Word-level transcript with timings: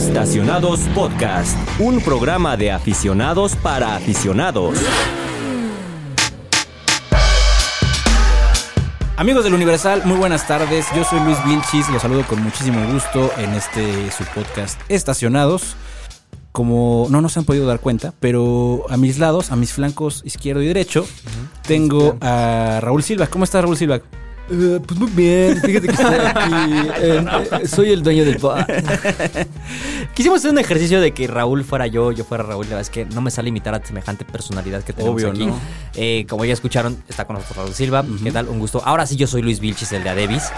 Estacionados 0.00 0.80
Podcast, 0.94 1.58
un 1.78 2.00
programa 2.00 2.56
de 2.56 2.72
aficionados 2.72 3.54
para 3.54 3.96
aficionados. 3.96 4.78
Amigos 9.18 9.44
del 9.44 9.52
Universal, 9.52 10.00
muy 10.06 10.16
buenas 10.16 10.48
tardes. 10.48 10.86
Yo 10.96 11.04
soy 11.04 11.20
Luis 11.20 11.36
Vilchis, 11.44 11.86
los 11.90 12.00
saludo 12.00 12.26
con 12.26 12.42
muchísimo 12.42 12.80
gusto 12.90 13.30
en 13.36 13.50
este 13.50 14.10
su 14.10 14.24
podcast 14.34 14.80
Estacionados. 14.88 15.76
Como 16.50 17.06
no 17.10 17.20
nos 17.20 17.36
han 17.36 17.44
podido 17.44 17.66
dar 17.66 17.80
cuenta, 17.80 18.14
pero 18.20 18.86
a 18.88 18.96
mis 18.96 19.18
lados, 19.18 19.52
a 19.52 19.56
mis 19.56 19.74
flancos 19.74 20.22
izquierdo 20.24 20.62
y 20.62 20.66
derecho, 20.66 21.06
tengo 21.66 22.16
a 22.22 22.78
Raúl 22.80 23.02
Silva. 23.02 23.26
¿Cómo 23.26 23.44
estás, 23.44 23.62
Raúl 23.62 23.76
Silva? 23.76 24.00
Eh, 24.52 24.80
pues 24.84 24.98
muy 24.98 25.10
bien, 25.12 25.60
fíjate 25.60 25.86
que 25.86 25.92
estoy 25.92 26.14
aquí. 26.14 26.54
eh, 27.00 27.24
eh, 27.62 27.68
soy 27.68 27.90
el 27.90 28.02
dueño 28.02 28.24
del 28.24 28.38
bar. 28.38 28.66
Quisimos 30.14 30.38
hacer 30.40 30.50
un 30.50 30.58
ejercicio 30.58 31.00
de 31.00 31.12
que 31.12 31.28
Raúl 31.28 31.62
fuera 31.64 31.86
yo, 31.86 32.10
yo 32.10 32.24
fuera 32.24 32.42
Raúl. 32.42 32.64
La 32.64 32.76
verdad 32.76 32.80
es 32.82 32.90
que 32.90 33.04
no 33.04 33.20
me 33.20 33.30
sale 33.30 33.50
imitar 33.50 33.74
a 33.74 33.84
semejante 33.84 34.24
personalidad 34.24 34.82
que 34.82 34.92
tenemos 34.92 35.14
Obvio, 35.14 35.30
aquí. 35.30 35.46
¿no? 35.46 35.58
Eh, 35.94 36.26
como 36.28 36.44
ya 36.44 36.52
escucharon, 36.52 37.00
está 37.08 37.26
con 37.26 37.34
nosotros 37.34 37.58
Raúl 37.58 37.74
Silva. 37.74 38.04
¿Qué 38.22 38.32
tal? 38.32 38.48
Un 38.48 38.58
gusto. 38.58 38.82
Ahora 38.84 39.06
sí, 39.06 39.16
yo 39.16 39.28
soy 39.28 39.42
Luis 39.42 39.60
Vilchis, 39.60 39.92
el 39.92 40.02
de 40.02 40.10
Adebis. 40.10 40.50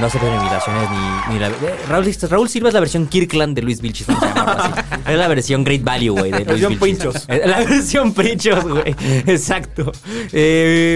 No 0.00 0.06
acepto 0.06 0.26
imitaciones 0.26 0.88
ni, 0.90 1.34
ni 1.34 1.40
la. 1.40 1.50
Raúl, 1.88 2.12
Raúl 2.28 2.48
Silva 2.48 2.68
es 2.68 2.74
la 2.74 2.80
versión 2.80 3.06
Kirkland 3.06 3.54
de 3.54 3.62
Luis 3.62 3.80
Vilchis. 3.80 4.06
vamos 4.08 4.22
a 4.22 4.52
así. 4.52 4.72
Es 5.08 5.16
la 5.16 5.28
versión 5.28 5.64
Great 5.64 5.82
Value, 5.82 6.10
güey. 6.10 6.30
de 6.30 6.44
Luis 6.44 6.60
versión. 6.60 6.78
Pinchos. 6.78 7.26
La 7.28 7.60
versión 7.60 8.12
Pinchos, 8.12 8.64
güey. 8.64 8.94
Exacto. 9.26 9.92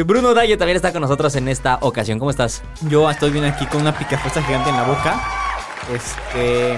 Bruno 0.06 0.34
Dayo 0.34 0.58
también 0.58 0.76
está 0.76 0.92
con 0.92 1.00
nosotros 1.02 1.34
en 1.36 1.48
esta 1.48 1.78
ocasión. 1.80 2.18
¿Cómo 2.18 2.31
estás? 2.32 2.62
Yo 2.88 3.08
estoy 3.10 3.30
bien 3.30 3.44
aquí 3.44 3.64
con 3.66 3.80
una 3.82 3.96
picafuerza 3.96 4.42
gigante 4.42 4.70
en 4.70 4.76
la 4.76 4.82
boca. 4.84 5.20
Este. 5.94 6.76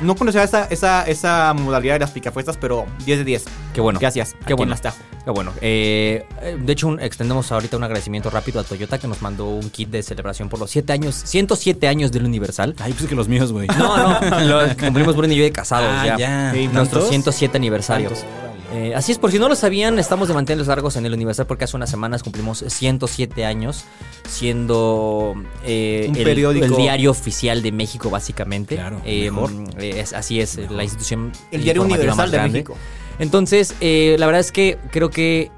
No 0.00 0.14
conocía 0.16 0.42
esa, 0.42 0.64
esa, 0.70 1.02
esa 1.02 1.52
modalidad 1.52 1.94
de 1.96 1.98
las 2.00 2.10
picafuestas, 2.10 2.56
pero 2.56 2.86
10 3.04 3.18
de 3.18 3.24
10. 3.24 3.44
Qué 3.74 3.82
bueno. 3.82 3.98
Gracias. 4.00 4.34
Qué 4.46 4.54
bueno. 4.54 4.62
en 4.62 4.70
las 4.70 4.80
Tajo. 4.80 4.96
Qué 5.26 5.30
bueno. 5.30 5.52
Eh, 5.60 6.24
eh, 6.40 6.56
de 6.58 6.72
hecho, 6.72 6.88
un- 6.88 6.98
extendemos 7.00 7.52
ahorita 7.52 7.76
un 7.76 7.84
agradecimiento 7.84 8.30
rápido 8.30 8.60
a 8.60 8.64
Toyota 8.64 8.96
que 8.98 9.06
nos 9.06 9.20
mandó 9.20 9.44
un 9.50 9.68
kit 9.68 9.90
de 9.90 10.02
celebración 10.02 10.48
por 10.48 10.58
los 10.58 10.70
7 10.70 10.90
años, 10.94 11.14
107 11.26 11.86
años 11.86 12.12
del 12.12 12.24
Universal. 12.24 12.74
Ay, 12.80 12.94
pues 12.94 13.10
que 13.10 13.14
los 13.14 13.28
míos, 13.28 13.52
güey. 13.52 13.66
No, 13.68 14.20
no, 14.20 14.40
lo 14.68 14.76
cumplimos 14.78 15.14
Bruno 15.14 15.34
y 15.34 15.36
yo 15.36 15.42
de 15.44 15.52
casados 15.52 15.90
Ah, 15.92 16.06
ya. 16.06 16.16
ya. 16.16 16.52
Sí, 16.54 16.68
Nuestro 16.68 17.00
¿tantos? 17.00 17.08
107 17.10 17.58
aniversario. 17.58 18.08
¿Tantos? 18.08 18.24
Eh, 18.72 18.94
así 18.94 19.10
es, 19.10 19.18
por 19.18 19.32
si 19.32 19.38
no 19.40 19.48
lo 19.48 19.56
sabían, 19.56 19.98
estamos 19.98 20.28
de 20.28 20.34
mantenerlos 20.34 20.68
largos 20.68 20.94
en 20.96 21.04
el 21.04 21.12
Universal 21.12 21.46
porque 21.46 21.64
hace 21.64 21.76
unas 21.76 21.90
semanas 21.90 22.22
cumplimos 22.22 22.64
107 22.66 23.44
años 23.44 23.84
siendo 24.28 25.34
eh, 25.64 26.06
Un 26.08 26.16
el, 26.16 26.24
periódico. 26.24 26.64
el 26.66 26.76
diario 26.76 27.10
oficial 27.10 27.62
de 27.62 27.72
México, 27.72 28.10
básicamente. 28.10 28.76
Claro, 28.76 29.00
Eh, 29.04 29.30
mejor. 29.30 29.50
eh, 29.78 30.00
es- 30.00 30.12
así 30.12 30.40
es, 30.40 30.56
la 30.70 30.84
institución 30.84 31.32
El 31.50 31.62
diario 31.62 31.82
universal 31.82 32.30
de. 32.30 32.40
México. 32.40 32.76
Entonces, 33.18 33.74
eh, 33.80 34.16
la 34.18 34.26
verdad 34.26 34.40
es 34.40 34.52
que 34.52 34.78
creo 34.90 35.10
que 35.10 35.50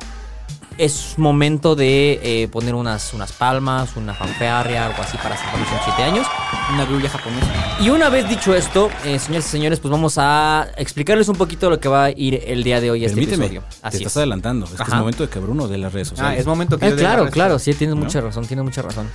es 0.78 1.15
momento 1.19 1.75
de 1.75 2.20
eh, 2.23 2.48
poner 2.48 2.75
unas, 2.75 3.12
unas 3.15 3.33
palmas, 3.33 3.97
una 3.97 4.15
fanfarria, 4.15 4.87
algo 4.87 5.03
así 5.03 5.17
para 5.19 5.37
celebrar 5.37 5.61
los 5.61 5.69
107 5.69 6.03
años. 6.03 6.27
Una 6.73 6.84
grulla 6.84 7.09
japonesa. 7.09 7.47
Y 7.81 7.91
una 7.91 8.09
vez 8.09 8.28
dicho 8.28 8.55
esto, 8.55 8.91
eh, 9.05 9.19
señores 9.19 9.47
y 9.47 9.50
señores, 9.50 9.81
pues 9.81 9.91
vamos 9.91 10.15
a 10.19 10.69
explicarles 10.77 11.28
un 11.28 11.37
poquito 11.37 11.69
lo 11.70 11.81
que 11.81 11.89
va 11.89 12.05
a 12.05 12.11
ir 12.11 12.43
el 12.47 12.62
día 12.65 12.81
de 12.81 12.91
hoy 12.91 13.05
este 13.05 13.17
Permíteme, 13.17 13.47
episodio. 13.47 13.62
te 13.69 13.87
Así 13.87 13.97
estás 13.98 14.12
es. 14.12 14.17
adelantando. 14.19 14.65
Es 14.67 14.73
que 14.73 14.83
es 14.83 14.89
Ajá. 14.89 14.98
momento 15.00 15.23
de 15.25 15.28
que 15.28 15.39
Bruno 15.39 15.69
de 15.69 15.78
las 15.78 15.93
redes 15.93 16.09
sociales. 16.09 16.37
Ah, 16.39 16.41
es 16.41 16.47
momento 16.47 16.78
que 16.78 16.87
Ah, 16.87 16.91
yo 16.91 16.97
claro, 16.97 17.25
la 17.25 17.31
claro, 17.31 17.59
sí, 17.59 17.75
tienes 17.75 17.97
¿No? 17.97 18.03
mucha 18.05 18.20
razón, 18.20 18.47
tienes 18.47 18.65
mucha 18.65 18.83
razón. 18.83 19.09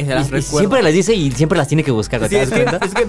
Y- 0.00 0.42
siempre 0.42 0.82
las 0.82 0.92
dice 0.92 1.14
y 1.14 1.30
siempre 1.32 1.58
las 1.58 1.68
tiene 1.68 1.82
que 1.84 1.90
buscar. 1.90 2.20
¿te 2.20 2.28
Sí, 2.28 2.34
das 2.36 2.44
es, 2.48 2.50
que, 2.54 2.64
cuenta? 2.64 2.86
es 2.86 2.94
que 2.94 3.06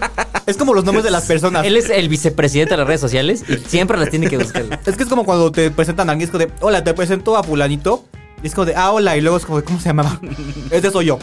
es 0.51 0.57
como 0.57 0.73
los 0.73 0.83
nombres 0.85 1.03
de 1.03 1.11
las 1.11 1.23
personas. 1.27 1.65
Él 1.65 1.75
es 1.77 1.89
el 1.89 2.09
vicepresidente 2.09 2.73
de 2.73 2.77
las 2.77 2.87
redes 2.87 3.01
sociales 3.01 3.43
y 3.47 3.57
siempre 3.69 3.97
las 3.97 4.09
tiene 4.09 4.27
que 4.29 4.37
buscar. 4.37 4.63
Es 4.85 4.95
que 4.97 5.03
es 5.03 5.09
como 5.09 5.23
cuando 5.25 5.51
te 5.51 5.71
presentan 5.71 6.09
a 6.09 6.13
alguien, 6.13 6.27
es 6.27 6.31
como 6.31 6.45
de, 6.45 6.51
hola, 6.61 6.83
te 6.83 6.93
presento 6.93 7.37
a 7.37 7.43
fulanito. 7.43 8.05
Y 8.43 8.47
es 8.47 8.55
como 8.55 8.65
de, 8.65 8.75
ah, 8.75 8.91
hola, 8.91 9.15
y 9.17 9.21
luego 9.21 9.37
es 9.37 9.45
como 9.45 9.59
de, 9.59 9.63
¿cómo 9.63 9.79
se 9.79 9.89
llamaba? 9.89 10.19
Ese 10.71 10.89
soy 10.91 11.05
yo. 11.05 11.19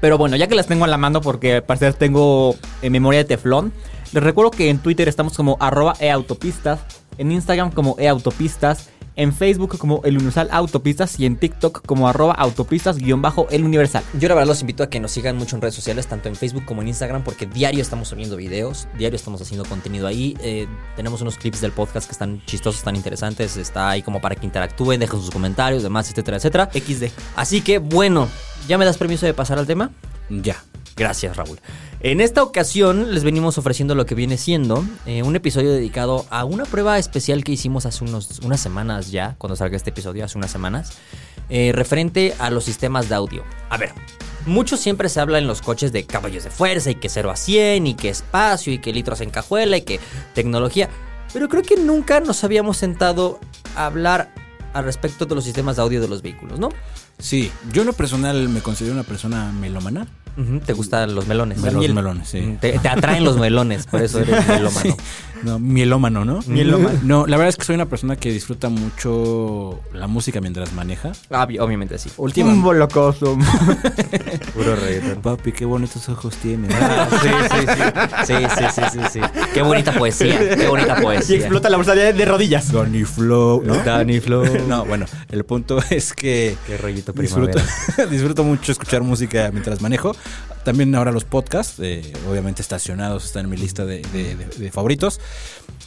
Pero 0.00 0.18
bueno, 0.18 0.36
ya 0.36 0.46
que 0.46 0.54
las 0.54 0.66
tengo 0.66 0.84
a 0.84 0.88
la 0.88 0.96
mano 0.96 1.20
porque 1.20 1.56
al 1.56 1.62
parecer 1.64 1.94
tengo 1.94 2.54
en 2.82 2.92
memoria 2.92 3.18
de 3.18 3.24
teflón, 3.24 3.72
les 4.12 4.22
recuerdo 4.22 4.50
que 4.52 4.70
en 4.70 4.78
Twitter 4.78 5.08
estamos 5.08 5.34
como 5.36 5.56
arroba 5.60 5.94
eautopistas, 5.98 6.80
en 7.18 7.32
Instagram 7.32 7.72
como 7.72 7.96
eautopistas, 7.98 8.88
en 9.16 9.32
Facebook 9.32 9.78
como 9.78 10.00
el 10.04 10.16
Universal 10.16 10.48
Autopistas 10.52 11.18
y 11.18 11.26
en 11.26 11.36
TikTok 11.36 11.84
como 11.84 12.08
arroba 12.08 12.34
autopistas 12.34 12.98
guion 12.98 13.22
bajo 13.22 13.48
el 13.50 13.64
Universal. 13.64 14.04
Yo 14.18 14.28
la 14.28 14.34
verdad 14.34 14.48
los 14.48 14.60
invito 14.60 14.82
a 14.82 14.90
que 14.90 15.00
nos 15.00 15.10
sigan 15.10 15.36
mucho 15.36 15.56
en 15.56 15.62
redes 15.62 15.74
sociales, 15.74 16.06
tanto 16.06 16.28
en 16.28 16.36
Facebook 16.36 16.64
como 16.64 16.82
en 16.82 16.88
Instagram, 16.88 17.24
porque 17.24 17.46
diario 17.46 17.82
estamos 17.82 18.08
subiendo 18.08 18.36
videos, 18.36 18.86
diario 18.98 19.16
estamos 19.16 19.40
haciendo 19.40 19.64
contenido 19.64 20.06
ahí. 20.06 20.36
Eh, 20.40 20.66
tenemos 20.94 21.20
unos 21.22 21.36
clips 21.36 21.60
del 21.60 21.72
podcast 21.72 22.06
que 22.06 22.12
están 22.12 22.42
chistosos, 22.46 22.78
están 22.78 22.96
interesantes, 22.96 23.56
está 23.56 23.90
ahí 23.90 24.02
como 24.02 24.20
para 24.20 24.34
que 24.34 24.46
interactúen, 24.46 25.00
dejen 25.00 25.20
sus 25.20 25.30
comentarios, 25.30 25.82
demás, 25.82 26.10
etcétera, 26.10 26.36
etcétera. 26.36 26.70
XD. 26.72 27.04
Así 27.36 27.60
que 27.62 27.78
bueno, 27.78 28.28
¿ya 28.68 28.78
me 28.78 28.84
das 28.84 28.98
permiso 28.98 29.26
de 29.26 29.34
pasar 29.34 29.58
al 29.58 29.66
tema? 29.66 29.90
Ya. 30.28 30.56
Gracias, 30.96 31.36
Raúl. 31.36 31.60
En 32.00 32.22
esta 32.22 32.42
ocasión 32.42 33.14
les 33.14 33.22
venimos 33.22 33.58
ofreciendo 33.58 33.94
lo 33.94 34.06
que 34.06 34.14
viene 34.14 34.38
siendo 34.38 34.82
eh, 35.04 35.22
un 35.22 35.36
episodio 35.36 35.72
dedicado 35.72 36.24
a 36.30 36.44
una 36.44 36.64
prueba 36.64 36.98
especial 36.98 37.44
que 37.44 37.52
hicimos 37.52 37.84
hace 37.84 38.04
unos, 38.04 38.40
unas 38.40 38.60
semanas 38.60 39.10
ya, 39.10 39.34
cuando 39.36 39.56
salga 39.56 39.76
este 39.76 39.90
episodio, 39.90 40.24
hace 40.24 40.38
unas 40.38 40.50
semanas, 40.50 40.92
eh, 41.50 41.72
referente 41.74 42.34
a 42.38 42.50
los 42.50 42.64
sistemas 42.64 43.10
de 43.10 43.14
audio. 43.14 43.44
A 43.68 43.76
ver, 43.76 43.92
mucho 44.46 44.78
siempre 44.78 45.08
se 45.10 45.20
habla 45.20 45.38
en 45.38 45.46
los 45.46 45.60
coches 45.60 45.92
de 45.92 46.04
caballos 46.04 46.44
de 46.44 46.50
fuerza 46.50 46.90
y 46.90 46.94
que 46.94 47.10
0 47.10 47.30
a 47.30 47.36
100 47.36 47.86
y 47.86 47.94
que 47.94 48.08
espacio 48.08 48.72
y 48.72 48.78
que 48.78 48.92
litros 48.92 49.20
en 49.20 49.30
cajuela 49.30 49.76
y 49.76 49.82
que 49.82 50.00
tecnología, 50.34 50.88
pero 51.32 51.48
creo 51.48 51.62
que 51.62 51.76
nunca 51.76 52.20
nos 52.20 52.42
habíamos 52.42 52.78
sentado 52.78 53.38
a 53.74 53.86
hablar 53.86 54.32
al 54.72 54.84
respecto 54.84 55.26
de 55.26 55.34
los 55.34 55.44
sistemas 55.44 55.76
de 55.76 55.82
audio 55.82 56.00
de 56.00 56.08
los 56.08 56.22
vehículos, 56.22 56.58
¿no? 56.58 56.70
Sí, 57.18 57.50
yo 57.72 57.82
en 57.82 57.86
lo 57.86 57.92
personal 57.92 58.48
me 58.48 58.60
considero 58.60 58.94
una 58.94 59.04
persona 59.04 59.52
melómana. 59.52 60.06
Ujú, 60.36 60.60
¿Te 60.60 60.72
gustan 60.74 61.14
los 61.14 61.26
melones? 61.26 61.60
Los 61.62 61.88
melones, 61.88 62.28
sí. 62.28 62.58
Te, 62.60 62.78
te 62.78 62.88
atraen 62.88 63.24
los 63.24 63.38
melones, 63.38 63.86
por 63.86 64.02
eso 64.02 64.20
eres 64.20 64.46
melómano. 64.48 64.96
No, 65.42 65.58
mielómano, 65.58 66.24
¿no? 66.24 66.40
Mielómano. 66.46 66.98
No, 67.02 67.26
la 67.26 67.36
verdad 67.36 67.50
es 67.50 67.56
que 67.56 67.64
soy 67.64 67.74
una 67.74 67.86
persona 67.86 68.16
que 68.16 68.30
disfruta 68.32 68.68
mucho 68.68 69.80
la 69.92 70.06
música 70.06 70.40
mientras 70.40 70.72
maneja. 70.72 71.12
Obvi- 71.30 71.58
obviamente 71.60 71.98
sí. 71.98 72.10
Un 72.16 72.62
bolocoso. 72.62 73.36
Puro 74.54 74.76
reggaetón. 74.76 75.22
Papi, 75.22 75.52
qué 75.52 75.64
bonitos 75.64 76.08
ojos 76.08 76.36
tiene. 76.36 76.68
Sí, 76.68 77.28
sí, 77.50 77.66
sí. 77.66 78.26
Sí, 78.26 78.34
sí, 78.56 78.64
sí, 78.74 78.82
sí, 78.92 78.98
sí. 79.12 79.20
Qué 79.52 79.62
bonita 79.62 79.92
poesía. 79.92 80.38
Qué 80.56 80.68
bonita 80.68 80.96
y 80.98 81.02
poesía. 81.02 81.36
explota 81.36 81.68
la 81.70 81.76
bolsa 81.76 81.94
de 81.94 82.12
de 82.12 82.24
rodillas. 82.24 82.72
Donny 82.72 83.04
Flow, 83.04 83.62
¿no? 83.64 83.74
Danny 83.76 84.20
Flow. 84.20 84.44
No, 84.66 84.84
bueno, 84.84 85.06
el 85.30 85.44
punto 85.44 85.78
es 85.90 86.12
que 86.12 86.56
Qué 86.66 86.76
rollito 86.76 87.12
disfruto, 87.12 87.52
primavera. 87.58 88.06
disfruto 88.10 88.42
mucho 88.44 88.72
escuchar 88.72 89.02
música 89.02 89.50
mientras 89.52 89.80
manejo. 89.80 90.14
También 90.66 90.92
ahora 90.96 91.12
los 91.12 91.22
podcasts, 91.24 91.76
eh, 91.80 92.12
obviamente 92.28 92.60
estacionados, 92.60 93.24
están 93.24 93.44
en 93.44 93.50
mi 93.52 93.56
lista 93.56 93.84
de, 93.86 94.02
de- 94.12 94.34
de- 94.34 94.46
de 94.46 94.70
favoritos. 94.72 95.20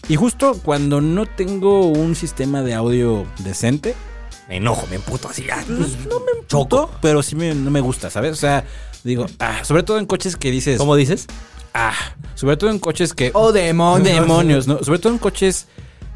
Y 0.08 0.16
justo 0.16 0.58
cuando 0.64 1.02
no 1.02 1.26
tengo 1.26 1.86
un 1.88 2.16
sistema 2.16 2.64
de 2.64 2.74
audio 2.74 3.26
decente, 3.40 3.94
Me 4.48 4.56
enojo, 4.56 4.88
me 4.88 4.96
emputo 4.96 5.28
así. 5.28 5.46
ah, 5.52 5.62
no 5.68 5.78
me 6.22 6.48
choco, 6.48 6.90
pero 7.02 7.22
sí 7.22 7.36
me- 7.36 7.54
no 7.54 7.70
me 7.72 7.82
gusta, 7.82 8.10
¿sabes? 8.10 8.32
O 8.32 8.36
sea, 8.38 8.64
digo, 9.04 9.26
ah, 9.40 9.66
sobre 9.66 9.84
todo 9.84 10.00
en 10.00 10.06
coches 10.06 10.38
que 10.38 10.50
dices, 10.50 10.78
¿Cómo 10.78 10.96
dices? 10.96 11.28
ah, 11.74 11.94
sobre 12.36 12.56
todo 12.56 12.70
en 12.70 12.80
coches 12.80 13.14
que... 13.14 13.32
Oh, 13.34 13.52
demonios. 13.52 14.08
demonios, 14.22 14.66
¿no? 14.68 14.82
Sobre 14.82 15.00
todo 15.00 15.12
en 15.12 15.20
coches 15.20 15.68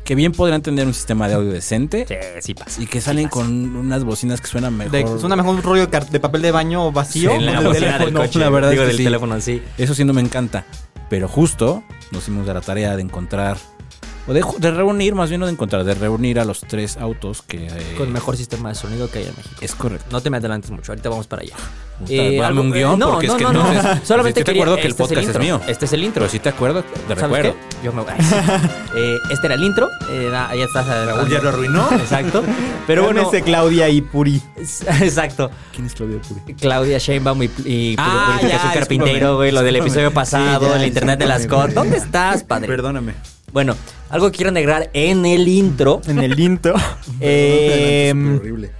que 0.03 0.16
bien 0.16 0.31
podrían 0.31 0.62
tener 0.62 0.86
un 0.86 0.94
sistema 0.94 1.28
de 1.28 1.36
audio 1.36 1.52
decente. 1.52 2.06
Sí, 2.08 2.16
sí 2.41 2.53
pasa. 2.53 2.81
Y 2.81 2.88
que 2.88 3.00
salen 3.02 3.30
con 3.30 3.75
unas 3.75 4.03
bocinas 4.03 4.41
que 4.41 4.47
suenan 4.47 4.75
mejor. 4.75 4.91
De, 4.91 5.19
suena 5.19 5.36
mejor 5.36 5.56
un 5.56 5.64
rollo 5.64 5.88
de, 5.88 6.19
papel 6.19 6.41
de 6.41 6.52
baño 6.52 6.91
vacío. 6.91 7.31
Sí, 7.31 7.36
En 7.38 7.46
la 7.46 7.62
del 7.62 7.72
teléfono. 7.74 8.19
coche. 8.19 8.40
la 8.40 8.50
verdad 8.50 8.72
Digo, 8.72 8.84
es 8.84 8.88
que 8.88 8.92
del 8.92 8.97
sí. 8.97 9.03
teléfono, 9.03 9.40
sí. 9.42 9.62
Eso 9.78 9.96
sí 9.96 10.03
no 10.03 10.13
me 10.13 10.22
encanta. 10.22 10.66
Pero 11.09 11.28
justo 11.28 11.84
nos 12.12 12.27
himos 12.27 12.45
de 12.45 12.54
la 12.54 12.62
tarea 12.62 12.95
de 12.95 13.01
encontrar. 13.01 13.57
O 14.25 14.34
de, 14.34 14.72
reunir, 14.72 15.16
más 15.16 15.28
bien 15.30 15.42
no 15.42 15.48
de 15.48 15.52
encontrar, 15.52 15.84
de 15.84 15.94
reunir 15.96 16.40
a 16.40 16.46
los 16.46 16.62
tres 16.62 16.96
autos 16.98 17.42
que. 17.42 17.68
eh, 17.68 17.96
Con 17.98 18.08
el 18.08 18.14
mejor 18.14 18.38
sistema 18.38 18.70
de 18.70 18.75
sonido 18.75 19.12
que 19.12 19.20
hay 19.20 19.25
en 19.25 19.36
México. 19.36 19.56
Es 19.60 19.75
correcto. 19.75 20.06
No 20.12 20.22
te 20.22 20.30
me 20.30 20.38
adelantes 20.38 20.72
mucho, 20.72 20.94
ahorita 20.94 21.10
vamos 21.10 21.28
para 21.28 21.42
allá. 21.42 21.56
Puta, 22.00 22.14
dame 22.42 22.62
un 22.62 22.72
guion, 22.72 22.98
no, 22.98 23.12
porque 23.12 23.25
es 23.28 23.31
no, 23.34 23.38
que 23.38 23.44
no, 23.44 23.50
entonces- 23.52 23.84
no. 23.84 24.00
Solamente 24.06 24.40
yo 24.40 24.46
te 24.46 24.52
quería- 24.52 24.64
acuerdo 24.64 24.75
que 24.78 24.81
el 24.84 24.92
este 24.92 25.04
podcast 25.04 25.30
es 25.30 25.40
mío. 25.40 25.62
Este 25.68 25.86
es 25.86 25.94
el 25.94 26.04
intro. 26.06 26.22
Pero 26.22 26.31
sí 26.31 26.40
te 26.40 26.50
acuerdo, 26.50 26.84
te 26.84 27.00
¿Sabes 27.02 27.22
recuerdo. 27.22 27.54
qué? 27.54 27.86
Yo 27.86 27.92
me 27.94 28.02
voy. 28.04 28.14
Eh, 28.96 29.18
este 29.31 29.48
era 29.48 29.56
el 29.56 29.64
intro. 29.64 29.90
Eh, 30.10 30.30
ya 30.31 30.64
estás. 30.64 30.86
Raúl 30.88 31.28
ya 31.30 31.42
lo 31.42 31.50
arruinó. 31.50 31.86
Exacto. 31.94 32.44
Pero 32.88 33.04
bueno. 33.06 33.22
Llámese 33.24 33.44
Claudia 33.44 33.90
y 33.90 34.02
Puri. 34.02 34.40
Exacto. 35.02 35.50
¿Quién 35.74 35.88
es 35.88 35.96
Claudia 35.96 36.20
Puri? 36.22 36.54
Claudia 36.54 36.98
Sheinbaum 37.00 37.42
y, 37.44 37.46
y 37.66 37.96
Ah, 37.98 38.36
Purificación 38.40 38.72
ya, 38.72 38.80
Carpintero, 38.80 39.36
güey, 39.38 39.52
lo 39.52 39.64
del 39.64 39.75
episodio 39.78 40.12
pasado, 40.14 40.66
Sí, 40.68 40.72
ya, 40.72 40.75
el 40.81 40.88
internet 40.88 41.20
de 41.20 41.25
las 41.25 41.46
cosas. 41.48 41.74
¿Dónde 41.74 41.98
estás, 41.98 42.44
padre? 42.44 42.68
Perdóname. 42.68 43.14
Bueno, 43.53 43.75
algo 44.09 44.31
que 44.31 44.38
quiero 44.38 44.50
agregar 44.50 44.89
en 44.94 45.27
el 45.27 45.47
intro. 45.47 46.01
En 46.07 46.19
el 46.19 46.39
intro. 46.39 46.73
Eh, 47.21 48.11
horrible. 48.13 48.71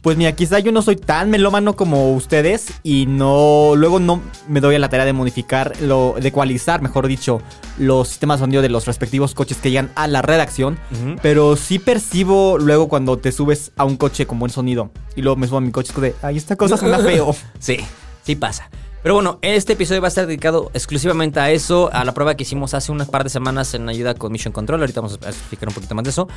Pues 0.00 0.16
mira, 0.16 0.32
quizá 0.32 0.58
yo 0.58 0.72
no 0.72 0.82
soy 0.82 0.96
tan 0.96 1.30
melómano 1.30 1.76
como 1.76 2.12
ustedes 2.14 2.72
y 2.82 3.06
no 3.06 3.74
luego 3.76 4.00
no 4.00 4.20
me 4.48 4.60
doy 4.60 4.74
a 4.74 4.78
la 4.78 4.88
tarea 4.88 5.04
de 5.06 5.12
modificar 5.12 5.80
lo 5.80 6.16
de 6.20 6.28
ecualizar, 6.28 6.82
mejor 6.82 7.06
dicho, 7.06 7.40
los 7.78 8.08
sistemas 8.08 8.40
de 8.40 8.44
sonido 8.44 8.62
de 8.62 8.68
los 8.68 8.86
respectivos 8.86 9.34
coches 9.34 9.58
que 9.58 9.70
llegan 9.70 9.90
a 9.94 10.08
la 10.08 10.22
redacción, 10.22 10.78
pero 11.22 11.54
sí 11.54 11.78
percibo 11.78 12.58
luego 12.58 12.88
cuando 12.88 13.18
te 13.18 13.30
subes 13.30 13.70
a 13.76 13.84
un 13.84 13.96
coche 13.96 14.26
con 14.26 14.38
buen 14.38 14.50
sonido 14.50 14.90
y 15.14 15.22
luego 15.22 15.36
me 15.36 15.46
subo 15.46 15.58
a 15.58 15.60
mi 15.60 15.70
coche 15.70 15.88
es 15.90 15.94
como 15.94 16.06
de, 16.06 16.16
ay, 16.22 16.36
esta 16.36 16.56
cosa 16.56 16.76
suena 16.76 16.98
feo. 17.00 17.34
Sí, 17.60 17.76
sí 18.24 18.34
pasa. 18.34 18.70
Pero 19.02 19.14
bueno, 19.16 19.38
este 19.42 19.72
episodio 19.72 20.00
va 20.00 20.06
a 20.06 20.10
estar 20.10 20.26
dedicado 20.28 20.70
exclusivamente 20.74 21.40
a 21.40 21.50
eso, 21.50 21.90
a 21.92 22.04
la 22.04 22.14
prueba 22.14 22.36
que 22.36 22.44
hicimos 22.44 22.72
hace 22.72 22.92
unas 22.92 23.08
par 23.08 23.24
de 23.24 23.30
semanas 23.30 23.74
en 23.74 23.88
ayuda 23.88 24.14
con 24.14 24.30
Mission 24.30 24.52
Control. 24.52 24.78
Ahorita 24.80 25.00
vamos 25.00 25.18
a 25.24 25.28
explicar 25.28 25.68
un 25.68 25.74
poquito 25.74 25.94
más 25.96 26.04
de 26.04 26.10
eso. 26.10 26.28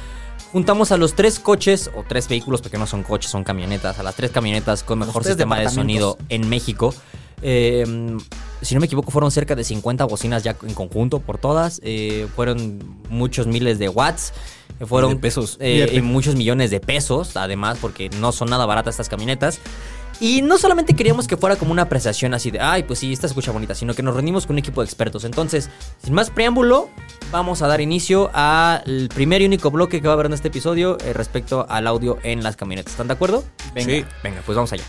Juntamos 0.51 0.91
a 0.91 0.97
los 0.97 1.13
tres 1.13 1.38
coches, 1.38 1.91
o 1.95 2.03
tres 2.07 2.27
vehículos, 2.27 2.62
porque 2.63 2.79
no 2.79 2.88
son 2.88 3.03
coches, 3.03 3.29
son 3.29 3.44
camionetas, 3.44 4.00
a 4.00 4.03
las 4.03 4.15
tres 4.15 4.31
camionetas 4.31 4.81
con 4.81 4.97
mejor 4.97 5.23
sistema 5.23 5.59
de 5.59 5.69
sonido 5.69 6.17
en 6.29 6.50
México. 6.50 6.91
Eh, 7.44 8.17
si 8.63 8.73
no 8.73 8.79
me 8.81 8.88
equivoco, 8.88 9.11
fueron 9.11 9.29
cerca 9.29 9.53
de 9.53 9.63
50 9.63 10.06
bocinas 10.06 10.41
ya 10.44 10.56
en 10.63 10.73
conjunto 10.73 11.19
por 11.19 11.38
todas. 11.38 11.79
Eh, 11.83 12.27
fueron 12.35 12.79
muchos 13.09 13.45
miles 13.45 13.77
de 13.77 13.89
watts. 13.89 14.33
eh, 14.79 14.88
Fueron 14.88 15.11
de 15.11 15.15
pesos. 15.18 15.57
eh, 15.59 15.88
y 15.94 16.01
muchos 16.01 16.35
millones 16.35 16.71
de 16.71 16.79
pesos, 16.79 17.38
además, 17.38 17.77
porque 17.79 18.09
no 18.09 18.31
son 18.31 18.50
nada 18.50 18.65
baratas 18.65 18.95
estas 18.95 19.09
camionetas. 19.09 19.59
Y 20.19 20.41
no 20.41 20.57
solamente 20.57 20.95
queríamos 20.95 21.27
que 21.27 21.35
fuera 21.35 21.56
como 21.56 21.71
una 21.71 21.83
apreciación 21.83 22.33
así 22.33 22.51
de, 22.51 22.59
ay, 22.59 22.83
pues 22.83 23.00
sí, 23.00 23.12
esta 23.12 23.27
escucha 23.27 23.51
bonita, 23.51 23.75
sino 23.75 23.94
que 23.94 24.01
nos 24.01 24.13
reunimos 24.13 24.45
con 24.45 24.53
un 24.56 24.59
equipo 24.59 24.81
de 24.81 24.85
expertos. 24.85 25.25
Entonces, 25.25 25.69
sin 26.03 26.13
más 26.13 26.29
preámbulo, 26.29 26.89
vamos 27.31 27.62
a 27.62 27.67
dar 27.67 27.81
inicio 27.81 28.31
al 28.33 29.09
primer 29.13 29.41
y 29.41 29.45
único 29.45 29.71
bloque 29.71 30.01
que 30.01 30.07
va 30.07 30.13
a 30.13 30.15
haber 30.15 30.27
en 30.27 30.33
este 30.33 30.47
episodio 30.47 30.97
eh, 31.03 31.13
respecto 31.13 31.65
al 31.69 31.88
audio 31.88 32.17
en 32.23 32.44
las 32.44 32.56
camionetas. 32.56 32.94
¿Están 32.94 33.07
de 33.07 33.13
acuerdo? 33.13 33.44
Venga. 33.73 33.91
Sí. 33.91 34.06
Venga, 34.23 34.41
pues 34.45 34.56
vamos 34.56 34.71
allá. 34.71 34.83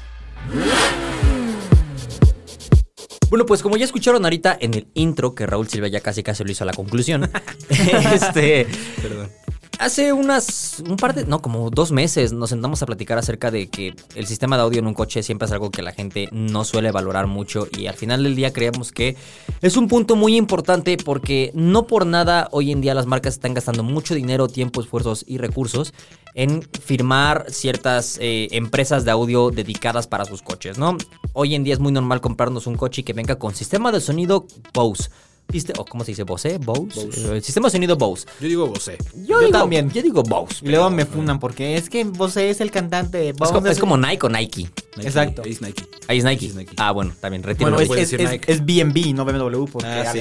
Bueno, 3.29 3.45
pues 3.45 3.63
como 3.63 3.77
ya 3.77 3.85
escucharon 3.85 4.25
ahorita 4.25 4.57
en 4.61 4.75
el 4.75 4.87
intro, 4.95 5.35
que 5.35 5.47
Raúl 5.47 5.69
Silva 5.69 5.89
ya 5.89 6.01
casi 6.01 6.23
casi 6.23 6.45
lo 6.45 6.53
hizo 6.53 6.63
a 6.63 6.67
la 6.67 6.73
conclusión, 6.73 7.29
este, 7.69 8.69
Perdón. 9.03 9.29
Hace 9.79 10.15
unas, 10.15 10.83
un 10.89 10.97
par 10.97 11.15
de, 11.15 11.27
no, 11.27 11.43
como 11.43 11.69
dos 11.69 11.93
meses 11.93 12.33
nos 12.33 12.49
sentamos 12.49 12.83
a 12.83 12.87
platicar 12.87 13.19
acerca 13.19 13.51
de 13.51 13.69
que 13.69 13.95
el 14.15 14.27
sistema 14.27 14.57
de 14.57 14.63
audio 14.63 14.79
en 14.79 14.87
un 14.87 14.95
coche 14.95 15.23
siempre 15.23 15.45
es 15.47 15.53
algo 15.53 15.71
que 15.71 15.83
la 15.83 15.93
gente 15.93 16.29
no 16.33 16.65
suele 16.65 16.91
valorar 16.93 17.27
mucho 17.27 17.69
y 17.77 17.87
al 17.87 17.95
final 17.95 18.23
del 18.23 18.37
día 18.37 18.55
creemos 18.55 18.91
que 18.91 19.17
es 19.61 19.77
un 19.77 19.87
punto 19.87 20.17
muy 20.17 20.35
importante 20.35 20.97
porque 20.97 21.51
no 21.55 21.87
por 21.87 22.07
nada 22.07 22.49
hoy 22.53 22.73
en 22.73 22.81
día 22.81 22.95
las 22.95 23.05
marcas 23.05 23.35
están 23.35 23.53
gastando 23.53 23.83
mucho 23.83 24.15
dinero, 24.15 24.49
tiempo, 24.49 24.81
esfuerzos 24.81 25.25
y 25.29 25.37
recursos 25.37 25.93
en 26.35 26.63
firmar 26.63 27.45
ciertas 27.51 28.19
eh, 28.21 28.49
empresas 28.53 29.05
de 29.05 29.11
audio 29.11 29.51
dedicadas 29.51 30.07
para 30.07 30.25
sus 30.25 30.41
coches, 30.41 30.79
¿no? 30.79 30.97
Hoy 31.35 31.55
en 31.55 31.65
día 31.65 31.75
es 31.75 31.81
muy 31.81 31.93
normal 31.93 32.23
comprarnos 32.23 32.67
un 32.67 32.77
coche 32.77 33.05
que 33.05 33.13
venga 33.13 33.37
con 33.39 33.55
sistema 33.55 33.93
de 33.93 34.01
sonido 34.01 34.47
Bose. 34.73 35.11
¿Viste? 35.49 35.73
¿O 35.79 35.85
cómo 35.85 36.05
se 36.05 36.11
dice? 36.11 36.25
¿Bose? 36.25 36.59
¿Bose? 36.59 37.07
Bose. 37.07 37.37
Eh, 37.37 37.41
sistema 37.41 37.69
de 37.69 37.73
sonido 37.73 37.97
Bose. 37.97 38.27
Yo 38.41 38.49
digo 38.49 38.67
Bose. 38.67 38.99
Yo, 39.15 39.23
Yo 39.27 39.41
digo, 39.41 39.53
también. 39.53 39.91
Yo 39.91 40.03
digo 40.03 40.23
Bose. 40.23 40.65
Y 40.65 40.69
luego 40.69 40.91
me 40.91 41.07
funan 41.07 41.39
porque 41.39 41.77
es 41.77 41.89
que 41.89 42.05
vos 42.05 42.37
es 42.37 42.61
el 42.61 42.71
cantante 42.71 43.19
de 43.19 43.29
Es 43.31 43.51
como, 43.53 43.67
es 43.67 43.79
como 43.79 43.97
Nike 43.97 44.27
o 44.27 44.29
Nike. 44.29 44.63
Nike, 44.97 45.09
Exacto. 45.09 45.43
Es 45.45 45.61
Nike. 45.61 45.85
Ahí 46.09 46.19
es 46.19 46.25
Nike. 46.25 46.47
Es 46.47 46.55
Nike. 46.55 46.75
Ah, 46.79 46.91
bueno, 46.91 47.13
también 47.21 47.43
retiro. 47.43 47.71
Bueno, 47.71 47.77
lo 47.87 47.95
es, 47.95 48.01
es, 48.01 48.11
decir 48.11 48.21
es, 48.21 48.31
Nike. 48.31 48.53
es 48.53 48.65
B&B, 48.65 49.13
no 49.13 49.25
BMW, 49.25 49.65
porque 49.67 49.89
Ah, 49.89 50.13
sí, 50.13 50.21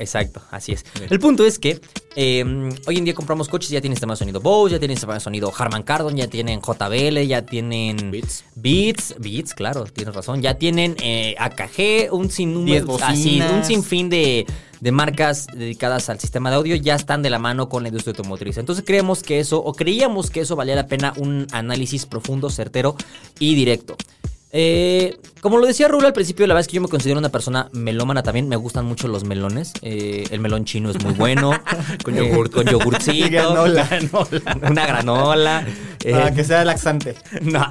exacto, 0.00 0.42
así 0.50 0.72
es. 0.72 0.84
Bien. 0.94 1.08
El 1.10 1.18
punto 1.18 1.44
es 1.44 1.58
que 1.58 1.80
eh, 2.14 2.44
hoy 2.86 2.98
en 2.98 3.04
día 3.04 3.14
compramos 3.14 3.48
coches, 3.48 3.70
ya 3.70 3.80
tienen 3.80 3.96
sistema 3.96 4.12
de 4.14 4.18
sonido 4.18 4.40
Bose, 4.40 4.72
ya 4.72 4.78
tienen 4.78 4.96
sistema 4.96 5.14
de 5.14 5.20
sonido 5.20 5.52
Harman 5.56 5.82
Kardon, 5.82 6.14
ya 6.16 6.28
tienen 6.28 6.60
JBL, 6.60 7.20
ya 7.26 7.44
tienen 7.46 8.10
Beats. 8.10 8.44
Beats, 8.54 9.14
Beats, 9.18 9.54
claro, 9.54 9.84
tienes 9.84 10.14
razón. 10.14 10.42
Ya 10.42 10.54
tienen 10.54 10.96
eh, 11.02 11.34
AKG, 11.38 12.12
un 12.12 12.30
sinnúmero, 12.30 12.98
así, 13.02 13.40
un 13.40 13.64
sinfín 13.64 14.10
de, 14.10 14.46
de 14.82 14.90
marcas 14.90 15.46
dedicadas 15.54 16.08
al 16.08 16.18
sistema 16.18 16.50
de 16.50 16.56
audio, 16.56 16.74
ya 16.74 16.96
están 16.96 17.22
de 17.22 17.30
la 17.30 17.38
mano 17.38 17.68
con 17.68 17.84
la 17.84 17.88
industria 17.88 18.10
automotriz. 18.16 18.58
Entonces 18.58 18.84
creemos 18.84 19.22
que 19.22 19.38
eso, 19.38 19.62
o 19.62 19.74
creíamos 19.74 20.28
que 20.28 20.40
eso 20.40 20.56
valía 20.56 20.74
la 20.74 20.88
pena 20.88 21.12
un 21.18 21.46
análisis 21.52 22.04
profundo, 22.04 22.50
certero 22.50 22.96
y 23.38 23.54
directo. 23.54 23.96
Eh, 24.54 25.16
como 25.40 25.56
lo 25.58 25.66
decía 25.66 25.86
Raúl 25.86 26.04
al 26.04 26.12
principio, 26.12 26.46
la 26.48 26.54
verdad 26.54 26.62
es 26.62 26.68
que 26.68 26.74
yo 26.74 26.82
me 26.82 26.88
considero 26.88 27.20
una 27.20 27.28
persona 27.28 27.68
melómana 27.72 28.24
también. 28.24 28.48
Me 28.48 28.56
gustan 28.56 28.84
mucho 28.84 29.06
los 29.06 29.22
melones. 29.22 29.72
Eh, 29.82 30.24
el 30.32 30.40
melón 30.40 30.64
chino 30.64 30.90
es 30.90 31.02
muy 31.02 31.14
bueno. 31.14 31.52
Con 32.04 32.18
Eh, 32.18 32.28
yogurt. 32.28 32.52
con 32.52 32.66
yogurcito. 32.66 33.12
Y 33.12 33.28
granola. 33.30 33.86
granola, 33.86 34.58
Una 34.70 34.86
granola. 34.86 35.66
Para 36.10 36.34
que 36.34 36.42
sea 36.42 36.64
laxante. 36.64 37.14
no, 37.42 37.64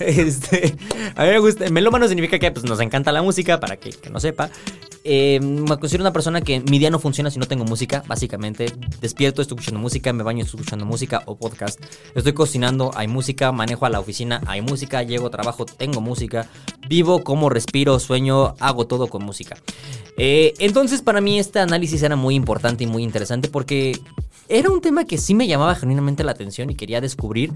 este, 0.00 0.74
a 1.14 1.24
mí 1.24 1.28
me 1.28 1.38
gusta, 1.40 1.68
melómano 1.68 2.08
significa 2.08 2.38
que 2.38 2.50
pues, 2.50 2.64
nos 2.64 2.80
encanta 2.80 3.12
la 3.12 3.20
música, 3.22 3.60
para 3.60 3.76
que, 3.76 3.90
que 3.90 4.08
no 4.08 4.18
sepa. 4.18 4.48
Eh, 5.04 5.40
me 5.40 5.76
considero 5.78 6.02
una 6.02 6.12
persona 6.12 6.40
que 6.40 6.60
mi 6.60 6.78
día 6.78 6.90
no 6.90 6.98
funciona 6.98 7.30
si 7.30 7.38
no 7.38 7.46
tengo 7.46 7.64
música, 7.64 8.02
básicamente. 8.06 8.66
Despierto, 9.00 9.42
estoy 9.42 9.56
escuchando 9.56 9.80
música, 9.80 10.12
me 10.12 10.22
baño, 10.22 10.44
estoy 10.44 10.60
escuchando 10.60 10.84
música 10.84 11.22
o 11.26 11.36
podcast. 11.36 11.80
Estoy 12.14 12.32
cocinando, 12.32 12.90
hay 12.94 13.08
música, 13.08 13.52
manejo 13.52 13.86
a 13.86 13.90
la 13.90 14.00
oficina, 14.00 14.40
hay 14.46 14.60
música, 14.60 15.02
llego, 15.02 15.30
trabajo, 15.30 15.64
tengo 15.66 16.00
música. 16.00 16.48
Vivo, 16.88 17.22
como, 17.22 17.48
respiro, 17.48 17.98
sueño, 17.98 18.54
hago 18.60 18.86
todo 18.86 19.08
con 19.08 19.24
música. 19.24 19.56
Eh, 20.16 20.54
entonces 20.58 21.00
para 21.00 21.20
mí 21.20 21.38
este 21.38 21.60
análisis 21.60 22.02
era 22.02 22.16
muy 22.16 22.34
importante 22.34 22.82
y 22.82 22.86
muy 22.88 23.04
interesante 23.04 23.48
porque 23.48 24.00
era 24.48 24.68
un 24.68 24.80
tema 24.80 25.04
que 25.04 25.16
sí 25.16 25.34
me 25.34 25.46
llamaba 25.46 25.76
genuinamente 25.76 26.24
la 26.24 26.32
atención 26.32 26.70
y 26.70 26.74
quería 26.74 27.00
descubrir 27.00 27.52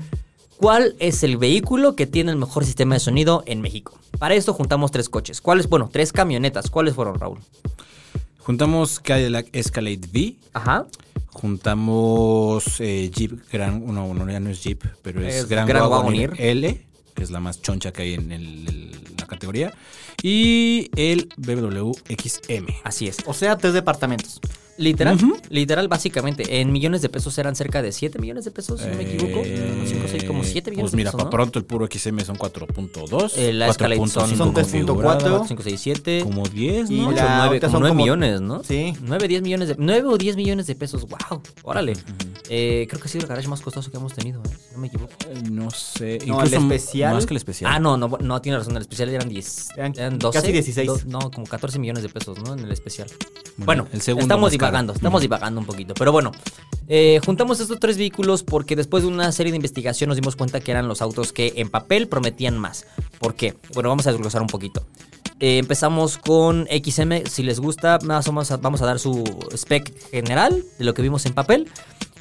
cuál 0.56 0.94
es 0.98 1.22
el 1.22 1.36
vehículo 1.36 1.96
que 1.96 2.06
tiene 2.06 2.30
el 2.32 2.36
mejor 2.38 2.64
sistema 2.64 2.94
de 2.94 3.00
sonido 3.00 3.42
en 3.46 3.60
México. 3.60 3.98
Para 4.18 4.34
esto 4.34 4.52
juntamos 4.54 4.90
tres 4.90 5.08
coches. 5.08 5.40
¿Cuáles? 5.40 5.68
Bueno, 5.68 5.88
tres 5.92 6.12
camionetas. 6.12 6.70
¿Cuáles 6.70 6.94
fueron, 6.94 7.18
Raúl? 7.18 7.38
Juntamos 8.38 9.00
Cadillac 9.00 9.48
Escalade 9.52 10.00
V. 10.12 10.36
Ajá. 10.52 10.86
Juntamos 11.32 12.64
eh, 12.80 13.10
Jeep 13.14 13.40
Grand... 13.52 13.84
No, 13.84 14.12
no, 14.14 14.30
ya 14.30 14.40
no 14.40 14.50
es 14.50 14.62
Jeep, 14.62 14.82
pero 15.02 15.22
es, 15.26 15.34
Es 15.36 15.48
Grand, 15.48 15.68
Grand 15.68 15.88
Wagoneer 15.90 16.30
Wagoneer. 16.30 16.50
L, 16.56 16.86
que 17.14 17.22
es 17.22 17.30
la 17.30 17.40
más 17.40 17.62
choncha 17.62 17.92
que 17.92 18.02
hay 18.02 18.14
en 18.14 18.32
el- 18.32 18.68
el- 18.68 18.90
la 19.18 19.26
categoría. 19.26 19.72
Y 20.22 20.90
el 20.96 21.28
BMW 21.36 21.92
XM. 22.08 22.66
Así 22.84 23.08
es. 23.08 23.18
O 23.26 23.32
sea, 23.34 23.56
tres 23.56 23.72
departamentos. 23.74 24.40
Literal, 24.78 25.16
Ujú. 25.16 25.36
literal, 25.50 25.86
básicamente. 25.88 26.60
En 26.60 26.72
millones 26.72 27.02
de 27.02 27.08
pesos 27.10 27.36
eran 27.38 27.54
cerca 27.54 27.82
de 27.82 27.92
7 27.92 28.18
millones 28.18 28.44
de 28.46 28.50
pesos, 28.50 28.80
si 28.80 28.86
no 28.88 28.94
me 28.96 29.02
equivoco. 29.02 29.42
Eh, 29.44 29.84
5, 29.86 30.04
6, 30.08 30.24
como 30.24 30.42
7 30.44 30.70
millones 30.70 30.90
Pues 30.90 30.96
mira, 30.96 31.10
de 31.10 31.16
pesos. 31.16 31.18
para 31.18 31.24
¿no? 31.24 31.30
pronto 31.30 31.58
el 31.58 31.64
puro 31.66 31.86
XM 31.86 32.24
son 32.24 32.36
4.2. 32.36 33.34
Eh, 33.36 33.52
la 33.52 33.68
Escalade 33.68 33.96
son- 34.08 34.08
4.5 34.30 34.36
son 34.36 34.54
3.4, 34.54 34.86
configurado, 34.86 35.44
5, 35.46 35.62
6, 35.62 35.80
7. 35.80 36.20
Como 36.24 36.48
10, 36.48 36.90
Y 36.90 36.96
¿no? 37.00 37.10
la- 37.12 37.16
8, 37.16 37.22
9, 37.28 37.42
ahorita 37.46 37.66
como 37.66 37.72
son 37.74 37.80
9 37.82 37.90
como- 37.92 38.02
millones, 38.02 38.40
¿no? 38.40 38.64
Sí. 38.64 38.94
9, 39.02 39.28
10 39.28 39.42
millones 39.42 39.68
de 39.68 39.76
9 39.78 40.08
o 40.08 40.16
10 40.16 40.36
millones 40.36 40.66
de 40.66 40.74
pesos. 40.74 41.06
Wow. 41.06 41.42
Órale. 41.64 41.92
Eh, 42.48 42.86
creo 42.88 43.00
que 43.00 43.08
ha 43.08 43.10
sido 43.10 43.22
el 43.24 43.28
garage 43.28 43.48
más 43.48 43.60
costoso 43.60 43.90
que 43.90 43.98
hemos 43.98 44.14
tenido, 44.14 44.40
¿eh? 44.42 44.71
No 44.72 44.78
me 44.78 44.86
equivoco. 44.86 45.12
No 45.50 45.70
sé. 45.70 46.18
No, 46.26 46.34
incluso 46.36 46.56
el 46.56 46.62
especial. 46.62 47.14
Más 47.14 47.26
que 47.26 47.32
el 47.34 47.36
especial. 47.36 47.70
Ah, 47.72 47.78
no, 47.78 47.96
no, 47.96 48.08
no 48.20 48.40
tiene 48.40 48.58
razón. 48.58 48.74
El 48.76 48.82
especial 48.82 49.08
eran 49.10 49.28
10. 49.28 49.68
Eran 49.76 49.92
Eran 49.96 50.18
12. 50.18 50.38
casi 50.38 50.52
16. 50.52 50.86
do- 50.86 51.00
no, 51.06 51.30
como 51.30 51.46
14 51.46 51.78
millones 51.78 52.02
de 52.02 52.08
pesos, 52.08 52.38
¿no? 52.38 52.54
En 52.54 52.60
el 52.60 52.72
especial. 52.72 53.08
Bueno, 53.58 53.86
el 53.92 54.00
segundo 54.00 54.22
estamos 54.24 54.42
más 54.50 54.52
caro. 54.52 54.58
divagando, 54.70 54.92
estamos 54.94 55.20
divagando 55.20 55.60
un 55.60 55.66
poquito. 55.66 55.92
Pero 55.94 56.10
bueno, 56.10 56.32
eh, 56.88 57.20
juntamos 57.24 57.60
estos 57.60 57.78
tres 57.78 57.98
vehículos 57.98 58.42
porque 58.42 58.76
después 58.76 59.02
de 59.02 59.08
una 59.10 59.30
serie 59.32 59.52
de 59.52 59.56
investigación 59.56 60.08
nos 60.08 60.16
dimos 60.16 60.36
cuenta 60.36 60.60
que 60.60 60.70
eran 60.70 60.88
los 60.88 61.02
autos 61.02 61.32
que 61.32 61.52
en 61.56 61.68
papel 61.68 62.08
prometían 62.08 62.56
más. 62.58 62.86
¿Por 63.18 63.34
qué? 63.34 63.54
Bueno, 63.74 63.90
vamos 63.90 64.06
a 64.06 64.12
desglosar 64.12 64.40
un 64.40 64.48
poquito. 64.48 64.86
Eh, 65.38 65.58
empezamos 65.58 66.18
con 66.18 66.68
XM, 66.70 67.24
si 67.28 67.42
les 67.42 67.58
gusta, 67.58 67.98
más 68.04 68.28
o 68.28 68.32
menos 68.32 68.48
vamos 68.60 68.80
a 68.80 68.86
dar 68.86 69.00
su 69.00 69.24
spec 69.52 69.92
general 70.10 70.62
de 70.78 70.84
lo 70.84 70.94
que 70.94 71.02
vimos 71.02 71.26
en 71.26 71.34
papel. 71.34 71.68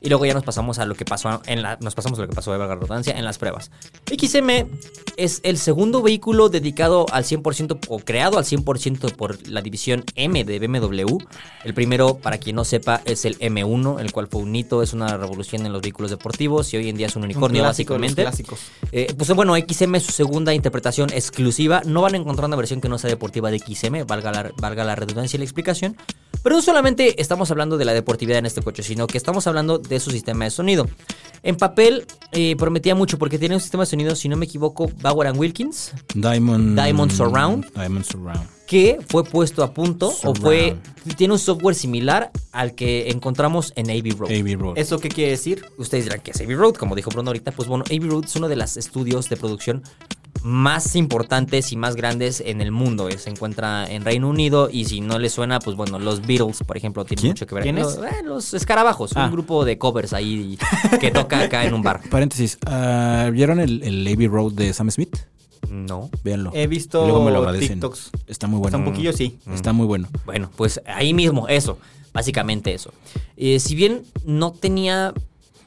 Y 0.01 0.09
luego 0.09 0.25
ya 0.25 0.33
nos 0.33 0.43
pasamos 0.43 0.79
a 0.79 0.85
lo 0.85 0.95
que 0.95 1.05
pasó 1.05 1.41
en 1.45 1.61
la, 1.61 1.77
nos 1.79 1.93
pasamos 1.93 2.17
a 2.17 2.23
lo 2.23 2.27
que 2.27 2.33
pasó 2.33 2.51
de 2.51 2.57
valga 2.57 2.73
la 2.73 2.81
redundancia 2.81 3.15
en 3.15 3.23
las 3.23 3.37
pruebas. 3.37 3.69
XM 4.07 4.67
es 5.15 5.41
el 5.43 5.59
segundo 5.59 6.01
vehículo 6.01 6.49
dedicado 6.49 7.05
al 7.11 7.23
100% 7.23 7.77
o 7.87 7.99
creado 7.99 8.39
al 8.39 8.45
100% 8.45 9.15
por 9.15 9.47
la 9.47 9.61
división 9.61 10.03
M 10.15 10.43
de 10.43 10.59
BMW. 10.59 11.17
El 11.63 11.73
primero, 11.75 12.17
para 12.17 12.39
quien 12.39 12.55
no 12.55 12.65
sepa, 12.65 13.01
es 13.05 13.25
el 13.25 13.37
M1, 13.37 13.99
el 13.99 14.11
cual 14.11 14.27
fue 14.27 14.41
un 14.41 14.55
hito, 14.55 14.81
es 14.81 14.93
una 14.93 15.17
revolución 15.17 15.65
en 15.67 15.73
los 15.73 15.83
vehículos 15.83 16.09
deportivos 16.09 16.73
y 16.73 16.77
hoy 16.77 16.89
en 16.89 16.97
día 16.97 17.05
es 17.05 17.15
un 17.15 17.23
unicornio 17.23 17.61
Un 17.61 17.67
clásico 17.67 17.93
básicamente. 17.93 18.23
clásicos. 18.23 18.59
Eh, 18.91 19.13
pues 19.15 19.31
bueno, 19.35 19.55
XM 19.55 19.95
es 19.95 20.03
su 20.03 20.11
segunda 20.11 20.53
interpretación 20.53 21.11
exclusiva. 21.13 21.81
No 21.85 22.01
van 22.01 22.15
a 22.15 22.17
encontrar 22.17 22.47
una 22.47 22.55
versión 22.55 22.81
que 22.81 22.89
no 22.89 22.97
sea 22.97 23.09
deportiva 23.09 23.51
de 23.51 23.59
XM, 23.59 24.05
valga 24.07 24.31
la, 24.31 24.51
valga 24.57 24.83
la 24.83 24.95
redundancia 24.95 25.37
y 25.37 25.39
la 25.39 25.45
explicación. 25.45 25.95
Pero 26.43 26.55
no 26.55 26.61
solamente 26.61 27.21
estamos 27.21 27.51
hablando 27.51 27.77
de 27.77 27.85
la 27.85 27.93
deportividad 27.93 28.39
en 28.39 28.47
este 28.47 28.63
coche, 28.63 28.81
sino 28.81 29.05
que 29.05 29.17
estamos 29.17 29.45
hablando 29.45 29.77
de 29.77 29.90
su 29.99 30.11
sistema 30.11 30.45
de 30.45 30.51
sonido. 30.51 30.87
En 31.43 31.57
papel 31.57 32.05
eh, 32.31 32.55
prometía 32.55 32.93
mucho 32.93 33.17
porque 33.17 33.39
tiene 33.39 33.55
un 33.55 33.61
sistema 33.61 33.83
de 33.83 33.89
sonido, 33.89 34.15
si 34.15 34.29
no 34.29 34.37
me 34.37 34.45
equivoco, 34.45 34.91
Bauer 35.01 35.27
and 35.27 35.39
Wilkins, 35.39 35.91
Diamond. 36.13 36.79
Diamond 36.79 37.11
Surround. 37.11 37.73
Diamond 37.73 38.05
Surround. 38.05 38.47
que 38.67 38.99
fue 39.09 39.23
puesto 39.23 39.63
a 39.63 39.73
punto 39.73 40.13
o 40.23 40.35
fue 40.35 40.77
tiene 41.17 41.33
un 41.33 41.39
software 41.39 41.75
similar 41.75 42.31
al 42.51 42.75
que 42.75 43.09
encontramos 43.09 43.73
en 43.75 43.89
Abbey 43.89 44.11
Road. 44.11 44.29
Abbey 44.31 44.55
Road. 44.55 44.77
¿Eso 44.77 44.99
qué 44.99 45.09
quiere 45.09 45.31
decir? 45.31 45.65
Ustedes 45.77 46.05
dirán 46.05 46.21
que 46.21 46.31
es 46.31 46.39
Abbey 46.39 46.55
Road, 46.55 46.75
como 46.75 46.95
dijo 46.95 47.09
Bruno 47.09 47.29
ahorita, 47.29 47.51
pues 47.51 47.67
bueno, 47.67 47.83
Abbey 47.87 48.07
Road 48.07 48.25
es 48.25 48.35
uno 48.35 48.47
de 48.47 48.55
los 48.55 48.77
estudios 48.77 49.27
de 49.27 49.37
producción 49.37 49.83
más 50.43 50.95
importantes 50.95 51.71
y 51.71 51.77
más 51.77 51.95
grandes 51.95 52.41
en 52.45 52.61
el 52.61 52.71
mundo. 52.71 53.09
Se 53.17 53.29
encuentra 53.29 53.89
en 53.89 54.03
Reino 54.03 54.27
Unido 54.29 54.69
y 54.71 54.85
si 54.85 55.01
no 55.01 55.19
les 55.19 55.33
suena, 55.33 55.59
pues 55.59 55.75
bueno, 55.77 55.99
los 55.99 56.25
Beatles, 56.25 56.63
por 56.65 56.77
ejemplo, 56.77 57.05
tienen 57.05 57.21
¿Quién? 57.21 57.31
mucho 57.31 57.45
que 57.47 57.55
ver. 57.55 57.63
¿Quiénes? 57.63 57.83
Los, 57.83 57.97
eh, 57.97 58.23
los 58.23 58.53
Escarabajos, 58.53 59.11
Ah. 59.15 59.25
un 59.25 59.31
grupo 59.31 59.65
de 59.65 59.77
covers 59.77 60.13
ahí 60.13 60.57
que 60.99 61.11
toca 61.11 61.41
acá 61.41 61.65
en 61.65 61.73
un 61.73 61.81
bar. 61.83 62.01
Paréntesis, 62.09 62.57
ah, 62.65 63.29
¿vieron 63.31 63.59
el, 63.59 63.83
el 63.83 64.07
Abbey 64.07 64.27
Road 64.27 64.53
de 64.53 64.73
Sam 64.73 64.89
Smith? 64.91 65.15
No. 65.69 66.09
Véanlo. 66.23 66.51
He 66.53 66.67
visto 66.67 67.03
Luego 67.05 67.23
me 67.23 67.31
lo. 67.31 67.59
TikToks. 67.59 68.11
Está 68.27 68.47
muy 68.47 68.59
bueno. 68.59 68.77
Hasta 68.77 68.89
un 68.89 68.93
poquillo 68.93 69.13
sí. 69.13 69.37
Está 69.53 69.73
muy 69.73 69.85
bueno. 69.85 70.09
Bueno, 70.25 70.49
pues 70.57 70.81
ahí 70.85 71.13
mismo, 71.13 71.47
eso. 71.47 71.77
Básicamente 72.13 72.73
eso. 72.73 72.91
Eh, 73.37 73.59
si 73.59 73.73
bien 73.75 74.03
no 74.25 74.51
tenía 74.51 75.13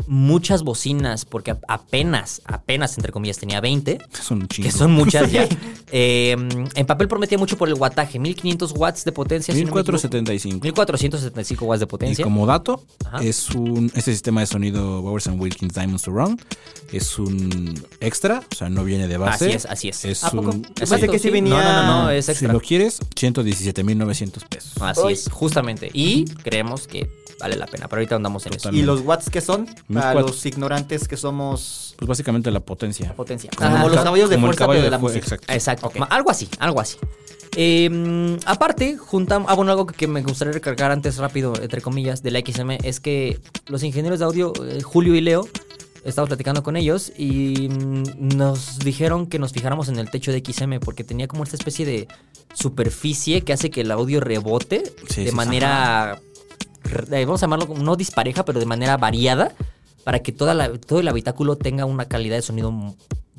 muchas 0.07 0.63
bocinas, 0.63 1.25
porque 1.25 1.57
apenas, 1.69 2.43
apenas, 2.47 2.97
entre 2.97 3.13
comillas, 3.13 3.39
tenía 3.39 3.61
20, 3.61 3.99
Son 4.23 4.47
que 4.47 4.71
son 4.71 4.93
muchas 4.93 5.31
ya. 5.33 5.49
Eh, 5.97 6.33
en 6.75 6.87
papel 6.87 7.07
prometía 7.07 7.39
mucho 7.39 7.57
por 7.57 7.69
el 7.69 7.75
wattaje, 7.75 8.19
1500 8.19 8.73
watts 8.73 9.05
de 9.05 9.13
potencia. 9.13 9.55
si 9.55 9.61
no 9.61 9.67
me 9.67 9.81
equivoco. 9.81 9.93
1475. 9.93 10.65
1475 10.65 11.65
watts 11.65 11.81
de 11.81 11.85
Y 11.85 11.87
potencia. 11.87 12.25
como 12.25 12.47
dato, 12.47 12.85
Ajá. 13.05 13.23
es 13.23 13.51
un 13.51 13.93
este 13.95 14.11
sistema 14.11 14.41
de 14.41 14.47
sonido 14.49 15.03
Bowers 15.03 15.29
and 15.29 15.41
Wilkins 15.41 15.73
Diamond 15.75 16.01
Surround 16.01 16.41
es 16.93 17.19
un 17.19 17.81
extra, 18.01 18.43
o 18.51 18.55
sea, 18.55 18.69
no 18.69 18.83
viene 18.85 19.07
de 19.09 19.17
base. 19.19 19.47
Así 19.47 19.55
es, 19.55 19.67
así 19.67 19.89
es. 19.89 20.05
Es 20.05 20.25
¿A 20.25 20.31
poco? 20.31 20.51
un 20.51 20.63
que 20.65 21.19
sí 21.19 21.31
venía- 21.31 21.55
No, 21.55 21.63
no, 21.63 21.83
no, 21.87 22.03
no, 22.05 22.11
es 22.11 22.27
si 22.27 22.33
extra. 22.33 22.53
lo 22.53 22.61
quieres, 22.61 23.01
117.900 23.17 24.45
pesos. 24.49 24.73
Así 24.81 25.01
es, 25.11 25.29
justamente. 25.31 25.91
Y 25.93 26.25
creemos 26.25 26.87
que 26.87 27.09
vale 27.41 27.57
la 27.57 27.67
pena, 27.67 27.89
pero 27.89 28.01
ahorita 28.01 28.17
andamos 28.17 28.45
en 28.47 28.53
eso. 28.55 28.59
Totalmente. 28.71 28.83
¿Y 28.83 28.87
los 28.87 29.01
watts 29.01 29.31
qué 29.31 29.41
son? 29.41 29.67
Para 29.93 30.15
watts. 30.15 30.27
los 30.31 30.47
ignorantes 30.47 31.09
que 31.09 31.17
somos 31.17 31.95
Pues 31.99 32.09
básicamente 32.09 32.51
la 32.51 32.61
potencia. 32.61 33.13
potencia. 33.15 33.51
Ajá. 33.59 33.71
Como 33.73 33.89
los 33.89 34.03
caballos 34.03 34.31
de 34.31 34.39
fuerza 34.39 34.59
caballo 34.61 34.79
pero 34.81 34.85
de 34.85 34.91
la 34.91 34.99
música. 34.99 35.19
exacto. 35.25 35.53
Exacto. 35.53 35.93
Algo 36.11 36.31
así, 36.31 36.49
algo 36.59 36.81
así. 36.81 36.97
Eh, 37.57 38.37
aparte, 38.47 38.97
juntamos. 38.97 39.49
Ah, 39.51 39.55
bueno, 39.55 39.71
algo 39.73 39.87
que, 39.87 39.95
que 39.95 40.07
me 40.09 40.23
gustaría 40.23 40.53
recargar 40.53 40.91
antes 40.91 41.19
rápido, 41.19 41.53
entre 41.61 41.81
comillas, 41.81 42.23
de 42.23 42.31
la 42.33 42.41
XM, 42.41 42.79
es 42.83 42.99
que 43.01 43.41
los 43.67 43.83
ingenieros 43.85 44.19
de 44.19 44.25
audio, 44.25 44.53
eh, 44.67 44.83
Julio 44.83 45.15
y 45.15 45.21
Leo, 45.21 45.47
estaba 46.05 46.27
platicando 46.27 46.63
con 46.65 46.77
ellos 46.77 47.13
y 47.17 47.69
mm, 47.71 48.37
nos 48.37 48.79
dijeron 48.81 49.27
que 49.27 49.39
nos 49.39 49.53
fijáramos 49.53 49.89
en 49.89 49.99
el 49.99 50.11
techo 50.11 50.33
de 50.33 50.43
XM 50.45 50.81
porque 50.81 51.03
tenía 51.05 51.29
como 51.29 51.45
esta 51.45 51.57
especie 51.57 51.87
de 51.87 52.09
superficie 52.55 53.43
que 53.43 53.53
hace 53.53 53.71
que 53.71 53.83
el 53.83 53.91
audio 53.91 54.21
rebote 54.21 54.83
Sí, 55.09 55.25
de 55.25 55.31
sí, 55.31 55.37
manera, 55.37 56.21
vamos 57.11 57.43
a 57.43 57.47
llamarlo 57.47 57.67
como 57.67 57.83
no 57.83 57.97
dispareja, 57.97 58.45
pero 58.45 58.61
de 58.61 58.67
manera 58.67 58.97
variada 58.97 59.53
para 60.05 60.21
que 60.21 60.33
toda 60.33 60.55
la, 60.55 60.71
todo 60.79 61.01
el 61.01 61.09
habitáculo 61.09 61.57
tenga 61.57 61.85
una 61.87 62.05
calidad 62.07 62.37
de 62.37 62.43
sonido 62.43 62.73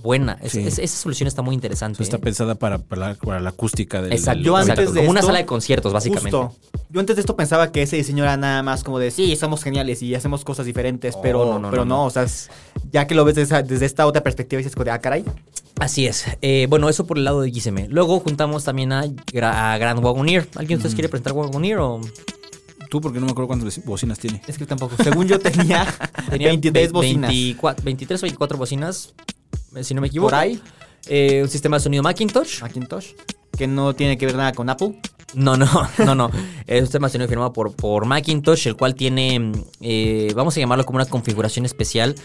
buena. 0.01 0.37
Es- 0.41 0.51
Sí. 0.53 0.61
es- 0.65 0.79
esa 0.79 0.97
solución 0.97 1.27
está 1.27 1.41
muy 1.41 1.53
interesante. 1.55 2.01
Está 2.01 2.17
¿eh? 2.17 2.19
pensada 2.19 2.55
para, 2.55 2.79
para, 2.79 3.09
la, 3.09 3.13
para 3.15 3.39
la 3.39 3.49
acústica 3.49 4.01
del. 4.01 4.13
Exacto, 4.13 4.37
del- 4.39 4.45
Yo 4.45 4.59
exacto, 4.59 4.91
de 4.91 4.99
como 4.99 5.09
una 5.11 5.21
sala 5.21 5.37
de 5.39 5.45
conciertos, 5.45 5.93
básicamente. 5.93 6.37
Justo. 6.37 6.55
Yo 6.89 6.99
antes 6.99 7.15
de 7.15 7.19
esto 7.21 7.35
pensaba 7.35 7.71
que 7.71 7.81
ese 7.81 7.95
diseño 7.97 8.23
era 8.23 8.37
nada 8.37 8.61
más 8.63 8.83
como 8.83 8.99
de 8.99 9.11
sí, 9.11 9.35
somos 9.35 9.63
geniales 9.63 10.01
y 10.01 10.15
hacemos 10.15 10.43
cosas 10.43 10.65
diferentes, 10.65 11.15
Oh, 11.17 11.21
pero 11.21 11.59
no, 11.59 11.69
pero 11.69 11.85
no, 11.85 11.95
no, 11.95 11.95
no. 12.01 12.05
o 12.05 12.09
sea, 12.09 12.23
es- 12.23 12.49
ya 12.91 13.05
que 13.07 13.15
lo 13.15 13.25
ves 13.25 13.35
desde, 13.35 13.61
desde 13.63 13.85
esta 13.85 14.05
otra 14.07 14.21
perspectiva 14.23 14.57
dices 14.59 14.73
como 14.73 14.85
de 14.85 14.91
ah, 14.91 14.99
caray. 14.99 15.23
Así 15.79 16.07
es. 16.07 16.25
Eh, 16.41 16.67
bueno, 16.69 16.87
eso 16.87 17.05
por 17.05 17.17
el 17.17 17.25
lado 17.25 17.41
de 17.41 17.51
XM. 17.51 17.87
Luego 17.89 18.19
juntamos 18.21 18.63
también 18.63 18.93
a, 18.93 19.01
a 19.03 19.77
Grand 19.77 20.03
Wagoneer. 20.03 20.47
¿Alguien 20.55 20.77
de 20.79 20.81
ustedes 20.81 20.95
quiere 20.95 21.09
presentar 21.09 21.33
Wagoneer 21.33 21.79
o...? 21.79 21.99
Tú, 22.89 23.01
porque 23.01 23.19
no 23.19 23.25
me 23.25 23.31
acuerdo 23.31 23.47
cuántas 23.47 23.83
bocinas 23.85 24.19
tiene. 24.19 24.41
Es 24.47 24.57
que 24.57 24.65
tampoco. 24.65 24.95
Según 25.03 25.27
yo 25.27 25.39
tenía, 25.39 25.85
Tenía 26.29 26.49
23 26.49 26.87
ve- 26.87 26.91
bocinas. 26.93 27.29
24 27.29 27.83
23 27.85 28.21
o 28.21 28.23
24 28.23 28.57
bocinas, 28.57 29.13
eh, 29.75 29.83
si 29.83 29.93
no 29.93 30.01
me 30.01 30.07
equivoco. 30.07 30.29
Por 30.31 30.39
ahí, 30.39 30.61
Eh, 31.07 31.41
un 31.43 31.49
sistema 31.49 31.77
de 31.77 31.83
sonido 31.83 32.01
Macintosh. 32.03 32.61
Macintosh, 32.61 33.09
que 33.57 33.67
no 33.67 33.93
tiene 33.93 34.17
que 34.17 34.25
ver 34.25 34.35
nada 34.35 34.53
con 34.53 34.69
Apple. 34.69 34.99
No, 35.35 35.55
no, 35.57 35.67
no, 36.05 36.15
no. 36.15 36.31
Es 36.65 36.79
un 36.81 36.85
sistema 36.87 37.07
de 37.07 37.11
sonido 37.13 37.27
firmado 37.29 37.53
por, 37.53 37.75
por 37.75 38.05
Macintosh, 38.05 38.67
el 38.67 38.75
cual 38.75 38.95
tiene, 38.95 39.51
eh, 39.81 40.31
vamos 40.35 40.55
a 40.57 40.59
llamarlo 40.59 40.85
como 40.85 40.97
una 40.97 41.05
configuración 41.05 41.65
especial, 41.65 42.15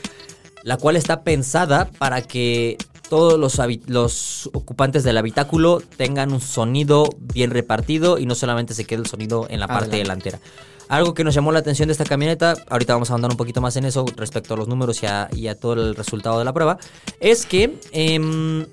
la 0.63 0.77
cual 0.77 0.97
está 0.97 1.23
pensada 1.25 1.91
para 1.99 2.23
que 2.23 2.77
todos 3.11 3.39
los, 3.39 4.49
ocupantes 4.55 5.05
del 5.05 5.19
habitáculo 5.19 5.83
tengan 5.97 6.33
un 6.33 6.41
sonido 6.41 7.11
bien 7.21 7.51
repartido 7.51 8.19
y 8.19 8.25
no 8.25 8.35
solamente 8.35 8.73
se 8.73 8.87
quede 8.87 9.01
el 9.01 9.07
sonido 9.07 9.47
en 9.51 9.61
la 9.61 9.69
parte 9.69 9.97
delantera. 9.97 10.41
Algo 10.89 11.13
que 11.13 11.23
nos 11.23 11.35
llamó 11.35 11.53
la 11.53 11.59
atención 11.59 11.89
de 11.89 11.93
esta 11.93 12.05
camioneta, 12.05 12.55
ahorita 12.69 12.95
vamos 12.95 13.11
a 13.11 13.15
andar 13.15 13.31
un 13.31 13.37
poquito 13.37 13.61
más 13.61 13.77
en 13.77 13.85
eso 13.85 14.07
respecto 14.17 14.55
a 14.55 14.57
los 14.57 14.67
números 14.67 15.03
y 15.03 15.07
a, 15.07 15.29
y 15.33 15.49
a 15.49 15.55
todo 15.55 15.75
el 15.75 15.95
resultado 15.95 16.39
de 16.39 16.45
la 16.45 16.53
prueba, 16.53 16.79
es 17.21 17.47
que 17.47 17.79
em, 17.93 18.67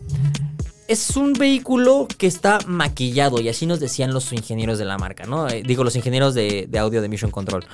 es 0.88 1.18
un 1.18 1.34
vehículo 1.34 2.08
que 2.18 2.28
está 2.28 2.60
maquillado 2.66 3.42
y 3.42 3.50
así 3.50 3.66
nos 3.66 3.80
decían 3.80 4.14
los 4.14 4.32
ingenieros 4.34 4.80
de 4.80 4.86
la 4.86 4.98
marca, 4.98 5.26
¿no? 5.26 5.50
Eh, 5.50 5.64
digo, 5.66 5.84
los 5.84 5.96
ingenieros 5.96 6.34
de, 6.34 6.68
de 6.70 6.80
audio 6.80 7.02
de 7.02 7.10
Mission 7.10 7.32
Control. 7.32 7.66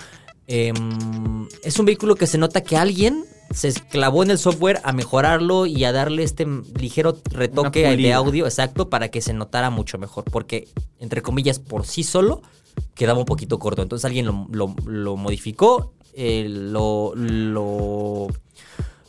Em, 0.48 1.48
es 1.62 1.80
un 1.80 1.86
vehículo 1.86 2.16
que 2.16 2.28
se 2.28 2.38
nota 2.38 2.62
que 2.62 2.76
alguien 2.76 3.26
se 3.54 3.74
clavó 3.74 4.24
en 4.24 4.32
el 4.32 4.38
software 4.38 4.82
a 4.84 4.92
mejorarlo 4.94 5.66
y 5.66 5.84
a 5.84 5.92
darle 5.92 6.24
este 6.24 6.46
ligero 6.80 7.18
retoque 7.32 7.84
de 7.98 8.14
audio, 8.14 8.46
exacto, 8.46 8.90
para 8.90 9.10
que 9.10 9.22
se 9.22 9.34
notara 9.34 9.70
mucho 9.70 9.98
mejor. 9.98 10.24
Porque, 10.26 10.68
entre 11.00 11.22
comillas, 11.22 11.60
por 11.60 11.86
sí 11.86 12.04
solo 12.04 12.42
quedaba 12.96 13.20
un 13.20 13.26
poquito 13.26 13.60
corto. 13.60 13.82
Entonces 13.82 14.06
alguien 14.06 14.26
lo, 14.26 14.48
lo- 14.52 14.76
lo 14.86 15.16
modificó, 15.18 15.94
eh, 16.16 16.46
lo, 16.50 17.14
lo, 17.16 18.28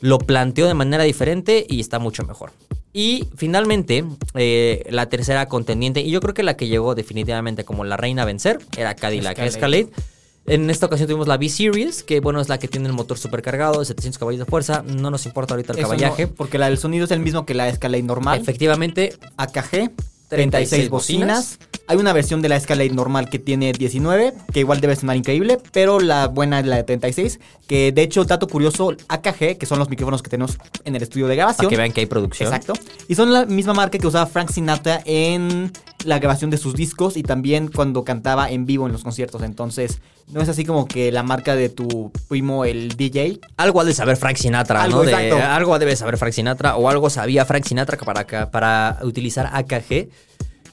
lo 0.01 0.19
planteó 0.19 0.67
de 0.67 0.75
manera 0.75 1.05
diferente 1.05 1.67
y 1.69 1.81
está 1.81 1.99
mucho 1.99 2.25
mejor. 2.25 2.53
Y 2.93 3.27
finalmente, 3.37 4.05
eh, 4.35 4.87
la 4.91 5.09
tercera 5.09 5.47
contendiente, 5.49 6.01
y 6.03 6.11
yo 6.11 6.21
creo 6.21 6.33
que 6.35 6.45
la 6.45 6.57
que 6.57 6.69
llegó 6.69 6.95
definitivamente 6.95 7.65
como 7.65 7.83
la 7.85 7.97
reina 7.97 8.23
a 8.23 8.25
vencer, 8.25 8.59
era 8.77 8.95
Cadillac 8.95 9.39
Escalade. 9.39 9.81
Escalade. 9.81 10.14
En 10.47 10.69
esta 10.69 10.87
ocasión 10.87 11.09
tuvimos 11.09 11.27
la 11.27 11.39
B-Series, 11.39 12.03
que 12.03 12.21
bueno, 12.21 12.41
es 12.41 12.49
la 12.51 12.59
que 12.59 12.69
tiene 12.69 12.87
el 12.87 12.93
motor 12.93 13.17
supercargado 13.17 13.81
de 13.81 13.87
700 13.87 14.19
caballos 14.19 14.41
de 14.41 14.45
fuerza. 14.45 14.83
No 14.87 15.11
nos 15.11 15.25
importa 15.25 15.55
ahorita 15.55 15.73
el 15.73 15.79
Eso 15.79 15.89
caballaje. 15.89 16.27
no, 16.27 16.33
porque 16.35 16.59
la 16.59 16.69
del 16.69 16.77
sonido 16.79 17.07
es 17.07 17.11
el 17.13 17.21
mismo 17.21 17.47
que 17.47 17.55
la 17.55 17.69
Escalade 17.69 18.03
normal. 18.03 18.41
Efectivamente, 18.41 19.17
AKG, 19.39 19.71
36 19.71 19.91
36 20.29 20.91
bocinas. 20.91 21.59
bocinas. 21.59 21.59
Hay 21.87 21.99
una 21.99 22.13
versión 22.15 22.41
de 22.41 22.49
la 22.49 22.57
Escalade 22.57 22.89
normal 22.91 23.29
que 23.29 23.39
tiene 23.39 23.73
19, 23.73 24.33
que 24.53 24.61
igual 24.61 24.81
debe 24.81 24.97
sonar 24.97 25.17
increíble, 25.17 25.59
pero 25.73 26.01
la 26.01 26.29
buena 26.29 26.61
es 26.61 26.67
la 26.67 26.77
de 26.77 26.85
36, 26.85 27.41
que 27.67 27.93
de 27.93 28.03
hecho, 28.03 28.25
dato 28.25 28.47
curioso, 28.49 28.95
AKG, 29.09 29.59
que 29.59 29.67
son 29.67 29.79
los 29.79 29.91
micrófonos 29.91 30.23
que 30.23 30.31
tenemos 30.31 30.57
en 30.85 30.97
el 30.97 31.03
estudio 31.03 31.27
de 31.27 31.35
para 31.35 31.43
grabación. 31.45 31.69
que 31.69 31.77
vean 31.77 31.93
que 31.93 32.01
hay 32.01 32.07
producción. 32.07 32.47
Exacto. 32.53 32.73
Y 33.07 33.15
son 33.15 33.33
la 33.33 33.45
misma 33.45 33.75
marca 33.75 33.99
que 33.99 34.07
usaba 34.07 34.25
Frank 34.25 34.51
Sinatra 34.51 35.03
en 35.05 35.73
la 36.07 36.19
grabación 36.19 36.51
de 36.51 36.57
sus 36.57 36.75
discos 36.75 37.17
y 37.19 37.23
también 37.23 37.69
cuando 37.69 38.03
cantaba 38.05 38.51
en 38.51 38.65
vivo 38.65 38.87
en 38.87 38.93
los 38.93 39.03
conciertos. 39.03 39.43
Entonces, 39.43 40.01
no 40.29 40.41
es 40.41 40.49
así 40.49 40.65
como 40.65 40.87
que 40.87 41.13
la 41.13 41.23
marca 41.23 41.55
de 41.55 41.69
tu 41.69 42.11
primo, 42.29 42.65
el 42.65 42.97
DJ. 42.97 43.41
Algo 43.59 43.81
ha 43.81 43.85
de 43.85 43.93
saber 43.93 44.17
Frank 44.17 44.37
Sinatra, 44.37 44.83
Algo, 44.83 44.99
¿no? 44.99 45.05
De- 45.05 45.13
exacto. 45.13 45.37
algo 45.45 45.79
debe 45.79 45.97
saber 45.97 46.17
Frank 46.17 46.33
Sinatra 46.33 46.77
o 46.77 46.89
algo 46.89 47.11
sabía 47.11 47.45
Frank 47.45 47.65
Sinatra 47.65 47.99
para, 47.99 48.51
para 48.51 48.99
utilizar 49.03 49.51
AKG. 49.53 50.09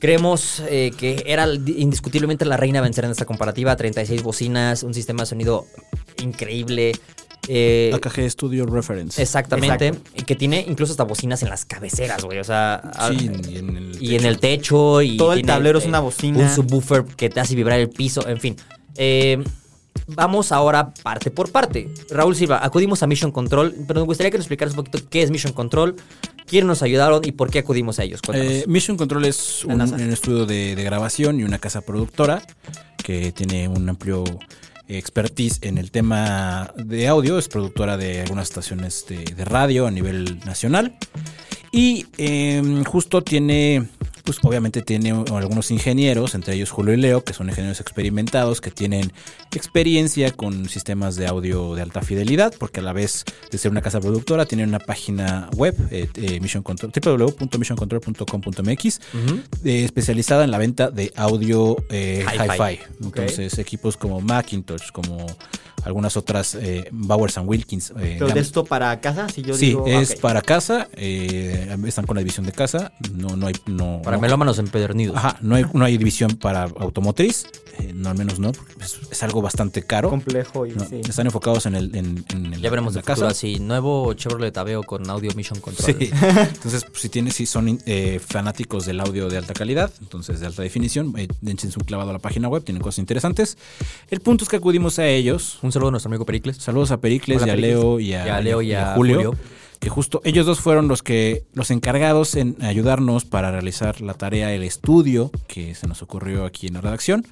Creemos 0.01 0.61
eh, 0.67 0.91
que 0.97 1.23
era 1.27 1.47
indiscutiblemente 1.53 2.43
la 2.43 2.57
reina 2.57 2.79
a 2.79 2.81
vencer 2.81 3.05
en 3.05 3.11
esta 3.11 3.25
comparativa. 3.25 3.75
36 3.75 4.23
bocinas, 4.23 4.81
un 4.83 4.93
sistema 4.95 5.21
de 5.21 5.25
sonido 5.27 5.67
increíble. 6.21 6.91
eh, 7.47 7.91
AKG 7.93 8.29
Studio 8.29 8.65
Reference. 8.65 9.21
exactamente. 9.21 9.87
Exacto. 9.89 10.25
Que 10.25 10.35
tiene 10.35 10.63
incluso 10.67 10.93
hasta 10.93 11.03
bocinas 11.03 11.41
en 11.43 11.49
las 11.49 11.65
cabeceras, 11.65 12.23
güey. 12.23 12.39
O 12.39 12.43
sea, 12.43 12.81
Sí, 12.93 12.99
al- 12.99 13.15
y 13.49 13.57
en 13.57 13.77
el, 13.77 13.97
y 14.03 14.15
en 14.15 14.25
el 14.25 14.39
techo. 14.39 15.01
Y 15.01 15.17
Todo 15.17 15.33
el 15.33 15.43
tablero 15.43 15.79
es 15.79 15.85
eh, 15.85 15.89
una 15.89 15.99
bocina. 15.99 16.39
Un 16.39 16.49
subwoofer 16.49 17.03
que 17.05 17.29
te 17.29 17.39
hace 17.39 17.55
vibrar 17.55 17.79
el 17.79 17.89
piso, 17.89 18.27
en 18.27 18.39
fin. 18.39 18.55
Eh, 18.95 19.43
vamos 20.07 20.51
ahora 20.51 20.93
parte 21.03 21.31
por 21.31 21.51
parte. 21.51 21.89
Raúl 22.09 22.35
Silva, 22.35 22.63
acudimos 22.63 23.03
a 23.03 23.07
Mission 23.07 23.31
Control, 23.31 23.75
pero 23.87 24.01
me 24.01 24.05
gustaría 24.05 24.31
que 24.31 24.37
nos 24.37 24.45
explicaras 24.45 24.73
un 24.73 24.83
poquito 24.83 24.99
qué 25.09 25.23
es 25.23 25.31
Mission 25.31 25.53
Control, 25.53 25.95
quiénes 26.45 26.67
nos 26.67 26.81
ayudaron 26.81 27.21
y 27.23 27.31
por 27.31 27.49
qué 27.49 27.59
acudimos 27.59 27.99
a 27.99 28.03
ellos. 28.03 28.21
Eh, 28.33 28.65
Mission 28.67 28.97
Control 28.97 29.25
es 29.25 29.65
un, 29.65 29.81
estudio 29.81 30.45
de, 30.45 30.75
de 30.75 30.83
grabación 30.83 31.39
y 31.39 31.43
una 31.43 31.59
casa 31.59 31.81
productora 31.81 32.41
que 33.03 33.31
tiene 33.31 33.67
un 33.67 33.87
amplio 33.89 34.23
expertise 34.97 35.59
en 35.61 35.77
el 35.77 35.91
tema 35.91 36.73
de 36.75 37.07
audio. 37.07 37.37
Es 37.37 37.47
productora 37.47 37.97
de 37.97 38.21
algunas 38.21 38.49
estaciones 38.49 39.05
de, 39.07 39.23
de 39.23 39.45
radio 39.45 39.87
a 39.87 39.91
nivel 39.91 40.39
nacional. 40.45 40.97
Y 41.71 42.07
eh, 42.17 42.83
justo 42.85 43.21
tiene 43.21 43.87
pues 44.23 44.39
obviamente 44.43 44.81
tiene 44.81 45.11
algunos 45.11 45.71
ingenieros, 45.71 46.35
entre 46.35 46.55
ellos 46.55 46.71
Julio 46.71 46.93
y 46.93 46.97
Leo, 46.97 47.23
que 47.23 47.33
son 47.33 47.49
ingenieros 47.49 47.79
experimentados, 47.79 48.61
que 48.61 48.71
tienen 48.71 49.11
experiencia 49.55 50.31
con 50.31 50.69
sistemas 50.69 51.15
de 51.15 51.27
audio 51.27 51.75
de 51.75 51.81
alta 51.81 52.01
fidelidad, 52.01 52.53
porque 52.57 52.79
a 52.79 52.83
la 52.83 52.93
vez 52.93 53.25
de 53.51 53.57
ser 53.57 53.71
una 53.71 53.81
casa 53.81 53.99
productora, 53.99 54.45
tienen 54.45 54.69
una 54.69 54.79
página 54.79 55.49
web, 55.55 55.75
eh, 55.91 56.07
eh, 56.15 56.39
Mission 56.39 56.63
Control, 56.63 56.91
www.missioncontrol.com.mx, 56.91 58.99
eh, 59.63 59.83
especializada 59.83 60.43
en 60.43 60.51
la 60.51 60.57
venta 60.57 60.89
de 60.91 61.11
audio 61.15 61.77
eh, 61.89 62.25
Hi-Fi. 62.27 62.79
Entonces, 63.03 63.57
equipos 63.59 63.97
como 63.97 64.21
Macintosh, 64.21 64.91
como 64.91 65.25
algunas 65.83 66.15
otras, 66.15 66.53
eh, 66.55 66.87
Bowers 66.91 67.37
and 67.39 67.49
Wilkins. 67.49 67.89
eh, 67.97 68.17
Pero 68.19 68.27
de 68.29 68.39
esto 68.39 68.63
para 68.63 68.99
casa, 69.01 69.27
si 69.29 69.41
yo 69.41 69.55
sí, 69.55 69.67
digo. 69.67 69.87
es 69.87 70.13
para 70.15 70.41
casa, 70.43 70.87
eh, 70.93 71.75
están 71.87 72.05
con 72.05 72.15
la 72.15 72.19
división 72.19 72.45
de 72.45 72.51
casa, 72.51 72.91
no, 73.15 73.35
no 73.35 73.47
hay... 73.47 73.55
No, 73.65 73.99
Para 74.11 74.17
no- 74.17 74.21
melómanos 74.21 74.59
empedernidos. 74.59 75.17
Ajá, 75.17 75.37
no 75.41 75.55
hay, 75.55 75.65
no 75.73 75.83
hay 75.85 75.97
división 75.97 76.31
para 76.37 76.63
automotriz, 76.63 77.45
eh, 77.79 77.91
no 77.95 78.09
al 78.09 78.17
menos 78.17 78.39
no, 78.39 78.51
porque 78.51 78.73
es, 78.81 78.99
es 79.11 79.23
algo 79.23 79.41
bastante 79.41 79.83
caro. 79.83 80.09
complejo 80.09 80.65
y 80.65 80.71
No, 80.71 80.85
sí. 80.85 81.01
Están 81.07 81.25
enfocados 81.27 81.65
en 81.65 81.75
el 81.75 81.95
en, 81.95 82.25
en 82.29 82.53
el- 82.53 82.61
Ya 82.61 82.69
veremos 82.69 82.93
en 82.93 82.97
la 82.97 83.03
casa. 83.03 83.27
así. 83.27 83.59
Nuevo 83.59 84.13
Chevrolet 84.13 84.55
Aveo 84.57 84.83
con 84.83 85.09
audio 85.09 85.31
Mission 85.35 85.59
Control. 85.59 85.95
Sí. 85.99 86.09
Entonces, 86.53 86.83
pues, 86.85 86.99
si 87.01 87.09
tienen, 87.09 87.31
si 87.33 87.45
son 87.45 87.79
eh, 87.85 88.19
fanáticos 88.25 88.85
del 88.85 88.99
audio 88.99 89.29
de 89.29 89.37
alta 89.37 89.53
calidad, 89.53 89.91
entonces 90.01 90.39
de 90.39 90.47
alta 90.47 90.61
definición, 90.61 91.13
eh, 91.17 91.27
échense 91.45 91.77
un 91.79 91.85
clavado 91.85 92.09
a 92.09 92.13
la 92.13 92.19
página 92.19 92.47
web, 92.47 92.63
tienen 92.63 92.81
cosas 92.81 92.99
interesantes. 92.99 93.57
El 94.09 94.19
punto 94.21 94.43
es 94.43 94.49
que 94.49 94.57
acudimos 94.57 94.99
a 94.99 95.07
ellos. 95.07 95.59
Un 95.61 95.71
saludo 95.71 95.89
a 95.89 95.91
nuestro 95.91 96.09
amigo 96.09 96.25
Pericles. 96.25 96.57
Saludos 96.57 96.91
a 96.91 96.97
Pericles 96.99 97.37
Hola, 97.41 97.47
y 97.47 97.49
a 97.49 97.53
Pericles. 97.55 97.75
Leo 97.77 97.99
y 97.99 98.13
a, 98.13 98.25
Y 98.25 98.29
a 98.29 98.41
Leo 98.41 98.61
y 98.61 98.73
a 98.73 98.93
Julio, 98.95 99.15
Julio. 99.17 99.37
Que 99.81 99.89
justo 99.89 100.21
ellos 100.23 100.45
dos 100.45 100.59
fueron 100.61 100.87
los 100.87 101.01
que 101.03 101.43
los 101.53 101.69
encargados 101.71 102.35
en 102.35 102.55
ayudarnos 102.61 103.25
para 103.25 103.51
realizar 103.51 103.99
la 103.99 104.13
tarea, 104.13 104.53
el 104.53 104.63
estudio 104.63 105.31
que 105.47 105.75
se 105.75 105.87
nos 105.87 106.01
ocurrió 106.03 106.45
aquí 106.45 106.67
en 106.67 106.75
la 106.75 106.81
redacción, 106.81 107.25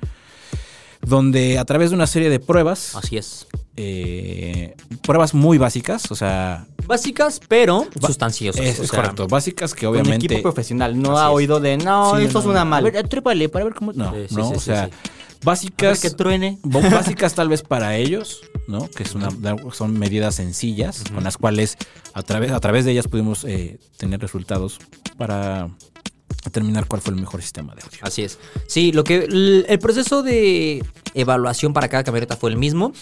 donde 1.02 1.58
a 1.60 1.66
través 1.66 1.92
de 1.92 1.96
una 1.96 2.08
serie 2.08 2.30
de 2.30 2.40
pruebas, 2.40 2.96
Así 2.96 3.18
es. 3.18 3.48
eh, 3.78 4.76
pruebas 5.04 5.34
muy 5.34 5.58
básicas, 5.58 6.12
o 6.12 6.16
sea, 6.16 6.66
Básicas, 6.88 7.40
pero 7.48 7.86
sustanciosas. 8.02 8.66
es, 8.66 8.80
o 8.80 8.84
es 8.84 8.90
sea, 8.90 9.00
correcto, 9.02 9.28
básicas 9.28 9.76
que 9.76 9.86
obviamente 9.86 10.26
equipo 10.26 10.42
profesional, 10.42 11.00
no 11.00 11.20
ha 11.20 11.28
es. 11.28 11.36
oído 11.36 11.60
de 11.60 11.78
no, 11.78 12.18
Sí, 12.18 12.24
esto 12.24 12.40
no, 12.40 12.44
suena 12.46 12.62
no. 12.66 12.72
mal. 12.72 12.86
A 12.88 12.90
ver, 12.90 13.08
trépale 13.08 13.48
para 13.48 13.66
ver 13.66 13.76
cómo. 13.76 13.94
No, 13.94 14.12
Sí, 14.12 14.26
sí, 14.30 14.36
no, 14.36 14.48
sí, 14.50 14.54
o 14.56 14.60
sí, 14.60 14.66
sea, 14.66 14.86
sí. 14.88 14.92
Básicas. 15.44 16.00
que 16.00 16.10
truene. 16.10 16.60
básicas 16.64 17.34
tal 17.34 17.50
vez 17.50 17.62
para 17.62 17.96
ellos, 17.96 18.42
¿no? 18.68 18.90
Que 18.90 19.04
es 19.04 19.16
una, 19.16 19.30
son 19.72 19.98
medidas 19.98 20.36
sencillas 20.36 21.04
con 21.14 21.24
las 21.24 21.38
cuales 21.38 21.78
a 22.14 22.24
través, 22.24 22.52
a 22.52 22.60
través 22.60 22.86
de 22.86 22.92
ellas 22.92 23.08
pudimos 23.08 23.44
eh, 23.44 23.80
tener 23.98 24.20
resultados 24.20 24.80
para 25.18 25.70
determinar 26.44 26.88
cuál 26.88 27.02
fue 27.02 27.14
el 27.14 27.20
mejor 27.20 27.42
sistema 27.42 27.76
de 27.76 27.82
audio. 27.84 28.00
Así 28.02 28.24
es. 28.24 28.40
Sí, 28.68 28.92
lo 28.92 29.04
que 29.04 29.26
el, 29.26 29.66
el 29.68 29.80
proceso 29.80 30.24
de 30.24 30.84
evaluación 31.14 31.74
para 31.74 31.90
cada 31.90 32.04
camioneta 32.04 32.36
fue 32.38 32.50
el 32.50 32.58
mismo. 32.58 32.94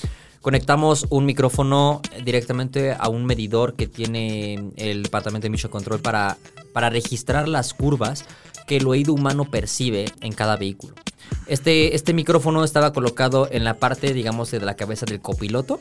Conectamos 0.42 1.08
un 1.10 1.26
micrófono 1.26 2.02
directamente 2.24 2.96
a 2.98 3.10
un 3.10 3.26
medidor 3.26 3.76
que 3.76 3.88
tiene 3.88 4.72
el 4.76 5.04
departamento 5.04 5.46
de 5.46 5.50
Mission 5.50 5.72
Control 5.72 6.00
para, 6.00 6.38
para 6.74 6.90
registrar 6.90 7.48
las 7.48 7.74
curvas 7.74 8.26
que 8.68 8.78
el 8.78 8.88
oído 8.88 9.14
humano 9.14 9.46
percibe 9.46 10.06
en 10.22 10.34
cada 10.34 10.58
vehículo. 10.58 10.94
Este, 11.48 11.96
este 11.96 12.14
micrófono 12.14 12.64
estaba 12.64 12.94
colocado 12.94 13.48
en 13.52 13.64
la 13.64 13.76
parte, 13.76 14.14
digamos, 14.14 14.52
de 14.52 14.60
la 14.60 14.76
cabeza 14.76 15.06
del 15.06 15.22
copiloto, 15.22 15.80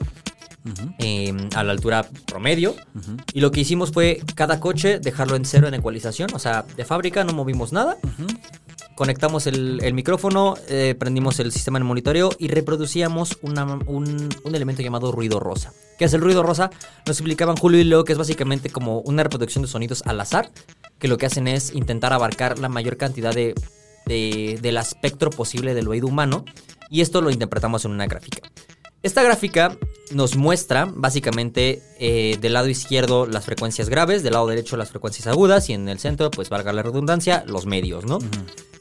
eh, 0.99 1.33
a 1.55 1.63
la 1.63 1.73
altura 1.73 2.09
promedio. 2.27 2.75
Y 3.33 3.41
lo 3.41 3.51
que 3.51 3.61
hicimos 3.61 3.93
fue 3.93 4.21
cada 4.35 4.61
coche 4.61 4.99
dejarlo 4.99 5.37
en 5.37 5.45
cero 5.45 5.69
en 5.69 5.75
ecualización. 5.75 6.31
O 6.35 6.39
sea, 6.39 6.65
de 6.77 6.85
fábrica 6.85 7.25
no 7.25 7.33
movimos 7.33 7.73
nada. 7.73 7.99
Conectamos 8.97 9.47
el, 9.47 9.93
micrófono, 9.93 10.57
eh, 10.69 10.95
prendimos 10.99 11.39
el 11.39 11.53
sistema 11.53 11.79
de 11.79 11.85
monitoreo 11.85 12.31
y 12.39 12.49
reproducíamos 12.49 13.37
un, 13.43 14.29
elemento 14.55 14.81
llamado 14.81 15.13
ruido 15.13 15.39
rosa. 15.39 15.75
¿Qué 15.99 16.07
es 16.07 16.15
el 16.15 16.23
ruido 16.23 16.43
rosa? 16.43 16.71
Nos 17.07 17.19
explicaban 17.19 17.57
Julio 17.57 17.79
y 17.79 17.85
Leo 17.85 18.05
que 18.05 18.13
es 18.13 18.19
básicamente 18.19 18.71
como 18.71 19.01
una 19.01 19.23
reproducción 19.23 19.61
de 19.63 19.69
sonidos 19.69 20.03
al 20.07 20.19
azar, 20.19 20.51
que 20.99 21.09
lo 21.09 21.19
que 21.19 21.27
hacen 21.27 21.47
es 21.47 21.75
intentar 21.75 22.15
abarcar 22.15 22.59
la 22.59 22.71
mayor 22.71 22.97
cantidad 22.97 23.35
de, 23.35 23.55
de- 24.07 24.59
del 24.63 24.79
espectro 24.79 25.29
posible 25.29 25.75
del 25.75 25.89
oído 25.89 26.07
humano 26.07 26.47
y 26.89 27.03
esto 27.03 27.21
lo 27.21 27.31
interpretamos 27.31 27.85
en 27.85 27.91
una 27.91 28.07
gráfica. 28.07 28.51
Esta 29.03 29.23
gráfica 29.23 29.77
nos 30.11 30.37
muestra 30.37 30.91
básicamente 30.91 31.83
eh, 32.01 32.39
del 32.41 32.55
lado 32.55 32.69
izquierdo 32.69 33.27
las 33.27 33.45
frecuencias 33.45 33.89
graves, 33.91 34.23
del 34.23 34.33
lado 34.33 34.47
derecho 34.47 34.77
las 34.79 34.89
frecuencias 34.89 35.27
agudas 35.27 35.69
y 35.69 35.75
en 35.75 35.89
el 35.91 35.99
centro, 35.99 36.31
pues 36.31 36.49
valga 36.49 36.73
la 36.73 36.83
redundancia, 36.83 37.45
los 37.47 37.67
medios, 37.67 38.07
¿no? 38.07 38.19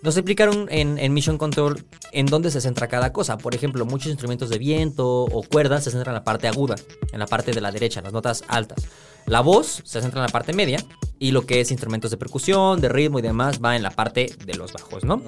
Nos 0.06 0.16
explicaron 0.18 0.68
en, 0.70 1.00
en 1.00 1.16
Mission 1.16 1.40
Control 1.40 1.84
en 2.12 2.28
dónde 2.28 2.52
se 2.52 2.62
centra 2.62 2.88
cada 2.88 3.12
cosa. 3.12 3.40
Por 3.40 3.56
ejemplo, 3.56 3.88
muchos 3.88 4.12
instrumentos 4.12 4.52
de 4.52 4.60
viento 4.60 5.24
o 5.24 5.42
cuerdas 5.42 5.84
se 5.84 5.90
centran 5.90 6.14
en 6.14 6.20
la 6.20 6.24
parte 6.24 6.48
aguda, 6.48 6.76
en 7.12 7.18
la 7.18 7.26
parte 7.26 7.54
de 7.54 7.60
la 7.60 7.72
derecha, 7.72 8.02
en 8.02 8.04
las 8.04 8.14
notas 8.14 8.44
altas. 8.48 8.86
La 9.26 9.42
voz 9.42 9.82
se 9.84 10.02
centra 10.02 10.20
en 10.20 10.28
la 10.28 10.32
parte 10.32 10.54
media 10.54 10.78
y 11.18 11.32
lo 11.32 11.48
que 11.48 11.60
es 11.60 11.72
instrumentos 11.72 12.12
de 12.12 12.18
percusión, 12.18 12.80
de 12.82 12.90
ritmo 12.90 13.18
y 13.18 13.24
demás 13.24 13.60
va 13.64 13.76
en 13.76 13.82
la 13.82 13.90
parte 13.90 14.32
de 14.46 14.54
los 14.54 14.74
bajos, 14.74 15.04
¿no? 15.04 15.24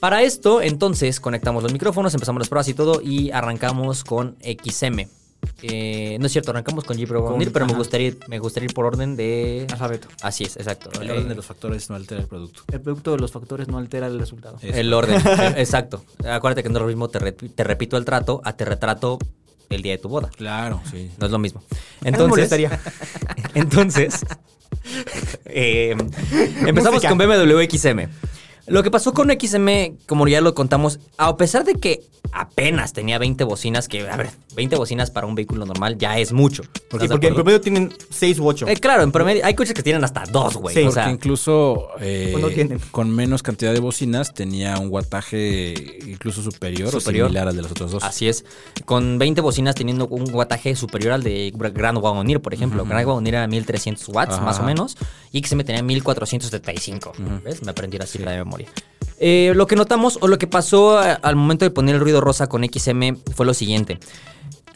Para 0.00 0.20
esto, 0.22 0.60
entonces, 0.60 1.18
conectamos 1.18 1.62
los 1.62 1.72
micrófonos, 1.72 2.12
empezamos 2.12 2.40
las 2.40 2.48
pruebas 2.50 2.68
y 2.68 2.74
todo 2.74 3.00
y 3.02 3.30
arrancamos 3.30 4.04
con 4.04 4.36
XM. 4.42 5.19
Eh, 5.62 6.16
no 6.20 6.26
es 6.26 6.32
cierto, 6.32 6.50
arrancamos 6.52 6.84
con 6.84 6.96
Jeep 6.96 7.08
Con- 7.08 7.38
pero 7.52 7.66
me 7.66 7.74
gustaría, 7.74 8.08
ir- 8.08 8.18
me 8.28 8.38
gustaría 8.38 8.66
ir 8.66 8.74
por 8.74 8.86
orden 8.86 9.14
de... 9.16 9.66
Alfabeto. 9.70 10.08
Así 10.22 10.44
es, 10.44 10.56
exacto. 10.56 10.90
El 11.00 11.08
Eh, 11.08 11.12
orden 11.12 11.28
de 11.28 11.34
los 11.34 11.44
factores 11.46 11.88
no 11.90 11.96
altera 11.96 12.20
el 12.20 12.26
producto. 12.28 12.62
El 12.72 12.80
producto 12.80 13.12
de 13.12 13.18
los 13.18 13.30
factores 13.32 13.68
no 13.68 13.76
altera 13.78 14.06
el 14.06 14.18
resultado. 14.18 14.56
Es 14.62 14.74
El 14.76 14.92
orden, 14.92 15.16
eh, 15.26 15.54
exacto. 15.56 16.02
Acuérdate 16.26 16.62
que 16.62 16.68
no 16.70 16.76
es 16.78 16.82
lo 16.82 16.88
mismo, 16.88 17.08
te, 17.08 17.18
re- 17.18 17.32
te 17.32 17.64
repito 17.64 17.96
el 17.96 18.04
trato 18.06 18.40
a 18.44 18.54
te 18.54 18.64
retrato 18.64 19.18
el 19.68 19.82
día 19.82 19.92
de 19.92 19.98
tu 19.98 20.08
boda. 20.08 20.30
Claro, 20.36 20.80
sí. 20.90 21.10
No 21.18 21.26
es 21.26 21.32
lo 21.32 21.38
mismo. 21.38 21.62
Entonces, 22.04 22.50
entonces 23.54 24.24
eh, 25.44 25.96
empezamos 26.66 27.02
Música. 27.02 27.08
con 27.08 27.18
BMW 27.18 27.62
XM. 27.70 28.08
Lo 28.70 28.82
que 28.82 28.90
pasó 28.90 29.12
con 29.12 29.30
XM, 29.30 29.96
como 30.06 30.26
ya 30.28 30.40
lo 30.40 30.54
contamos, 30.54 31.00
a 31.18 31.36
pesar 31.36 31.64
de 31.64 31.74
que 31.74 32.02
apenas 32.32 32.92
tenía 32.92 33.18
20 33.18 33.42
bocinas, 33.44 33.88
que, 33.88 34.08
a 34.08 34.16
ver, 34.16 34.30
20 34.54 34.76
bocinas 34.76 35.10
para 35.10 35.26
un 35.26 35.34
vehículo 35.34 35.66
normal 35.66 35.98
ya 35.98 36.18
es 36.18 36.32
mucho. 36.32 36.62
Sí, 36.62 36.68
¿Estás 36.84 37.00
de 37.02 37.08
porque 37.08 37.26
en 37.28 37.34
promedio 37.34 37.60
tienen 37.60 37.92
6 38.10 38.38
u 38.38 38.46
8. 38.46 38.68
Eh, 38.68 38.76
claro, 38.76 39.02
en 39.02 39.10
promedio 39.10 39.44
hay 39.44 39.54
coches 39.54 39.74
que 39.74 39.82
tienen 39.82 40.04
hasta 40.04 40.24
dos, 40.30 40.56
güey. 40.56 40.74
Sí, 40.74 40.82
o 40.82 40.84
Porque 40.84 40.94
sea, 41.02 41.10
incluso 41.10 41.88
eh, 42.00 42.34
no 42.40 42.48
tienen. 42.48 42.78
con 42.92 43.10
menos 43.14 43.42
cantidad 43.42 43.72
de 43.72 43.80
bocinas 43.80 44.32
tenía 44.34 44.78
un 44.78 44.88
wattaje 44.90 45.74
incluso 46.06 46.42
superior, 46.42 46.90
Superior. 46.90 47.24
o 47.26 47.28
similar 47.28 47.48
al 47.48 47.56
de 47.56 47.62
los 47.62 47.70
otros 47.72 47.90
dos. 47.90 48.04
Así 48.04 48.28
es. 48.28 48.44
Con 48.84 49.18
20 49.18 49.40
bocinas 49.40 49.74
teniendo 49.74 50.06
un 50.06 50.32
wattaje 50.32 50.76
superior 50.76 51.12
al 51.14 51.22
de 51.22 51.52
Grand 51.54 51.98
Wagoneer, 51.98 52.40
por 52.40 52.54
ejemplo. 52.54 52.84
Grand 52.84 53.06
Wagoneer 53.06 53.34
era 53.36 53.46
1300 53.48 54.08
watts, 54.10 54.34
Ajá. 54.34 54.44
más 54.44 54.60
o 54.60 54.62
menos. 54.62 54.96
Y 55.32 55.42
XM 55.44 55.64
tenía 55.64 55.82
1475. 55.82 57.12
¿Ves? 57.44 57.62
Me 57.62 57.70
aprendí 57.70 57.98
la 57.98 58.06
cifra 58.06 58.32
de 58.32 58.38
memoria. 58.38 58.59
Eh, 59.18 59.52
lo 59.54 59.66
que 59.66 59.76
notamos 59.76 60.18
o 60.22 60.28
lo 60.28 60.38
que 60.38 60.46
pasó 60.46 60.98
a- 60.98 61.12
al 61.12 61.36
momento 61.36 61.64
de 61.64 61.70
poner 61.70 61.94
el 61.96 62.00
ruido 62.00 62.20
rosa 62.20 62.48
con 62.48 62.64
XM 62.64 63.16
fue 63.34 63.44
lo 63.46 63.52
siguiente. 63.54 63.98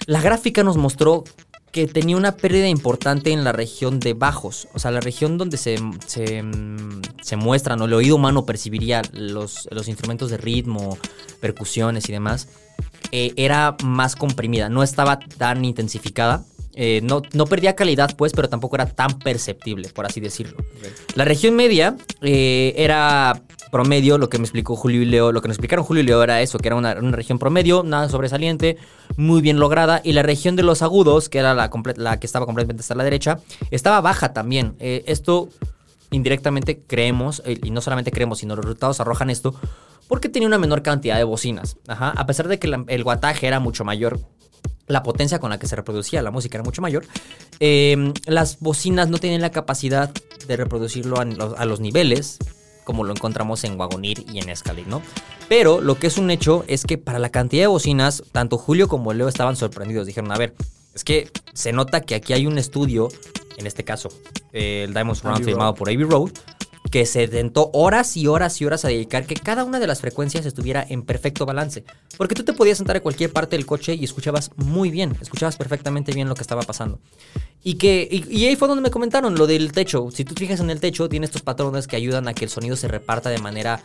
La 0.06 0.20
gráfica 0.20 0.62
nos 0.62 0.76
mostró 0.76 1.24
que 1.72 1.86
tenía 1.88 2.16
una 2.16 2.36
pérdida 2.36 2.68
importante 2.68 3.32
en 3.32 3.42
la 3.42 3.52
región 3.52 3.98
de 3.98 4.12
bajos, 4.14 4.68
o 4.74 4.78
sea, 4.78 4.90
la 4.92 5.00
región 5.00 5.38
donde 5.38 5.56
se, 5.56 5.76
se 6.06 7.36
muestran 7.36 7.80
o 7.80 7.86
el 7.86 7.94
oído 7.94 8.14
humano 8.16 8.46
percibiría 8.46 9.02
los, 9.12 9.66
los 9.72 9.88
instrumentos 9.88 10.30
de 10.30 10.36
ritmo, 10.36 10.98
percusiones 11.40 12.08
y 12.08 12.12
demás, 12.12 12.48
eh, 13.10 13.32
era 13.36 13.76
más 13.82 14.14
comprimida, 14.14 14.68
no 14.68 14.82
estaba 14.82 15.18
tan 15.18 15.64
intensificada. 15.64 16.44
Eh, 16.74 17.00
no, 17.02 17.22
no 17.32 17.46
perdía 17.46 17.76
calidad, 17.76 18.16
pues, 18.16 18.32
pero 18.32 18.48
tampoco 18.48 18.76
era 18.76 18.86
tan 18.86 19.18
perceptible, 19.18 19.88
por 19.90 20.06
así 20.06 20.20
decirlo. 20.20 20.56
La 21.14 21.24
región 21.24 21.54
media 21.54 21.96
eh, 22.22 22.74
era 22.76 23.42
promedio, 23.70 24.18
lo 24.18 24.28
que 24.28 24.38
me 24.38 24.44
explicó 24.44 24.76
Julio 24.76 25.02
y 25.02 25.04
Leo, 25.04 25.32
lo 25.32 25.42
que 25.42 25.48
nos 25.48 25.56
explicaron 25.56 25.84
Julio 25.84 26.02
y 26.02 26.06
Leo 26.06 26.22
era 26.22 26.40
eso, 26.40 26.58
que 26.58 26.68
era 26.68 26.76
una, 26.76 26.94
una 26.94 27.16
región 27.16 27.38
promedio, 27.38 27.82
nada 27.82 28.08
sobresaliente, 28.08 28.76
muy 29.16 29.40
bien 29.40 29.58
lograda, 29.58 30.00
y 30.04 30.12
la 30.12 30.22
región 30.22 30.54
de 30.54 30.62
los 30.62 30.82
agudos, 30.82 31.28
que 31.28 31.38
era 31.38 31.54
la, 31.54 31.70
la 31.96 32.20
que 32.20 32.26
estaba 32.26 32.46
completamente 32.46 32.82
hasta 32.82 32.94
la 32.94 33.04
derecha, 33.04 33.40
estaba 33.70 34.00
baja 34.00 34.32
también. 34.32 34.76
Eh, 34.78 35.02
esto 35.06 35.48
indirectamente 36.10 36.82
creemos, 36.86 37.42
y 37.46 37.70
no 37.70 37.80
solamente 37.80 38.12
creemos, 38.12 38.38
sino 38.38 38.54
los 38.54 38.64
resultados 38.64 39.00
arrojan 39.00 39.30
esto, 39.30 39.54
porque 40.06 40.28
tenía 40.28 40.46
una 40.46 40.58
menor 40.58 40.82
cantidad 40.82 41.16
de 41.16 41.24
bocinas. 41.24 41.76
Ajá. 41.88 42.10
A 42.10 42.26
pesar 42.26 42.46
de 42.46 42.58
que 42.58 42.72
el 42.86 43.02
guataje 43.02 43.46
era 43.48 43.58
mucho 43.58 43.84
mayor, 43.84 44.20
la 44.86 45.02
potencia 45.02 45.38
con 45.38 45.50
la 45.50 45.58
que 45.58 45.66
se 45.66 45.76
reproducía 45.76 46.22
la 46.22 46.30
música 46.30 46.56
era 46.56 46.64
mucho 46.64 46.82
mayor, 46.82 47.04
eh, 47.60 48.12
las 48.26 48.60
bocinas 48.60 49.08
no 49.08 49.18
tenían 49.18 49.40
la 49.40 49.50
capacidad 49.50 50.10
de 50.46 50.56
reproducirlo 50.56 51.18
a 51.18 51.24
los, 51.24 51.58
a 51.58 51.64
los 51.64 51.80
niveles 51.80 52.38
como 52.84 53.02
lo 53.02 53.12
encontramos 53.12 53.64
en 53.64 53.78
Wagonir 53.80 54.24
y 54.30 54.38
en 54.38 54.48
Escalade, 54.48 54.86
¿no? 54.86 55.02
Pero 55.48 55.80
lo 55.80 55.98
que 55.98 56.06
es 56.06 56.18
un 56.18 56.30
hecho 56.30 56.64
es 56.68 56.84
que 56.84 56.98
para 56.98 57.18
la 57.18 57.30
cantidad 57.30 57.64
de 57.64 57.66
bocinas, 57.68 58.22
tanto 58.30 58.58
Julio 58.58 58.88
como 58.88 59.12
Leo 59.12 59.28
estaban 59.28 59.56
sorprendidos. 59.56 60.06
Dijeron, 60.06 60.30
a 60.32 60.38
ver, 60.38 60.54
es 60.94 61.02
que 61.02 61.30
se 61.52 61.72
nota 61.72 62.02
que 62.02 62.14
aquí 62.14 62.32
hay 62.32 62.46
un 62.46 62.58
estudio, 62.58 63.08
en 63.56 63.66
este 63.66 63.84
caso, 63.84 64.08
eh, 64.52 64.84
el 64.86 64.94
Diamond 64.94 65.18
Surround 65.18 65.44
firmado 65.44 65.74
por 65.74 65.88
Abbey 65.88 66.04
Road, 66.04 66.30
que 66.90 67.06
se 67.06 67.26
tentó 67.28 67.70
horas 67.72 68.16
y 68.16 68.26
horas 68.26 68.60
y 68.60 68.64
horas 68.66 68.84
a 68.84 68.88
dedicar 68.88 69.26
que 69.26 69.34
cada 69.34 69.64
una 69.64 69.80
de 69.80 69.86
las 69.86 70.00
frecuencias 70.00 70.46
estuviera 70.46 70.84
en 70.88 71.02
perfecto 71.02 71.46
balance. 71.46 71.84
Porque 72.16 72.34
tú 72.34 72.44
te 72.44 72.52
podías 72.52 72.78
sentar 72.78 72.96
en 72.96 73.02
cualquier 73.02 73.32
parte 73.32 73.56
del 73.56 73.66
coche 73.66 73.94
y 73.94 74.04
escuchabas 74.04 74.50
muy 74.56 74.90
bien, 74.90 75.16
escuchabas 75.20 75.56
perfectamente 75.56 76.12
bien 76.12 76.28
lo 76.28 76.34
que 76.34 76.42
estaba 76.42 76.62
pasando. 76.62 77.00
Y, 77.62 77.74
que, 77.74 78.06
y, 78.10 78.30
y 78.30 78.46
ahí 78.46 78.56
fue 78.56 78.68
donde 78.68 78.82
me 78.82 78.90
comentaron 78.90 79.34
lo 79.34 79.46
del 79.46 79.72
techo. 79.72 80.08
Si 80.12 80.24
tú 80.24 80.34
te 80.34 80.40
fijas 80.40 80.60
en 80.60 80.70
el 80.70 80.80
techo, 80.80 81.08
tiene 81.08 81.26
estos 81.26 81.42
patrones 81.42 81.86
que 81.86 81.96
ayudan 81.96 82.28
a 82.28 82.34
que 82.34 82.44
el 82.44 82.50
sonido 82.50 82.76
se 82.76 82.88
reparta 82.88 83.30
de 83.30 83.38
manera 83.38 83.82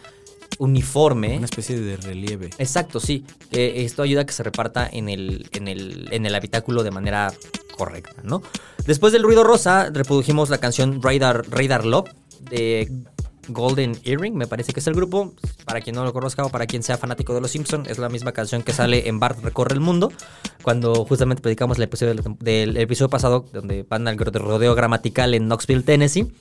uniforme. 0.58 1.38
Una 1.38 1.46
especie 1.46 1.80
de 1.80 1.98
relieve. 1.98 2.50
Exacto, 2.58 3.00
sí. 3.00 3.24
Eh, 3.52 3.74
esto 3.78 4.04
ayuda 4.04 4.22
a 4.22 4.26
que 4.26 4.34
se 4.34 4.44
reparta 4.44 4.88
en 4.92 5.10
el, 5.10 5.48
en, 5.54 5.68
el, 5.68 6.10
en 6.12 6.26
el 6.26 6.36
habitáculo 6.36 6.84
de 6.84 6.92
manera 6.92 7.34
correcta, 7.78 8.22
¿no? 8.24 8.42
Después 8.86 9.14
del 9.14 9.24
ruido 9.24 9.44
rosa, 9.44 9.90
reprodujimos 9.90 10.50
la 10.50 10.58
canción 10.58 11.02
Radar, 11.02 11.46
Radar 11.50 11.86
Love 11.86 12.10
de 12.50 12.90
Golden 13.50 13.98
Earring, 14.04 14.36
me 14.36 14.48
parece 14.48 14.74
que 14.74 14.80
es 14.80 14.88
el 14.88 14.94
grupo. 14.94 15.34
Para 15.66 15.82
quien 15.82 15.96
no 15.96 16.04
lo 16.04 16.14
conozca 16.14 16.44
o 16.46 16.50
para 16.50 16.66
quien 16.66 16.84
sea 16.84 16.98
fanático 16.98 17.34
de 17.34 17.42
Los 17.42 17.52
Simpson, 17.52 17.86
es 17.88 17.98
la 17.98 18.10
misma 18.10 18.32
canción 18.32 18.64
que 18.64 18.74
sale 18.74 19.08
en 19.08 19.20
Bart 19.20 19.44
Recorre 19.44 19.74
el 19.74 19.80
Mundo, 19.80 20.12
cuando 20.62 21.06
justamente 21.06 21.42
predicamos 21.42 21.78
el 21.78 21.84
episodio 21.84 22.14
del, 22.14 22.24
del 22.40 22.78
episodio 22.78 23.10
pasado, 23.10 23.46
donde 23.52 23.84
van 23.88 24.08
al 24.08 24.18
rodeo 24.18 24.76
gramatical 24.76 25.34
en 25.34 25.48
Knoxville, 25.48 25.84
Tennessee. 25.84 26.32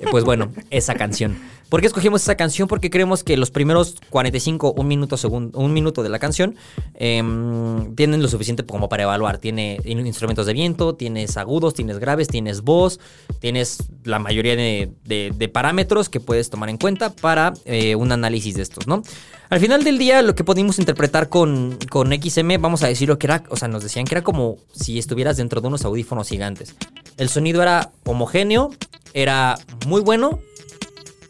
Eh, 0.00 0.06
pues 0.10 0.24
bueno, 0.24 0.52
esa 0.70 0.94
canción. 0.96 1.38
¿Por 1.74 1.80
qué 1.80 1.88
escogimos 1.88 2.22
esa 2.22 2.36
canción? 2.36 2.68
Porque 2.68 2.88
creemos 2.88 3.24
que 3.24 3.36
los 3.36 3.50
primeros 3.50 3.96
45, 4.10 4.74
un 4.76 4.86
minuto, 4.86 5.16
segundo, 5.16 5.58
un 5.58 5.72
minuto 5.72 6.04
de 6.04 6.08
la 6.08 6.20
canción 6.20 6.54
em, 6.94 7.96
tienen 7.96 8.22
lo 8.22 8.28
suficiente 8.28 8.64
como 8.64 8.88
para 8.88 9.02
evaluar. 9.02 9.38
Tiene 9.38 9.80
instrumentos 9.84 10.46
de 10.46 10.52
viento, 10.52 10.94
tienes 10.94 11.36
agudos, 11.36 11.74
tienes 11.74 11.98
graves, 11.98 12.28
tienes 12.28 12.60
voz, 12.60 13.00
tienes 13.40 13.88
la 14.04 14.20
mayoría 14.20 14.54
de, 14.54 15.50
parámetros 15.52 16.08
que 16.08 16.20
puedes 16.20 16.48
tomar 16.48 16.68
en 16.68 16.76
cuenta 16.76 17.10
para 17.10 17.54
eh, 17.64 17.96
un 17.96 18.12
análisis 18.12 18.54
de 18.54 18.62
estos, 18.62 18.86
¿no? 18.86 19.02
Al 19.50 19.58
final 19.58 19.82
del 19.82 19.98
día, 19.98 20.22
lo 20.22 20.36
que 20.36 20.44
pudimos 20.44 20.78
interpretar 20.78 21.28
con, 21.28 21.76
con 21.90 22.12
XM, 22.12 22.56
vamos 22.60 22.84
a 22.84 22.86
decirlo 22.86 23.18
que 23.18 23.26
era, 23.26 23.42
o 23.48 23.56
sea, 23.56 23.66
nos 23.66 23.82
decían 23.82 24.04
que 24.04 24.14
era 24.14 24.22
como 24.22 24.58
si 24.72 25.00
estuvieras 25.00 25.38
dentro 25.38 25.60
de 25.60 25.66
unos 25.66 25.84
audífonos 25.84 26.28
gigantes. 26.28 26.76
El 27.16 27.28
sonido 27.28 27.62
era 27.62 27.90
homogéneo, 28.04 28.70
era 29.12 29.58
muy 29.88 30.02
bueno, 30.02 30.38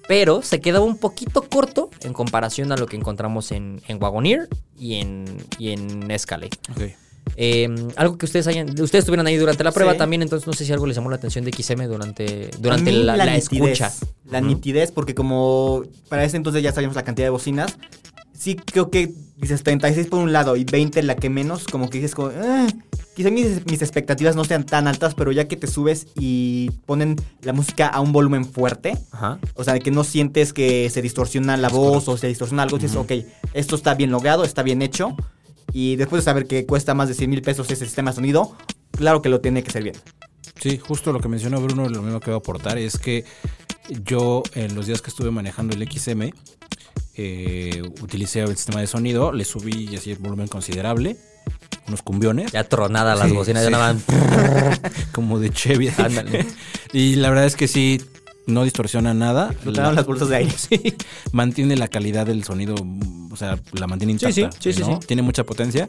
pero 0.09 0.43
se 0.43 0.61
quedaba 0.61 0.85
un 0.85 0.97
poquito 0.99 1.43
corto 1.43 1.91
en 2.03 2.13
comparación 2.13 2.73
a 2.73 2.77
lo 2.77 2.87
que 2.87 2.97
encontramos 2.97 3.53
en, 3.53 3.81
en 3.89 4.03
Wagoneer 4.03 4.49
y 4.79 4.95
en, 4.97 5.25
y 5.59 5.71
en 5.71 6.11
Escalade. 6.11 6.51
Ok. 6.73 6.83
Eh, 7.37 7.69
algo 7.97 8.19
que 8.19 8.27
ustedes 8.27 8.47
hayan, 8.47 8.69
ustedes 8.69 8.97
estuvieran 9.05 9.27
ahí 9.27 9.37
durante 9.37 9.65
la 9.65 9.73
prueba 9.73 9.93
Sí. 9.93 9.99
también, 9.99 10.21
entonces 10.23 10.47
no 10.47 10.53
sé 10.53 10.65
si 10.67 10.73
algo 10.73 10.87
les 10.87 10.95
llamó 10.97 11.09
la 11.11 11.17
atención 11.17 11.45
de 11.45 11.53
XM 11.53 11.87
durante, 11.89 12.51
durante 12.59 12.93
la, 12.93 13.17
la 13.17 13.25
nitidez, 13.35 13.53
escucha. 13.81 13.93
La 14.31 14.41
nitidez, 14.43 14.93
porque 14.93 15.15
como 15.15 15.83
para 16.11 16.23
ese 16.25 16.37
entonces 16.37 16.63
ya 16.63 16.73
sabíamos 16.73 16.97
la 16.97 17.03
cantidad 17.03 17.27
de 17.27 17.31
bocinas. 17.31 17.77
Sí, 18.39 18.57
creo 18.57 18.91
que 18.91 19.11
dices 19.37 19.63
36 19.63 20.09
por 20.09 20.19
un 20.21 20.33
lado 20.33 20.55
y 20.57 20.65
20 20.65 21.03
la 21.03 21.17
que 21.17 21.31
menos, 21.31 21.65
como 21.65 21.89
que 21.89 21.99
dices 21.99 22.15
como, 22.15 22.29
"Ah, 22.29 22.67
quizá 23.15 23.31
mis, 23.31 23.65
mis 23.67 23.83
expectativas 23.83 24.37
no 24.37 24.45
sean 24.45 24.65
tan 24.65 24.87
altas, 24.87 25.15
pero 25.15 25.33
ya 25.33 25.47
que 25.49 25.57
te 25.57 25.67
subes 25.67 26.07
y 26.17 26.71
ponen 26.87 27.17
la 27.43 27.53
música 27.53 27.89
a 27.89 28.01
un 28.01 28.13
volumen 28.13 28.45
fuerte, 28.45 28.99
Ajá. 29.13 29.39
o 29.55 29.65
sea, 29.65 29.79
que 29.79 29.91
no 29.91 30.05
sientes 30.05 30.53
que 30.53 30.91
se 30.91 31.03
distorsiona 31.03 31.57
la 31.57 31.69
voz 31.69 32.09
o 32.09 32.17
se 32.17 32.29
distorsiona 32.29 32.65
algo, 32.65 32.79
dices, 32.79 32.97
ok, 32.97 33.13
esto 33.53 33.77
está 33.77 33.95
bien 33.95 34.11
logrado, 34.11 34.45
está 34.45 34.63
bien 34.63 34.83
hecho. 34.83 35.17
Y 35.73 35.97
después 35.97 36.23
de 36.23 36.25
saber 36.25 36.47
que 36.47 36.67
cuesta 36.67 36.95
más 36.95 37.09
de 37.09 37.15
100 37.15 37.31
mil 37.31 37.43
pesos 37.43 37.71
ese 37.71 37.85
sistema 37.85 38.11
de 38.11 38.17
sonido, 38.17 38.57
claro 38.93 39.23
que 39.23 39.29
lo 39.29 39.41
tiene 39.41 39.63
que 39.63 39.71
ser 39.73 39.83
bien. 39.83 39.97
Sí, 40.61 40.79
justo 40.79 41.13
lo 41.13 41.21
que 41.21 41.29
mencionó 41.29 41.61
Bruno, 41.61 41.89
lo 41.89 42.03
mismo 42.03 42.21
que 42.21 42.27
voy 42.27 42.35
a 42.35 42.39
aportar 42.39 42.79
es 42.79 42.99
que 42.99 43.25
yo 44.05 44.43
en 44.55 44.75
los 44.75 44.87
días 44.87 45.03
que 45.03 45.11
estuve 45.11 45.31
manejando 45.31 45.75
el 45.75 45.91
XM, 45.91 46.31
eh, 47.17 47.83
utilicé 48.01 48.41
el 48.41 48.57
sistema 48.57 48.81
de 48.81 48.87
sonido, 48.87 49.33
le 49.33 49.45
subí 49.45 49.95
así 49.97 50.11
el 50.13 50.19
volumen 50.19 50.49
considerable, 50.49 51.17
unos 51.89 52.03
cumbiones, 52.03 52.53
Ya 52.53 52.65
tronada 52.65 53.15
las 53.15 53.29
Sí, 53.29 53.35
bocinas, 53.35 53.65
sí. 53.65 53.71
ya 53.71 53.79
más. 53.79 53.97
como 55.13 55.39
de 55.39 55.51
Chevy. 55.51 55.91
Ándale. 55.99 56.47
y 56.93 57.17
la 57.17 57.29
verdad 57.29 57.45
es 57.47 57.57
que 57.57 57.69
sí, 57.69 58.01
no 58.47 58.65
distorsiona 58.65 59.15
nada. 59.15 59.51
Explotaron 59.53 59.95
las 59.95 60.07
bolsas 60.07 60.29
de 60.29 60.37
aire. 60.37 60.53
Sí, 60.57 60.95
mantiene 61.33 61.77
la 61.77 61.89
calidad 61.89 62.27
del 62.27 62.45
sonido, 62.45 62.75
o 63.31 63.37
sea, 63.37 63.59
la 63.73 63.87
mantiene 63.87 64.13
intacta. 64.13 64.33
sí, 64.35 64.47
sí, 64.59 64.73
sí, 64.73 64.81
¿no? 64.81 65.01
sí. 65.01 65.07
Tiene 65.07 65.23
mucha 65.23 65.45
potencia. 65.45 65.89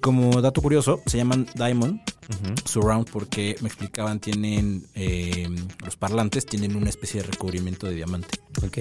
Como 0.00 0.40
dato 0.40 0.62
curioso, 0.62 1.00
se 1.06 1.18
llaman 1.18 1.46
Diamond 1.54 2.00
Surround 2.64 3.10
porque 3.10 3.56
me 3.60 3.68
explicaban, 3.68 4.20
tienen 4.20 4.86
eh, 4.94 5.48
los 5.84 5.96
parlantes, 5.96 6.46
tienen 6.46 6.76
una 6.76 6.88
especie 6.88 7.20
de 7.20 7.26
recubrimiento 7.28 7.86
de 7.86 7.94
diamante. 7.94 8.40
Ok. 8.64 8.78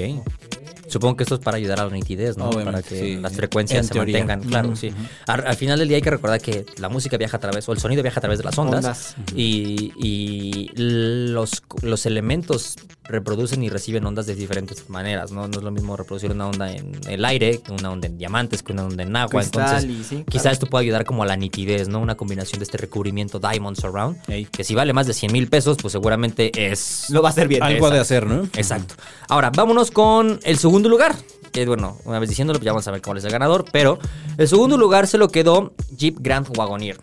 Supongo 0.89 1.15
que 1.17 1.23
esto 1.23 1.35
es 1.35 1.41
para 1.41 1.57
ayudar 1.57 1.79
a 1.79 1.85
la 1.85 1.91
nitidez, 1.91 2.37
¿no? 2.37 2.45
Obviamente, 2.49 2.71
para 2.71 2.81
que 2.83 2.99
sí. 2.99 3.15
las 3.15 3.33
frecuencias 3.33 3.79
En 3.79 3.83
se 3.87 3.93
teoría. 3.93 4.19
mantengan. 4.25 4.49
Claro, 4.49 4.75
sí. 4.75 4.91
al, 5.27 5.47
al 5.47 5.55
final 5.55 5.79
del 5.79 5.87
día 5.87 5.97
hay 5.97 6.01
que 6.01 6.09
recordar 6.11 6.41
que 6.41 6.65
la 6.77 6.89
música 6.89 7.17
viaja 7.17 7.37
a 7.37 7.39
través, 7.39 7.67
o 7.69 7.71
el 7.73 7.79
sonido 7.79 8.01
viaja 8.01 8.19
a 8.19 8.21
través 8.21 8.39
de 8.39 8.45
las 8.45 8.57
ondas. 8.57 8.83
Ondas. 8.85 9.15
Y, 9.35 9.93
y 9.97 10.69
los, 10.75 11.63
los 11.81 12.05
elementos 12.05 12.75
reproducen 13.03 13.63
y 13.63 13.69
reciben 13.69 14.05
ondas 14.05 14.27
de 14.27 14.35
diferentes 14.35 14.87
maneras, 14.87 15.31
¿no? 15.31 15.47
No 15.47 15.57
es 15.57 15.63
lo 15.63 15.71
mismo 15.71 15.97
reproducir 15.97 16.29
una 16.31 16.47
onda 16.47 16.71
en 16.71 16.91
el 17.07 17.25
aire 17.25 17.57
que 17.59 17.71
una 17.71 17.89
onda 17.89 18.05
en 18.07 18.19
diamantes, 18.19 18.61
que 18.61 18.71
una 18.71 18.85
onda 18.85 19.01
en 19.01 19.15
agua. 19.15 19.41
Cristal 19.41 19.83
Entonces, 19.83 19.89
y 19.89 20.03
sí, 20.03 20.23
quizás 20.29 20.43
claro. 20.43 20.53
esto 20.53 20.65
pueda 20.67 20.81
ayudar 20.83 21.05
como 21.05 21.23
a 21.23 21.25
la 21.25 21.35
nitidez, 21.35 21.87
¿no? 21.87 21.99
Una 21.99 22.15
combinación 22.15 22.59
de 22.59 22.65
este 22.65 22.77
recubrimiento 22.77 23.39
Diamond 23.39 23.77
Surround, 23.79 24.17
Ey. 24.27 24.45
que 24.45 24.63
si 24.63 24.75
vale 24.75 24.93
más 24.93 25.07
de 25.07 25.13
100 25.15 25.33
mil 25.33 25.47
pesos, 25.47 25.77
pues 25.81 25.91
seguramente 25.91 26.51
es 26.71 27.07
Lo 27.09 27.23
va 27.23 27.29
a 27.29 27.31
hacer 27.31 27.47
bien. 27.47 27.63
Algo 27.63 27.87
ha 27.87 27.89
de 27.89 27.99
hacer, 27.99 28.27
¿no? 28.27 28.43
Exacto. 28.55 28.93
Ahora, 29.27 29.49
vámonos 29.49 29.89
con 29.89 30.39
el 30.43 30.57
segundo 30.59 30.78
lugar. 30.87 31.15
Que 31.51 31.65
bueno, 31.65 31.97
una 32.05 32.19
vez 32.19 32.29
diciéndolo, 32.29 32.59
pues 32.59 32.65
ya 32.65 32.71
vamos 32.71 32.87
a 32.87 32.91
ver 32.91 33.01
cuál 33.01 33.17
es 33.17 33.25
el 33.25 33.31
ganador. 33.31 33.65
Pero 33.71 33.99
el 34.37 34.47
segundo 34.47 34.77
lugar 34.77 35.07
se 35.07 35.17
lo 35.17 35.27
quedó 35.29 35.73
Jeep 35.97 36.17
Grand 36.19 36.47
Wagoneer. 36.57 36.97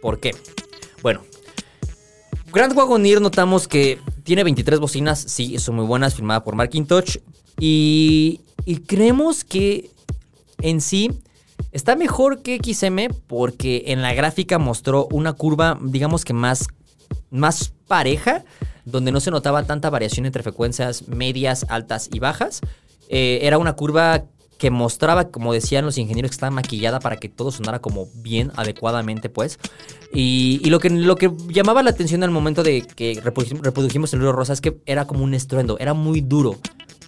¿Por 0.00 0.18
qué? 0.18 0.34
Bueno, 1.02 1.22
Grand 2.52 2.76
Wagoneer 2.76 3.20
notamos 3.20 3.68
que 3.68 4.00
tiene 4.24 4.42
23 4.44 4.80
bocinas, 4.80 5.20
sí, 5.20 5.58
son 5.58 5.76
muy 5.76 5.84
buenas, 5.84 6.14
firmada 6.14 6.42
por 6.42 6.56
Macintosh. 6.56 7.18
Y, 7.60 8.40
y 8.64 8.78
creemos 8.78 9.44
que 9.44 9.90
en 10.60 10.80
sí 10.80 11.10
está 11.72 11.96
mejor 11.96 12.42
que 12.42 12.58
XM 12.62 13.14
porque 13.26 13.84
en 13.86 14.02
la 14.02 14.14
gráfica 14.14 14.58
mostró 14.58 15.08
una 15.10 15.32
curva, 15.32 15.78
digamos 15.80 16.24
que 16.24 16.32
más, 16.32 16.66
más 17.30 17.72
pareja, 17.86 18.44
donde 18.84 19.12
no 19.12 19.20
se 19.20 19.30
notaba 19.30 19.64
tanta 19.64 19.90
variación 19.90 20.26
entre 20.26 20.42
frecuencias 20.42 21.08
medias, 21.08 21.66
altas 21.68 22.08
y 22.12 22.18
bajas. 22.18 22.60
Eh, 23.08 23.40
era 23.42 23.58
una 23.58 23.74
curva 23.74 24.24
que 24.58 24.70
mostraba, 24.70 25.28
como 25.28 25.52
decían 25.52 25.84
los 25.84 25.98
ingenieros, 25.98 26.30
que 26.30 26.34
estaba 26.34 26.50
maquillada 26.52 27.00
para 27.00 27.16
que 27.16 27.28
todo 27.28 27.50
sonara 27.50 27.80
como 27.80 28.06
bien, 28.14 28.52
adecuadamente, 28.54 29.28
pues. 29.28 29.58
Y, 30.14 30.60
lo, 30.70 30.78
que, 30.78 30.88
lo 30.88 31.16
que 31.16 31.32
llamaba 31.48 31.82
la 31.82 31.90
atención 31.90 32.22
al 32.22 32.30
momento 32.30 32.62
de 32.62 32.82
que 32.82 33.20
reprodu- 33.22 33.60
reprodujimos 33.60 34.12
el 34.12 34.20
ruido 34.20 34.32
rosa 34.32 34.52
es 34.52 34.60
que 34.60 34.78
era 34.86 35.06
como 35.06 35.24
un 35.24 35.34
estruendo, 35.34 35.78
era 35.80 35.94
muy 35.94 36.20
duro. 36.20 36.58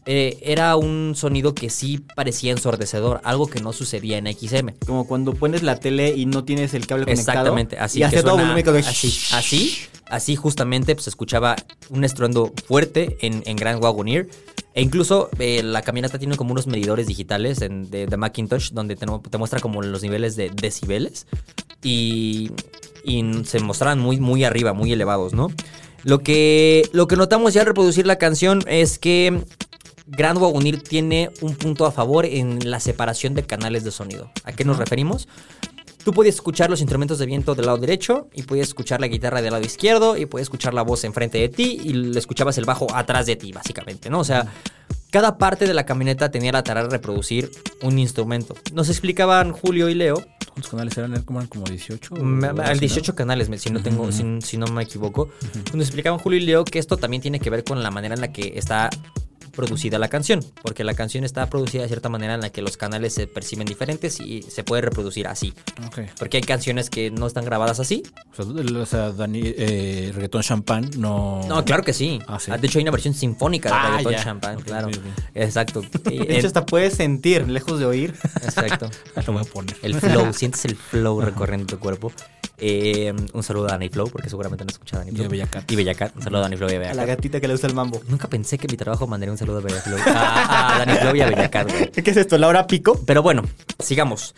Eh, 0.06 0.38
era 0.42 0.76
un 0.76 1.14
sonido 1.16 1.54
que 1.54 1.70
sí 1.70 2.00
parecía 2.14 2.52
ensordecedor, 2.52 3.20
algo 3.24 3.46
que 3.46 3.60
no 3.60 3.72
sucedía 3.72 4.18
en 4.18 4.26
XM. 4.26 4.72
Como 4.86 5.06
cuando 5.06 5.32
pones 5.32 5.62
la 5.62 5.80
tele 5.80 6.14
y 6.14 6.26
no 6.26 6.44
tienes 6.44 6.74
el 6.74 6.86
cable 6.86 7.04
conectado. 7.06 7.30
Exactamente, 7.38 7.78
así 7.78 8.00
Y 8.00 8.02
hace 8.02 8.22
todo 8.22 8.36
volumen 8.36 8.68
así, 8.86 9.18
así, 9.32 9.76
así 10.10 10.36
justamente 10.36 10.94
pues, 10.94 11.04
se 11.04 11.10
escuchaba 11.10 11.56
un 11.88 12.04
estruendo 12.04 12.52
fuerte 12.66 13.16
en, 13.22 13.42
en 13.46 13.56
Grand 13.56 13.82
Wagoneer. 13.82 14.28
E 14.74 14.82
incluso 14.82 15.30
eh, 15.38 15.62
la 15.62 15.82
camioneta 15.82 16.18
tiene 16.18 16.36
como 16.36 16.52
unos 16.52 16.66
medidores 16.66 17.06
digitales 17.06 17.62
en- 17.62 17.88
de, 17.90 18.06
de 18.06 18.16
Macintosh 18.16 18.72
donde 18.72 18.96
te, 18.96 19.06
te 19.30 19.38
muestra 19.38 19.60
como 19.60 19.80
los 19.82 20.02
niveles 20.02 20.34
de 20.36 20.50
decibeles 20.50 21.26
y, 21.82 22.50
y 23.04 23.22
se 23.44 23.60
mostraban 23.60 24.00
muy, 24.00 24.18
muy 24.18 24.44
arriba, 24.44 24.72
muy 24.72 24.92
elevados, 24.92 25.32
¿no? 25.32 25.48
Lo 26.02 26.18
que, 26.18 26.86
lo 26.92 27.06
que 27.06 27.16
notamos 27.16 27.54
ya 27.54 27.60
al 27.62 27.66
reproducir 27.68 28.06
la 28.06 28.16
canción 28.16 28.60
es 28.66 28.98
que 28.98 29.42
Grand 30.06 30.38
Wagoneer 30.38 30.82
tiene 30.82 31.30
un 31.40 31.54
punto 31.56 31.86
a 31.86 31.92
favor 31.92 32.26
en 32.26 32.70
la 32.70 32.80
separación 32.80 33.34
de 33.34 33.44
canales 33.44 33.84
de 33.84 33.90
sonido. 33.90 34.30
¿A 34.44 34.52
qué 34.52 34.64
nos 34.64 34.76
referimos? 34.78 35.28
tú 36.04 36.12
podías 36.12 36.34
escuchar 36.34 36.68
los 36.68 36.82
instrumentos 36.82 37.18
de 37.18 37.24
viento 37.24 37.54
del 37.54 37.64
lado 37.64 37.78
derecho 37.78 38.28
y 38.34 38.42
podías 38.42 38.68
escuchar 38.68 39.00
la 39.00 39.06
guitarra 39.08 39.40
del 39.40 39.52
lado 39.52 39.64
izquierdo 39.64 40.18
y 40.18 40.26
podías 40.26 40.44
escuchar 40.44 40.74
la 40.74 40.82
voz 40.82 41.02
enfrente 41.04 41.38
de 41.38 41.48
ti 41.48 41.80
y 41.82 41.94
le 41.94 42.18
escuchabas 42.18 42.58
el 42.58 42.66
bajo 42.66 42.86
atrás 42.94 43.24
de 43.24 43.36
ti, 43.36 43.52
básicamente, 43.52 44.10
¿no? 44.10 44.18
O 44.20 44.24
sea, 44.24 44.46
cada 45.10 45.38
parte 45.38 45.66
de 45.66 45.72
la 45.72 45.86
camioneta 45.86 46.30
tenía 46.30 46.52
la 46.52 46.62
tarea 46.62 46.82
de 46.82 46.90
reproducir 46.90 47.50
un 47.80 47.98
instrumento. 47.98 48.54
Nos 48.74 48.90
explicaban 48.90 49.52
Julio 49.52 49.88
y 49.88 49.94
Leo 49.94 50.22
¿Cuántos 50.52 50.70
canales 50.70 50.96
eran? 50.98 51.12
¿Eran 51.12 51.24
como, 51.24 51.48
como 51.48 51.64
18? 51.64 52.14
Me- 52.16 52.48
o 52.48 52.50
al 52.50 52.60
así, 52.60 52.80
18 52.80 53.14
canales, 53.14 53.48
si 53.62 53.70
no 53.70 53.80
tengo, 53.82 54.12
si, 54.12 54.22
si 54.42 54.58
no 54.58 54.66
me 54.66 54.82
equivoco. 54.82 55.30
Nos 55.72 55.86
explicaban 55.86 56.20
Julio 56.20 56.38
y 56.38 56.42
Leo 56.42 56.66
que 56.66 56.78
esto 56.78 56.98
también 56.98 57.22
tiene 57.22 57.40
que 57.40 57.48
ver 57.48 57.64
con 57.64 57.82
la 57.82 57.90
manera 57.90 58.14
en 58.14 58.20
la 58.20 58.30
que 58.30 58.52
está 58.56 58.90
producida 59.54 59.98
la 59.98 60.08
canción, 60.08 60.44
porque 60.62 60.84
la 60.84 60.94
canción 60.94 61.24
está 61.24 61.48
producida 61.48 61.82
de 61.82 61.88
cierta 61.88 62.08
manera 62.08 62.34
en 62.34 62.40
la 62.40 62.50
que 62.50 62.62
los 62.62 62.76
canales 62.76 63.14
se 63.14 63.26
perciben 63.26 63.66
diferentes 63.66 64.20
y 64.20 64.42
se 64.42 64.64
puede 64.64 64.82
reproducir 64.82 65.26
así. 65.26 65.54
Porque 66.18 66.38
hay 66.38 66.42
canciones 66.42 66.90
que 66.90 67.10
no 67.10 67.26
están 67.26 67.44
grabadas 67.44 67.80
así. 67.80 68.02
O 68.36 68.42
sea, 68.42 68.80
o 68.80 68.86
sea, 68.86 69.10
Dani, 69.12 69.40
eh, 69.44 70.12
reggaetón 70.14 70.42
champán 70.42 70.90
no... 70.98 71.40
No, 71.48 71.64
claro 71.64 71.82
que 71.82 71.92
sí. 71.92 72.20
Ah, 72.26 72.38
¿sí? 72.38 72.50
De 72.50 72.66
hecho, 72.66 72.78
hay 72.78 72.82
una 72.82 72.90
versión 72.90 73.14
sinfónica 73.14 73.68
de 73.68 73.74
Ah, 73.74 73.90
Reggaeton 73.90 74.12
ya. 74.12 74.24
Champagne, 74.24 74.56
Ok, 74.58 74.64
claro. 74.64 74.88
Exacto. 75.34 75.82
De 76.04 76.36
hecho, 76.38 76.46
hasta 76.46 76.66
puedes 76.66 76.94
sentir, 76.94 77.48
lejos 77.48 77.78
de 77.78 77.86
oír. 77.86 78.14
Exacto. 78.42 78.90
Lo 79.26 79.32
voy 79.32 79.42
a 79.42 79.44
poner. 79.44 79.76
El 79.82 79.94
flow, 79.94 80.32
sientes 80.34 80.64
el 80.64 80.76
flow 80.76 81.20
recorriendo 81.20 81.66
tu 81.66 81.78
cuerpo. 81.78 82.12
Eh, 82.58 83.12
un 83.32 83.42
saludo 83.42 83.66
a 83.66 83.70
Dani 83.70 83.88
Flow, 83.88 84.08
porque 84.10 84.28
seguramente 84.30 84.64
no 84.64 84.70
escucha 84.70 84.96
a 84.96 84.98
Dani 85.00 85.10
Y 85.10 85.14
a 85.14 85.16
Flow. 85.18 85.30
Bellacat. 85.30 85.70
Y 85.70 85.76
Bellacat. 85.76 86.16
Un 86.16 86.22
saludo 86.22 86.38
a 86.38 86.42
Dani 86.42 86.56
Flow 86.56 86.70
y 86.70 86.74
a 86.74 86.76
A 86.76 86.80
la 86.80 86.88
Bellacat. 86.88 87.08
gatita 87.08 87.40
que 87.40 87.48
le 87.48 87.54
gusta 87.54 87.66
el 87.66 87.74
mambo. 87.74 88.00
Nunca 88.08 88.28
pensé 88.28 88.58
que 88.58 88.68
mi 88.68 88.76
trabajo 88.76 89.06
mandaría 89.06 89.32
un 89.32 89.38
saludo 89.38 89.58
a 89.58 89.60
Bellacat 89.60 89.84
Flow. 89.84 89.98
A, 90.06 90.74
a 90.76 90.78
Dani 90.86 90.98
Flow 90.98 91.16
y 91.16 91.20
a 91.20 91.26
Bellacat, 91.26 91.70
güey. 91.70 91.90
¿Qué 91.92 92.10
es 92.10 92.16
esto? 92.16 92.38
¿Laura 92.38 92.66
Pico? 92.66 93.00
Pero 93.06 93.22
bueno, 93.22 93.42
sigamos. 93.80 94.34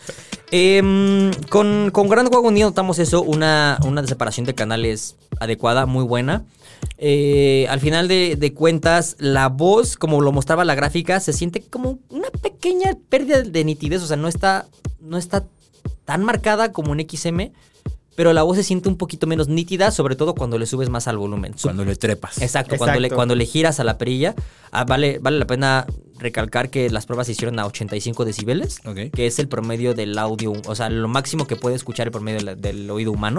Em, 0.51 1.31
con, 1.49 1.91
con 1.91 2.07
Grand 2.09 2.33
Wagon 2.33 2.53
Neo 2.53 2.67
notamos 2.67 2.99
eso, 2.99 3.21
una, 3.21 3.77
una 3.85 4.05
separación 4.07 4.45
de 4.45 4.55
canales 4.55 5.15
adecuada, 5.39 5.85
muy 5.85 6.03
buena. 6.03 6.43
Eh, 6.99 7.67
al 7.69 7.79
final 7.79 8.07
de, 8.07 8.35
de 8.35 8.53
cuentas, 8.53 9.15
la 9.19 9.49
voz, 9.49 9.97
como 9.97 10.21
lo 10.21 10.31
mostraba 10.31 10.63
la 10.65 10.73
gráfica, 10.75 11.19
se 11.19 11.33
siente 11.33 11.61
como 11.61 11.99
una 12.09 12.29
pequeña 12.29 12.95
pérdida 13.09 13.41
de 13.41 13.63
nitidez. 13.63 14.01
O 14.01 14.07
sea, 14.07 14.17
no 14.17 14.27
está, 14.27 14.65
no 14.99 15.17
está 15.17 15.45
tan 16.05 16.23
marcada 16.23 16.71
como 16.71 16.93
en 16.95 17.07
XM, 17.09 17.51
pero 18.17 18.33
la 18.33 18.41
voz 18.41 18.57
se 18.57 18.63
siente 18.63 18.89
un 18.89 18.97
poquito 18.97 19.27
menos 19.27 19.47
nítida, 19.47 19.91
sobre 19.91 20.15
todo 20.15 20.33
cuando 20.33 20.57
le 20.57 20.65
subes 20.65 20.89
más 20.89 21.07
al 21.07 21.19
volumen. 21.19 21.53
Cuando 21.61 21.85
le 21.85 21.95
trepas. 21.95 22.41
Exacto, 22.41 22.75
Cuando, 22.75 22.99
le, 22.99 23.05
Exacto. 23.05 23.15
cuando 23.15 23.35
le 23.35 23.45
giras 23.45 23.79
a 23.79 23.83
la 23.83 23.99
perilla, 23.99 24.33
ah, 24.71 24.85
vale, 24.85 25.19
vale 25.19 25.37
la 25.37 25.45
pena 25.45 25.85
recalcar 26.17 26.71
que 26.71 26.89
las 26.89 27.05
pruebas 27.05 27.27
se 27.27 27.33
hicieron 27.33 27.59
a 27.59 27.67
85 27.67 28.25
decibeles, 28.25 28.79
Ok. 28.85 29.11
que 29.13 29.27
es 29.27 29.37
el 29.37 29.47
promedio 29.47 29.93
del 29.93 30.17
audio, 30.17 30.51
o 30.65 30.73
sea, 30.73 30.89
lo 30.89 31.07
máximo 31.07 31.45
que 31.45 31.57
puede 31.57 31.75
escuchar 31.75 32.07
el 32.07 32.11
promedio 32.11 32.43
del, 32.43 32.59
del 32.59 32.89
oído 32.89 33.11
humano. 33.11 33.37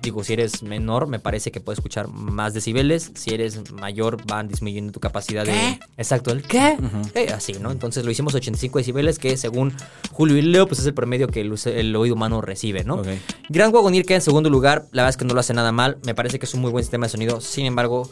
Digo, 0.00 0.22
si 0.22 0.34
eres 0.34 0.62
menor, 0.62 1.08
me 1.08 1.18
parece 1.18 1.50
que 1.50 1.60
puedes 1.60 1.78
escuchar 1.78 2.08
más 2.08 2.54
decibeles. 2.54 3.10
Si 3.14 3.34
eres 3.34 3.72
mayor, 3.72 4.24
van 4.26 4.46
disminuyendo 4.46 4.92
tu 4.92 5.00
capacidad 5.00 5.44
de. 5.44 5.80
Exacto, 5.96 6.30
el 6.30 6.42
qué. 6.42 6.76
Eh, 7.14 7.32
así, 7.34 7.54
¿no? 7.54 7.72
Entonces 7.72 8.04
lo 8.04 8.10
hicimos 8.10 8.34
85 8.34 8.78
decibeles, 8.78 9.18
que 9.18 9.36
según 9.36 9.72
Julio 10.12 10.36
y 10.36 10.42
Leo, 10.42 10.68
pues 10.68 10.80
es 10.80 10.86
el 10.86 10.94
promedio 10.94 11.28
que 11.28 11.40
el, 11.40 11.54
el 11.66 11.96
oído 11.96 12.14
humano 12.14 12.40
recibe, 12.40 12.84
¿no? 12.84 13.02
Gran 13.48 13.74
Wagoneer 13.74 14.04
queda 14.04 14.18
en 14.18 14.22
segundo 14.22 14.48
lugar. 14.48 14.86
La 14.92 15.02
verdad 15.02 15.10
es 15.10 15.16
que 15.16 15.24
no 15.24 15.34
lo 15.34 15.40
hace 15.40 15.54
nada 15.54 15.72
mal. 15.72 15.98
Me 16.04 16.14
parece 16.14 16.38
que 16.38 16.46
es 16.46 16.54
un 16.54 16.60
muy 16.60 16.70
buen 16.70 16.84
sistema 16.84 17.06
de 17.06 17.10
sonido. 17.10 17.40
Sin 17.40 17.66
embargo, 17.66 18.08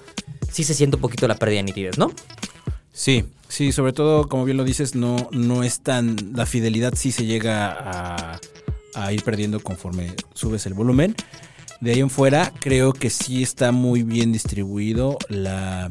sí 0.51 0.65
se 0.65 0.75
siente 0.75 0.97
un 0.97 1.03
poquito 1.03 1.29
la 1.29 1.37
pérdida 1.37 1.59
de 1.59 1.65
nitidez, 1.65 1.99
¿no? 1.99 2.11
Sí, 2.93 3.25
sí, 3.49 3.73
sobre 3.73 3.93
todo, 3.93 4.29
como 4.29 4.45
bien 4.45 4.57
lo 4.57 4.65
dices, 4.65 4.95
no, 4.95 5.29
no 5.33 5.63
es 5.63 5.81
tan. 5.81 6.17
La 6.35 6.47
fidelidad 6.47 6.95
sí 6.97 7.13
se 7.13 7.27
llega 7.27 7.73
a, 7.73 8.41
a 8.95 9.13
ir 9.13 9.23
perdiendo 9.23 9.61
conforme 9.61 10.15
subes 10.35 10.67
el 10.67 10.75
volumen. 10.75 11.15
De 11.81 11.93
ahí 11.93 12.01
en 12.01 12.11
fuera, 12.11 12.53
creo 12.61 12.93
que 12.93 13.11
sí 13.11 13.43
está 13.43 13.73
muy 13.73 14.03
bien 14.03 14.33
distribuido 14.33 15.19
la, 15.29 15.91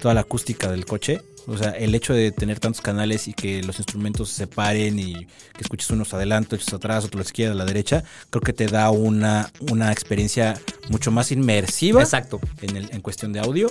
toda 0.00 0.14
la 0.14 0.20
acústica 0.20 0.70
del 0.70 0.84
coche. 0.84 1.20
O 1.48 1.56
sea, 1.56 1.70
el 1.70 1.94
hecho 1.94 2.12
de 2.12 2.32
tener 2.32 2.58
tantos 2.58 2.80
canales 2.80 3.28
y 3.28 3.32
que 3.32 3.62
los 3.62 3.78
instrumentos 3.78 4.30
se 4.30 4.36
separen 4.36 4.98
y 4.98 5.14
que 5.14 5.60
escuches 5.60 5.90
unos 5.90 6.12
adelante, 6.12 6.56
otros 6.56 6.74
atrás, 6.74 7.04
otros 7.04 7.20
a 7.20 7.22
la 7.22 7.28
izquierda, 7.28 7.52
a 7.54 7.56
la 7.56 7.64
derecha, 7.64 8.02
creo 8.30 8.42
que 8.42 8.52
te 8.52 8.66
da 8.66 8.90
una, 8.90 9.50
una 9.70 9.92
experiencia 9.92 10.60
mucho 10.90 11.12
más 11.12 11.30
inmersiva 11.30 12.02
Exacto. 12.02 12.40
en, 12.62 12.76
el, 12.76 12.90
en 12.92 13.00
cuestión 13.00 13.32
de 13.32 13.40
audio. 13.40 13.70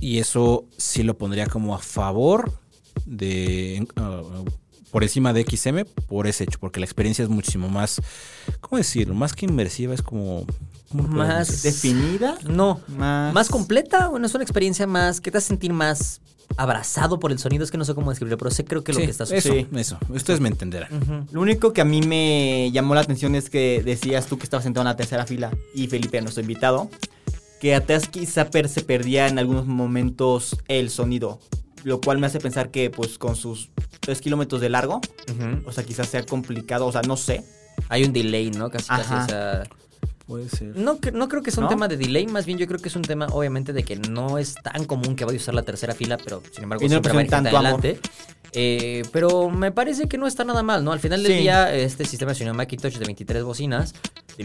Y 0.00 0.18
eso 0.18 0.66
sí 0.76 1.04
lo 1.04 1.16
pondría 1.16 1.46
como 1.46 1.74
a 1.74 1.78
favor 1.78 2.60
de... 3.06 3.86
uh, 3.96 4.44
por 4.94 5.02
encima 5.02 5.32
de 5.32 5.42
XM 5.42 5.84
por 6.06 6.28
ese 6.28 6.44
hecho, 6.44 6.60
porque 6.60 6.78
la 6.78 6.86
experiencia 6.86 7.24
es 7.24 7.28
muchísimo 7.28 7.68
más, 7.68 8.00
¿cómo 8.60 8.78
decirlo? 8.78 9.12
Más 9.16 9.32
que 9.32 9.44
inmersiva, 9.44 9.92
es 9.92 10.02
como... 10.02 10.46
¿cómo 10.88 11.02
lo 11.08 11.14
Más- 11.24 11.48
decir? 11.64 11.72
¿Definida? 11.72 12.38
No. 12.44 12.80
Más... 12.96 13.34
Más 13.34 13.48
completa, 13.48 14.06
bueno, 14.06 14.26
es 14.26 14.34
una 14.36 14.44
experiencia 14.44 14.86
más 14.86 15.20
que 15.20 15.32
te 15.32 15.38
hace 15.38 15.48
sentir 15.48 15.72
más 15.72 16.20
abrazado 16.56 17.18
por 17.18 17.32
el 17.32 17.40
sonido. 17.40 17.64
Es 17.64 17.72
que 17.72 17.76
no 17.78 17.84
sé 17.84 17.92
cómo 17.96 18.10
describirlo, 18.10 18.38
pero 18.38 18.52
sé 18.52 18.64
creo 18.64 18.84
que 18.84 18.92
lo 18.92 19.00
que 19.00 19.06
estás 19.06 19.32
eso, 19.32 19.52
Sí. 19.52 19.66
eso. 19.74 19.98
Ustedes 20.10 20.38
me 20.38 20.48
entenderán. 20.48 21.26
Lo 21.32 21.40
único 21.40 21.72
que 21.72 21.80
a 21.80 21.84
mí 21.84 22.00
me 22.02 22.70
llamó 22.70 22.94
la 22.94 23.00
atención 23.00 23.34
es 23.34 23.50
que 23.50 23.82
decías 23.84 24.26
tú 24.26 24.38
que 24.38 24.44
estabas 24.44 24.62
sentado 24.62 24.82
en 24.82 24.90
la 24.90 24.96
tercera 24.96 25.26
fila 25.26 25.50
y 25.74 25.88
Felipe, 25.88 26.20
nuestro 26.22 26.40
invitado, 26.42 26.88
que 27.60 27.74
atrás 27.74 28.08
quizá 28.08 28.48
per- 28.48 28.68
se 28.68 28.82
perdía 28.82 29.26
en 29.26 29.40
algunos 29.40 29.66
momentos 29.66 30.56
el 30.68 30.88
sonido, 30.90 31.40
lo 31.84 32.00
cual 32.00 32.18
me 32.18 32.26
hace 32.26 32.40
pensar 32.40 32.70
que 32.70 32.90
pues 32.90 33.18
con 33.18 33.36
sus 33.36 33.70
3 34.00 34.20
kilómetros 34.20 34.60
de 34.60 34.68
largo, 34.70 35.00
o 35.64 35.72
sea, 35.72 35.84
quizás 35.84 36.08
sea 36.08 36.24
complicado, 36.26 36.86
o 36.86 36.92
sea, 36.92 37.02
no 37.02 37.16
sé. 37.16 37.44
Hay 37.88 38.04
un 38.04 38.12
delay, 38.12 38.50
¿no? 38.50 38.70
Casi, 38.70 38.88
casi, 38.88 39.14
o 39.14 39.26
sea... 39.26 39.62
Puede 40.26 40.48
ser. 40.48 40.74
No, 40.74 40.98
no 41.12 41.28
creo 41.28 41.42
que 41.42 41.50
sea 41.50 41.60
un 41.60 41.64
¿No? 41.64 41.68
tema 41.68 41.86
de 41.86 41.98
delay, 41.98 42.26
más 42.26 42.46
bien 42.46 42.56
yo 42.56 42.66
creo 42.66 42.80
que 42.80 42.88
es 42.88 42.96
un 42.96 43.02
tema, 43.02 43.26
obviamente, 43.30 43.74
de 43.74 43.82
que 43.82 43.96
no 43.96 44.38
es 44.38 44.54
tan 44.54 44.86
común 44.86 45.16
que 45.16 45.26
vaya 45.26 45.36
a 45.36 45.40
usar 45.42 45.54
la 45.54 45.64
tercera 45.64 45.94
fila, 45.94 46.16
pero 46.16 46.42
sin 46.50 46.62
embargo 46.64 46.82
Y 46.82 46.88
no 46.88 46.92
siempre 46.92 47.12
va 47.12 47.20
a 47.20 47.22
ir 47.24 47.28
tanto 47.30 47.50
adelante. 47.54 48.00
Eh, 48.52 49.02
pero 49.12 49.50
me 49.50 49.70
parece 49.70 50.08
que 50.08 50.16
no 50.16 50.26
está 50.26 50.44
nada 50.44 50.62
mal, 50.62 50.82
¿no? 50.82 50.92
Al 50.92 51.00
final 51.00 51.22
del 51.22 51.32
Sí. 51.32 51.38
día, 51.40 51.74
este 51.74 52.06
sistema 52.06 52.32
de 52.32 52.36
sonido 52.38 52.54
Macintosh 52.54 52.96
de 52.96 53.04
23 53.04 53.42
bocinas, 53.42 53.92
de 54.38 54.44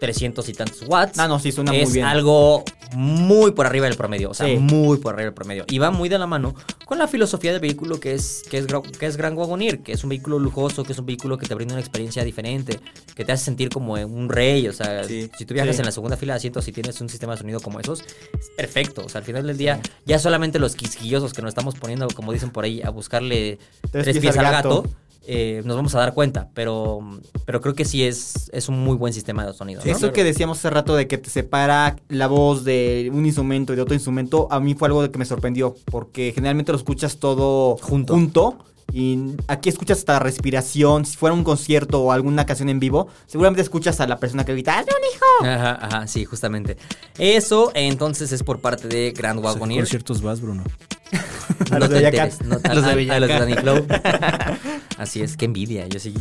1300 0.00 0.48
y 0.48 0.52
tantos 0.52 0.82
watts, 0.86 1.18
Ah, 1.18 1.26
no, 1.28 1.38
sí, 1.38 1.52
suena 1.52 1.72
muy 1.72 1.80
es 1.82 1.92
bien. 1.92 2.06
algo 2.06 2.64
muy 2.94 3.50
por 3.52 3.66
arriba 3.66 3.86
del 3.86 3.96
promedio, 3.96 4.30
o 4.30 4.34
sea, 4.34 4.46
Sí. 4.46 4.56
muy 4.56 4.98
por 4.98 5.14
arriba 5.14 5.26
del 5.26 5.34
promedio. 5.34 5.64
Y 5.68 5.78
va 5.78 5.90
muy 5.90 6.08
de 6.08 6.18
la 6.18 6.26
mano 6.26 6.54
con 6.84 6.98
la 6.98 7.08
filosofía 7.08 7.50
del 7.52 7.60
vehículo 7.60 7.98
que 7.98 8.14
es, 8.14 8.44
que 8.48 8.58
es, 8.58 8.66
que 8.98 9.06
es 9.06 9.16
Gran 9.16 9.36
Wagoneer, 9.36 9.80
que 9.80 9.92
es 9.92 10.04
un 10.04 10.10
vehículo 10.10 10.38
lujoso, 10.38 10.84
que 10.84 10.92
es 10.92 10.98
un 10.98 11.06
vehículo 11.06 11.36
que 11.38 11.46
te 11.46 11.54
brinda 11.54 11.74
una 11.74 11.80
experiencia 11.80 12.22
diferente, 12.24 12.78
que 13.14 13.24
te 13.24 13.32
hace 13.32 13.44
sentir 13.44 13.70
como 13.70 13.94
un 13.94 14.28
rey, 14.28 14.68
o 14.68 14.72
sea, 14.72 15.04
Sí. 15.04 15.30
si 15.36 15.44
tú 15.46 15.54
viajas 15.54 15.74
Sí. 15.76 15.80
en 15.82 15.86
la 15.86 15.92
segunda 15.92 16.16
fila 16.16 16.34
de 16.34 16.38
asientos 16.38 16.68
y 16.68 16.72
tienes 16.72 17.00
un 17.00 17.08
sistema 17.08 17.32
de 17.32 17.38
sonido 17.38 17.60
como 17.60 17.80
esos, 17.80 18.02
es 18.02 18.50
perfecto. 18.56 19.02
O 19.04 19.08
sea, 19.08 19.18
al 19.20 19.24
final 19.24 19.46
del 19.46 19.56
día, 19.56 19.80
ya 20.04 20.18
solamente 20.18 20.58
los 20.58 20.76
quisquillosos 20.76 21.32
que 21.32 21.42
nos 21.42 21.48
estamos 21.48 21.74
poniendo, 21.74 22.06
como 22.08 22.32
dicen 22.32 22.50
por 22.50 22.64
ahí, 22.64 22.82
a 22.82 22.90
buscarle 22.90 23.58
tres, 23.90 24.18
pies, 24.18 24.36
al 24.36 24.44
gato, 24.44 24.84
eh, 25.26 25.62
nos 25.64 25.76
vamos 25.76 25.94
a 25.94 25.98
dar 25.98 26.14
cuenta. 26.14 26.48
Pero, 26.54 27.00
pero 27.44 27.60
creo 27.60 27.74
que 27.74 27.84
sí 27.84 28.04
es, 28.04 28.50
es 28.52 28.68
un 28.68 28.78
muy 28.78 28.96
buen 28.96 29.12
sistema 29.12 29.46
de 29.46 29.52
sonido. 29.52 29.82
¿no? 29.84 29.90
Eso 29.90 30.12
que 30.12 30.24
decíamos 30.24 30.58
hace 30.58 30.70
rato 30.70 30.94
de 30.96 31.06
que 31.08 31.18
te 31.18 31.30
separa 31.30 31.96
la 32.08 32.26
voz 32.26 32.64
de 32.64 33.10
un 33.12 33.26
instrumento 33.26 33.72
y 33.72 33.76
de 33.76 33.82
otro 33.82 33.94
instrumento, 33.94 34.48
a 34.50 34.60
mí 34.60 34.74
fue 34.74 34.88
algo 34.88 35.02
de 35.02 35.10
que 35.10 35.18
me 35.18 35.24
sorprendió, 35.24 35.74
porque 35.86 36.32
generalmente 36.34 36.72
lo 36.72 36.78
escuchas 36.78 37.18
todo 37.18 37.76
Junto. 37.76 38.58
Y 38.92 39.34
aquí 39.48 39.68
escuchas 39.68 39.98
hasta 39.98 40.14
la 40.14 40.18
respiración, 40.20 41.04
si 41.04 41.16
fuera 41.16 41.34
un 41.34 41.44
concierto 41.44 42.00
o 42.02 42.12
alguna 42.12 42.46
canción 42.46 42.68
en 42.68 42.80
vivo, 42.80 43.08
seguramente 43.26 43.62
escuchas 43.62 44.00
a 44.00 44.06
la 44.06 44.18
persona 44.18 44.44
que 44.44 44.52
grita, 44.52 44.78
¡Hazme 44.78 44.92
un 44.92 45.14
hijo! 45.14 45.54
Ajá, 45.54 45.78
ajá, 45.84 46.06
sí, 46.06 46.24
justamente. 46.24 46.76
Eso, 47.18 47.72
entonces, 47.74 48.32
es 48.32 48.42
por 48.42 48.60
parte 48.60 48.88
de 48.88 49.10
Grand 49.12 49.38
¿A 49.38 49.42
qué 49.42 49.46
Wagoneer. 49.48 49.82
conciertos 49.82 50.22
vas, 50.22 50.40
Bruno? 50.40 50.64
A 51.70 51.78
los 51.78 51.88
de 51.88 52.04
enteres, 52.04 52.40
no- 52.42 52.58
A 52.64 52.74
los 52.74 52.84
de 52.84 52.90
a- 52.90 52.92
a 52.92 52.96
Bellacat. 52.96 53.20
los 53.20 53.28
de 53.28 53.38
Danny 53.38 53.54
Flow. 53.54 53.86
Así 54.98 55.22
es, 55.22 55.36
qué 55.36 55.44
envidia. 55.44 55.86
Yo 55.86 56.00
sí, 56.00 56.12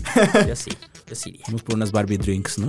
yo 0.47 0.55
sí, 0.55 0.71
yo 1.07 1.15
sí 1.15 1.29
iría. 1.29 1.43
Vamos 1.47 1.63
por 1.63 1.75
unas 1.75 1.91
Barbie 1.91 2.17
drinks, 2.17 2.57
¿no? 2.59 2.67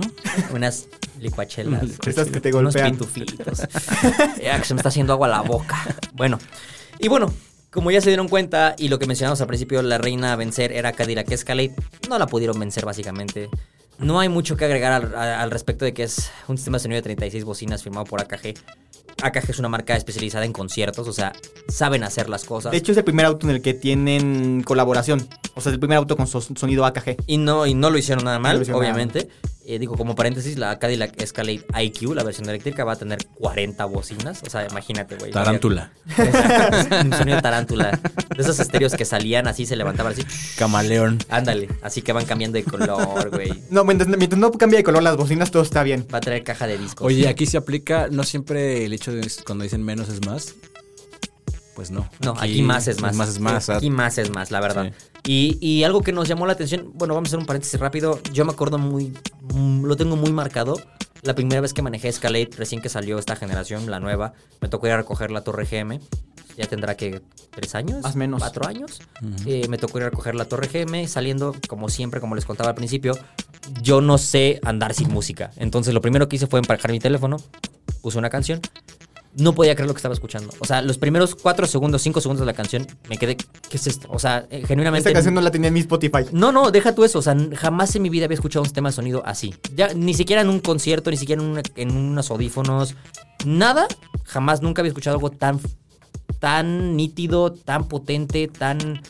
Unas 0.53 0.87
licuachelas. 1.19 1.83
Esas 2.05 2.29
que 2.29 2.39
te 2.41 2.53
unos 2.53 2.73
golpean. 2.73 2.93
pitufitos. 2.93 3.61
Que 4.37 4.63
se 4.65 4.73
me 4.73 4.79
está 4.79 4.89
haciendo 4.89 5.13
agua 5.13 5.27
la 5.27 5.41
boca. 5.41 5.77
Bueno, 6.13 6.39
y 6.99 7.07
bueno, 7.07 7.31
como 7.77 7.91
ya 7.91 8.01
se 8.01 8.09
dieron 8.09 8.27
cuenta 8.27 8.73
y 8.75 8.87
lo 8.87 8.97
que 8.97 9.05
mencionamos 9.05 9.39
al 9.39 9.45
principio, 9.45 9.83
la 9.83 9.99
reina 9.99 10.33
a 10.33 10.35
vencer 10.35 10.71
era 10.71 10.93
Cadillac 10.93 11.29
Escalade. 11.29 11.75
No 12.09 12.17
la 12.17 12.25
pudieron 12.25 12.59
vencer 12.59 12.87
básicamente. 12.87 13.51
No 13.99 14.19
hay 14.19 14.29
mucho 14.29 14.57
que 14.57 14.65
agregar 14.65 15.13
al, 15.15 15.51
respecto 15.51 15.85
de 15.85 15.93
que 15.93 16.01
es 16.01 16.31
un 16.47 16.57
sistema 16.57 16.79
de 16.79 16.81
sonido 16.81 16.97
de 16.97 17.03
36 17.03 17.43
bocinas 17.43 17.83
firmado 17.83 18.07
por 18.07 18.19
AKG. 18.19 18.55
AKG 19.21 19.49
es 19.51 19.59
una 19.59 19.69
marca 19.69 19.95
especializada 19.95 20.45
en 20.45 20.53
conciertos, 20.53 21.07
o 21.07 21.13
sea, 21.13 21.33
saben 21.69 22.03
hacer 22.03 22.29
las 22.29 22.45
cosas. 22.45 22.71
De 22.71 22.79
hecho, 22.79 22.93
es 22.93 22.97
el 22.97 23.03
primer 23.03 23.27
auto 23.27 23.47
en 23.47 23.53
el 23.53 23.61
que 23.61 23.75
tienen 23.75 24.63
colaboración. 24.63 25.29
O 25.53 25.61
sea, 25.61 25.69
es 25.69 25.75
el 25.75 25.79
primer 25.79 25.99
auto 25.99 26.17
con 26.17 26.25
so- 26.25 26.41
sonido 26.41 26.83
AKG. 26.83 27.17
Y 27.27 27.37
no, 27.37 27.67
y 27.67 27.75
no 27.75 27.91
lo 27.91 27.99
hicieron 27.99 28.25
nada 28.25 28.39
mal, 28.39 28.55
lo 28.55 28.63
hicieron 28.63 28.81
nada 28.81 28.91
obviamente. 28.91 29.29
Eh, 29.69 29.79
digo, 29.79 29.97
como 29.97 30.15
paréntesis, 30.15 30.57
la 30.57 30.79
Cadillac 30.79 31.21
Escalade 31.21 31.65
IQ, 31.77 32.15
la 32.15 32.23
versión 32.23 32.47
eléctrica, 32.47 32.85
va 32.85 32.93
a 32.93 32.95
tener 32.95 33.19
40 33.33 33.83
bocinas. 33.83 34.41
O 34.47 34.49
sea, 34.49 34.65
imagínate, 34.65 35.17
güey. 35.17 35.31
Tarántula. 35.31 35.91
Un 37.03 37.11
sonido 37.11 37.41
tarántula. 37.41 37.99
De 38.33 38.41
esos 38.41 38.57
estéreos 38.61 38.93
que 38.93 39.03
salían 39.03 39.45
así, 39.45 39.65
se 39.65 39.75
levantaban 39.75 40.13
así. 40.13 40.23
Camaleón. 40.57 41.19
Ándale, 41.27 41.67
así 41.81 42.01
que 42.01 42.13
van 42.13 42.23
cambiando 42.23 42.57
de 42.57 42.63
color, 42.63 43.29
güey. 43.29 43.61
No, 43.69 43.83
mientras, 43.83 44.07
mientras 44.07 44.39
no 44.39 44.53
cambie 44.53 44.77
de 44.77 44.83
color 44.85 45.03
las 45.03 45.17
bocinas, 45.17 45.51
todo 45.51 45.63
está 45.63 45.83
bien. 45.83 46.07
Va 46.13 46.19
a 46.19 46.21
traer 46.21 46.45
caja 46.45 46.65
de 46.65 46.77
discos. 46.77 47.05
Oye, 47.05 47.27
aquí 47.27 47.45
se 47.45 47.57
aplica, 47.57 48.07
no 48.09 48.23
siempre 48.23 48.85
el 48.85 48.93
hecho 48.93 49.11
de 49.11 49.29
cuando 49.45 49.65
dicen 49.65 49.83
menos 49.83 50.07
es 50.07 50.25
más. 50.25 50.55
Pues 51.77 51.91
no. 51.91 52.09
No, 52.21 52.33
aquí, 52.39 52.63
más 52.63 52.87
es 52.87 53.01
más. 53.01 53.15
Más 53.15 53.29
es 53.29 53.39
más. 53.39 53.69
Aquí 53.69 53.91
más 53.91 54.17
es 54.17 54.31
más, 54.31 54.49
la 54.49 54.59
verdad. 54.59 54.91
Y, 55.23 55.59
y 55.61 55.83
algo 55.83 56.01
que 56.01 56.11
nos 56.11 56.27
llamó 56.27 56.47
la 56.47 56.53
atención, 56.53 56.89
bueno, 56.95 57.13
vamos 57.13 57.27
a 57.27 57.29
hacer 57.29 57.39
un 57.39 57.45
paréntesis 57.45 57.79
rápido. 57.79 58.19
Yo 58.33 58.45
me 58.45 58.51
acuerdo 58.51 58.79
muy, 58.79 59.13
mm, 59.53 59.85
lo 59.85 59.95
tengo 59.95 60.15
muy 60.15 60.31
marcado. 60.31 60.81
La 61.21 61.35
primera 61.35 61.61
vez 61.61 61.75
que 61.75 61.83
manejé 61.83 62.07
Escalade, 62.07 62.49
recién 62.57 62.81
que 62.81 62.89
salió 62.89 63.19
esta 63.19 63.35
generación, 63.35 63.91
la 63.91 63.99
nueva, 63.99 64.33
me 64.59 64.69
tocó 64.69 64.87
ir 64.87 64.93
a 64.93 64.97
recoger 64.97 65.29
la 65.29 65.41
Torre 65.41 65.65
GM. 65.69 65.99
Ya 66.57 66.65
tendrá 66.65 66.97
que 66.97 67.21
tres 67.51 67.75
años, 67.75 68.01
Más 68.01 68.15
o 68.15 68.17
menos. 68.17 68.39
cuatro 68.39 68.65
años. 68.67 68.99
Eh, 69.45 69.67
me 69.69 69.77
tocó 69.77 69.99
ir 69.99 70.05
a 70.05 70.09
recoger 70.09 70.33
la 70.33 70.45
Torre 70.45 70.67
GM, 70.73 71.07
saliendo, 71.07 71.55
como 71.67 71.89
siempre, 71.89 72.19
como 72.19 72.33
les 72.33 72.45
contaba 72.45 72.69
al 72.71 72.75
principio, 72.75 73.15
yo 73.83 74.01
no 74.01 74.17
sé 74.17 74.59
andar 74.63 74.95
sin 74.95 75.11
música. 75.11 75.51
Entonces, 75.57 75.93
lo 75.93 76.01
primero 76.01 76.27
que 76.27 76.37
hice 76.37 76.47
fue 76.47 76.59
emparejar 76.59 76.89
mi 76.91 76.99
teléfono, 76.99 77.37
puse 78.01 78.17
una 78.17 78.31
canción. 78.31 78.61
No 79.39 79.53
podía 79.53 79.75
creer 79.75 79.87
lo 79.87 79.93
que 79.93 79.99
estaba 79.99 80.13
escuchando. 80.13 80.51
O 80.59 80.65
sea, 80.65 80.81
los 80.81 80.97
primeros 80.97 81.35
cuatro 81.35 81.67
segundos, 81.67 82.01
cinco 82.01 82.21
segundos 82.21 82.39
de 82.39 82.47
la 82.47 82.53
canción, 82.53 82.87
me 83.07 83.17
quedé, 83.17 83.35
¿qué 83.37 83.45
es 83.77 83.85
esto? 83.85 84.07
O 84.11 84.17
sea, 84.17 84.47
eh, 84.49 84.63
genuinamente... 84.65 85.09
Esta 85.09 85.13
canción 85.17 85.35
no 85.35 85.41
la 85.41 85.51
tenía 85.51 85.67
en 85.67 85.75
mi 85.75 85.81
Spotify. 85.81 86.25
No, 86.31 86.51
no, 86.51 86.71
deja 86.71 86.95
tú 86.95 87.03
eso. 87.03 87.19
O 87.19 87.21
sea, 87.21 87.35
jamás 87.55 87.95
en 87.95 88.01
mi 88.01 88.09
vida 88.09 88.25
había 88.25 88.35
escuchado 88.35 88.61
un 88.63 88.67
sistema 88.67 88.89
de 88.89 88.93
sonido 88.95 89.21
así. 89.25 89.53
Ya, 89.75 89.93
ni 89.93 90.13
siquiera 90.15 90.41
en 90.41 90.49
un 90.49 90.59
concierto, 90.59 91.11
ni 91.11 91.17
siquiera 91.17 91.41
en, 91.41 91.49
una- 91.49 91.61
en 91.75 91.95
unos 91.95 92.31
audífonos. 92.31 92.95
Nada. 93.45 93.85
Jamás, 94.23 94.61
nunca 94.63 94.81
había 94.81 94.89
escuchado 94.89 95.15
algo 95.17 95.29
tan, 95.29 95.59
tan 96.39 96.95
nítido, 96.95 97.51
tan 97.53 97.87
potente, 97.87 98.47
tan. 98.47 99.01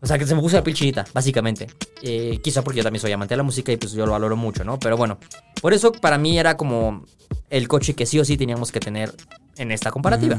O 0.00 0.06
sea, 0.06 0.18
que 0.18 0.26
se 0.26 0.34
me 0.34 0.40
puso 0.40 0.56
la 0.56 0.62
piel 0.64 0.76
chinita, 0.76 1.04
básicamente. 1.12 1.66
Eh, 2.02 2.38
quizá 2.42 2.62
porque 2.62 2.78
yo 2.78 2.84
también 2.84 3.00
soy 3.00 3.12
amante 3.12 3.34
de 3.34 3.38
la 3.38 3.42
música 3.42 3.72
y 3.72 3.76
pues 3.76 3.92
yo 3.92 4.06
lo 4.06 4.12
valoro 4.12 4.36
mucho, 4.36 4.64
¿no? 4.64 4.78
Pero 4.78 4.96
bueno, 4.96 5.18
por 5.60 5.72
eso 5.74 5.90
para 5.92 6.18
mí 6.18 6.38
era 6.38 6.56
como 6.56 7.04
el 7.50 7.68
coche 7.68 7.94
que 7.94 8.06
sí 8.06 8.18
o 8.18 8.24
sí 8.24 8.36
teníamos 8.36 8.72
que 8.72 8.80
tener 8.80 9.14
en 9.56 9.72
esta 9.72 9.90
comparativa. 9.90 10.38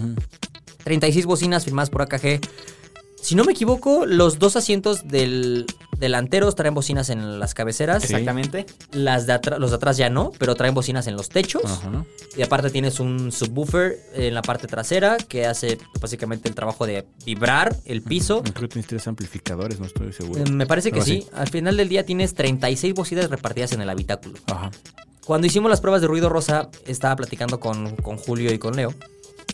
36 0.83 1.25
bocinas 1.25 1.65
firmadas 1.65 1.89
por 1.89 2.01
AKG. 2.01 2.39
Si 3.21 3.35
no 3.35 3.43
me 3.43 3.51
equivoco, 3.51 4.05
los 4.05 4.39
dos 4.39 4.55
asientos 4.55 5.07
del 5.07 5.65
delanteros 5.99 6.55
traen 6.55 6.73
bocinas 6.73 7.09
en 7.09 7.39
las 7.39 7.53
cabeceras. 7.53 8.03
Exactamente. 8.03 8.65
Las 8.91 9.27
de 9.27 9.37
los 9.59 9.71
de 9.71 9.75
atrás 9.75 9.97
ya 9.97 10.09
no, 10.09 10.31
pero 10.37 10.55
traen 10.55 10.73
bocinas 10.73 11.07
en 11.07 11.15
los 11.15 11.27
techos. 11.27 11.65
Ajá. 11.65 12.05
Y 12.37 12.41
aparte 12.41 12.69
tienes 12.69 13.01
un 13.01 13.31
subwoofer 13.33 13.97
en 14.13 14.33
la 14.33 14.41
parte 14.41 14.67
trasera 14.67 15.17
que 15.17 15.45
hace 15.45 15.77
básicamente 15.99 16.47
el 16.47 16.55
trabajo 16.55 16.85
de 16.85 17.05
vibrar 17.25 17.75
el 17.85 18.01
piso. 18.01 18.41
Creo 18.41 18.53
que 18.53 18.67
tienes 18.69 18.87
tres 18.87 19.07
amplificadores, 19.07 19.79
no 19.79 19.85
estoy 19.85 20.13
seguro. 20.13 20.41
Eh, 20.41 20.49
Me 20.49 20.65
parece 20.65 20.91
que 20.91 21.01
sí. 21.01 21.27
Al 21.33 21.49
final 21.49 21.75
del 21.75 21.89
día 21.89 22.05
tienes 22.05 22.33
36 22.33 22.93
bocinas 22.93 23.29
repartidas 23.29 23.73
en 23.73 23.81
el 23.81 23.89
habitáculo. 23.89 24.37
Ajá. 24.47 24.71
Cuando 25.29 25.45
hicimos 25.45 25.69
las 25.69 25.79
pruebas 25.79 26.01
de 26.01 26.07
ruido 26.07 26.27
rosa, 26.27 26.69
estaba 26.87 27.15
platicando 27.15 27.59
con, 27.59 27.95
con 27.97 28.17
Julio 28.17 28.51
y 28.51 28.57
con 28.57 28.75
Leo. 28.75 28.95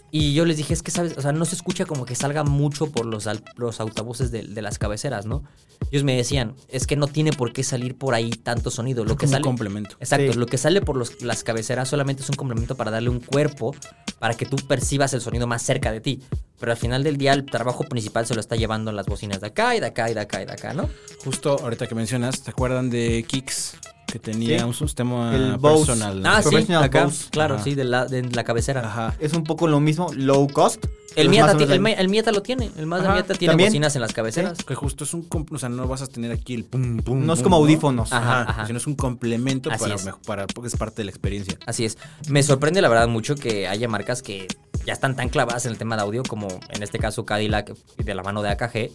Y 0.09 0.33
yo 0.33 0.45
les 0.45 0.55
dije, 0.55 0.73
es 0.73 0.81
que, 0.81 0.89
¿sabes? 0.89 1.17
O 1.17 1.21
sea, 1.21 1.33
no 1.33 1.43
se 1.43 1.53
escucha 1.55 1.85
como 1.85 2.05
que 2.05 2.15
salga 2.15 2.45
mucho 2.45 2.89
por 2.91 3.05
los, 3.05 3.27
los 3.57 3.81
autobuses 3.81 4.31
de, 4.31 4.43
de 4.43 4.61
las 4.61 4.79
cabeceras, 4.79 5.25
¿no? 5.25 5.43
Ellos 5.91 6.05
me 6.05 6.15
decían, 6.15 6.55
es 6.69 6.87
que 6.87 6.95
no 6.95 7.07
tiene 7.07 7.33
por 7.33 7.51
qué 7.51 7.61
salir 7.61 7.97
por 7.97 8.13
ahí 8.13 8.29
tanto 8.29 8.71
sonido. 8.71 9.03
Lo 9.03 9.11
Es 9.11 9.17
que 9.17 9.25
un 9.25 9.31
sale, 9.33 9.43
complemento. 9.43 9.97
Exacto, 9.99 10.31
Sí. 10.31 10.39
lo 10.39 10.45
que 10.45 10.57
sale 10.57 10.79
por 10.79 10.95
los- 10.95 11.21
las 11.21 11.43
cabeceras 11.43 11.89
solamente 11.89 12.23
es 12.23 12.29
un 12.29 12.35
complemento 12.37 12.75
para 12.75 12.89
darle 12.89 13.09
un 13.09 13.19
cuerpo, 13.19 13.75
para 14.17 14.33
que 14.35 14.45
tú 14.45 14.55
percibas 14.55 15.13
el 15.13 15.19
sonido 15.19 15.45
más 15.45 15.61
cerca 15.61 15.91
de 15.91 15.99
ti. 15.99 16.21
Pero 16.57 16.71
al 16.71 16.77
final 16.77 17.03
del 17.03 17.17
día 17.17 17.33
el 17.33 17.45
trabajo 17.45 17.83
principal 17.83 18.25
se 18.25 18.33
lo 18.33 18.39
está 18.39 18.55
llevando 18.55 18.93
las 18.93 19.07
bocinas 19.07 19.41
de 19.41 19.47
acá 19.47 19.75
y 19.75 19.81
de 19.81 19.87
acá 19.87 20.09
y 20.09 20.13
de 20.13 20.21
acá 20.21 20.41
y 20.41 20.45
de 20.45 20.53
acá, 20.53 20.73
¿no? 20.73 20.87
Justo 21.21 21.57
ahorita 21.61 21.85
que 21.87 21.95
mencionas, 21.95 22.41
¿te 22.43 22.51
acuerdan 22.51 22.89
de 22.89 23.25
Kicks? 23.27 23.75
Que 24.15 24.19
tenía 24.19 24.59
Sí. 24.59 24.63
un 24.63 24.73
sistema 24.73 25.35
El 25.35 25.59
personal. 25.59 26.25
Ah, 26.25 26.41
sí, 26.41 26.55
acá, 26.73 27.09
claro, 27.31 27.55
Ajá. 27.55 27.63
sí, 27.65 27.75
de 27.75 27.83
la, 27.83 28.05
de 28.05 28.21
la 28.23 28.45
cabecera. 28.45 28.79
Ajá. 28.87 29.13
Es 29.19 29.33
un 29.33 29.43
poco 29.43 29.67
lo 29.67 29.81
mismo, 29.81 30.09
low 30.15 30.47
cost. 30.47 30.85
El 31.17 31.27
Miata, 31.27 31.51
el, 31.61 31.85
el 31.85 32.07
Miata 32.09 32.31
lo 32.31 32.41
tiene. 32.41 32.71
El 32.77 32.85
Mazda 32.85 33.11
Miata 33.11 33.33
tiene 33.33 33.51
también. 33.51 33.71
bocinas 33.71 33.93
en 33.95 34.01
las 34.01 34.13
cabeceras. 34.13 34.59
Que 34.63 34.73
justo 34.73 35.03
es 35.03 35.13
un... 35.13 35.27
comp- 35.27 35.51
O 35.51 35.57
sea, 35.59 35.67
no 35.67 35.85
vas 35.89 36.01
a 36.01 36.07
tener 36.07 36.31
aquí 36.31 36.53
el 36.53 36.63
pum, 36.63 36.99
pum, 36.99 37.25
No 37.25 37.33
es 37.33 37.41
como 37.41 37.57
audífonos. 37.57 38.13
Ajá, 38.13 38.43
Ajá, 38.43 38.51
ajá. 38.51 38.67
Sino 38.67 38.77
es 38.77 38.87
un 38.87 38.95
complemento 38.95 39.69
Así 39.69 39.81
para, 39.83 39.95
es. 39.95 40.07
para... 40.25 40.47
Porque 40.47 40.69
es 40.69 40.77
parte 40.77 41.01
de 41.01 41.03
la 41.05 41.11
experiencia. 41.11 41.57
Así 41.65 41.83
es. 41.83 41.97
Me 42.29 42.41
sorprende 42.41 42.81
la 42.81 42.87
verdad 42.87 43.09
mucho 43.09 43.35
que 43.35 43.67
haya 43.67 43.89
marcas 43.89 44.21
que 44.21 44.47
ya 44.85 44.93
están 44.93 45.17
tan 45.17 45.27
clavadas 45.27 45.65
en 45.65 45.73
el 45.73 45.77
tema 45.77 45.97
de 45.97 46.03
audio 46.03 46.23
como 46.23 46.47
en 46.69 46.83
este 46.83 46.99
caso 46.99 47.25
Cadillac 47.25 47.73
de 47.97 48.15
la 48.15 48.23
mano 48.23 48.41
de 48.41 48.47
AKG 48.51 48.91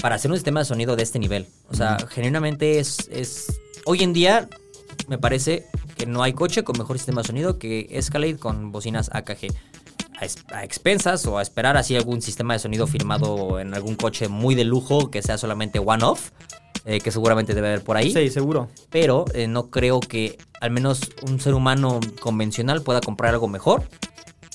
para 0.00 0.14
hacer 0.14 0.30
un 0.30 0.38
sistema 0.38 0.60
de 0.60 0.64
sonido 0.66 0.96
de 0.96 1.02
este 1.02 1.18
nivel. 1.18 1.46
O 1.70 1.74
sea, 1.74 1.98
genuinamente 2.08 2.78
es, 2.78 3.08
es... 3.12 3.60
Hoy 3.86 4.02
en 4.02 4.12
día 4.12 4.48
me 5.08 5.18
parece 5.18 5.66
que 5.96 6.06
no 6.06 6.22
hay 6.22 6.32
coche 6.32 6.64
con 6.64 6.78
mejor 6.78 6.98
sistema 6.98 7.22
de 7.22 7.26
sonido 7.28 7.58
que 7.58 7.86
Escalade 7.90 8.36
con 8.38 8.72
bocinas 8.72 9.10
AKG. 9.12 9.52
A, 10.52 10.64
expensas 10.64 11.26
o 11.26 11.38
a 11.38 11.42
esperar 11.42 11.76
así 11.76 11.96
algún 11.96 12.22
sistema 12.22 12.54
de 12.54 12.60
sonido 12.60 12.86
firmado 12.86 13.58
en 13.58 13.74
algún 13.74 13.96
coche 13.96 14.28
muy 14.28 14.54
de 14.54 14.64
lujo 14.64 15.10
que 15.10 15.22
sea 15.22 15.36
solamente 15.38 15.80
one-off, 15.80 16.30
eh, 16.86 17.00
que 17.00 17.10
seguramente 17.10 17.52
debe 17.52 17.68
haber 17.68 17.82
por 17.82 17.96
ahí 17.96 18.12
Sí, 18.12 18.30
seguro. 18.30 18.68
pero 18.90 19.24
eh, 19.34 19.48
no 19.48 19.70
creo 19.70 20.00
que 20.00 20.38
al 20.60 20.70
menos 20.70 21.00
un 21.22 21.40
ser 21.40 21.54
humano 21.54 22.00
convencional 22.20 22.80
pueda 22.82 23.00
comprar 23.00 23.34
algo 23.34 23.48
mejor 23.48 23.82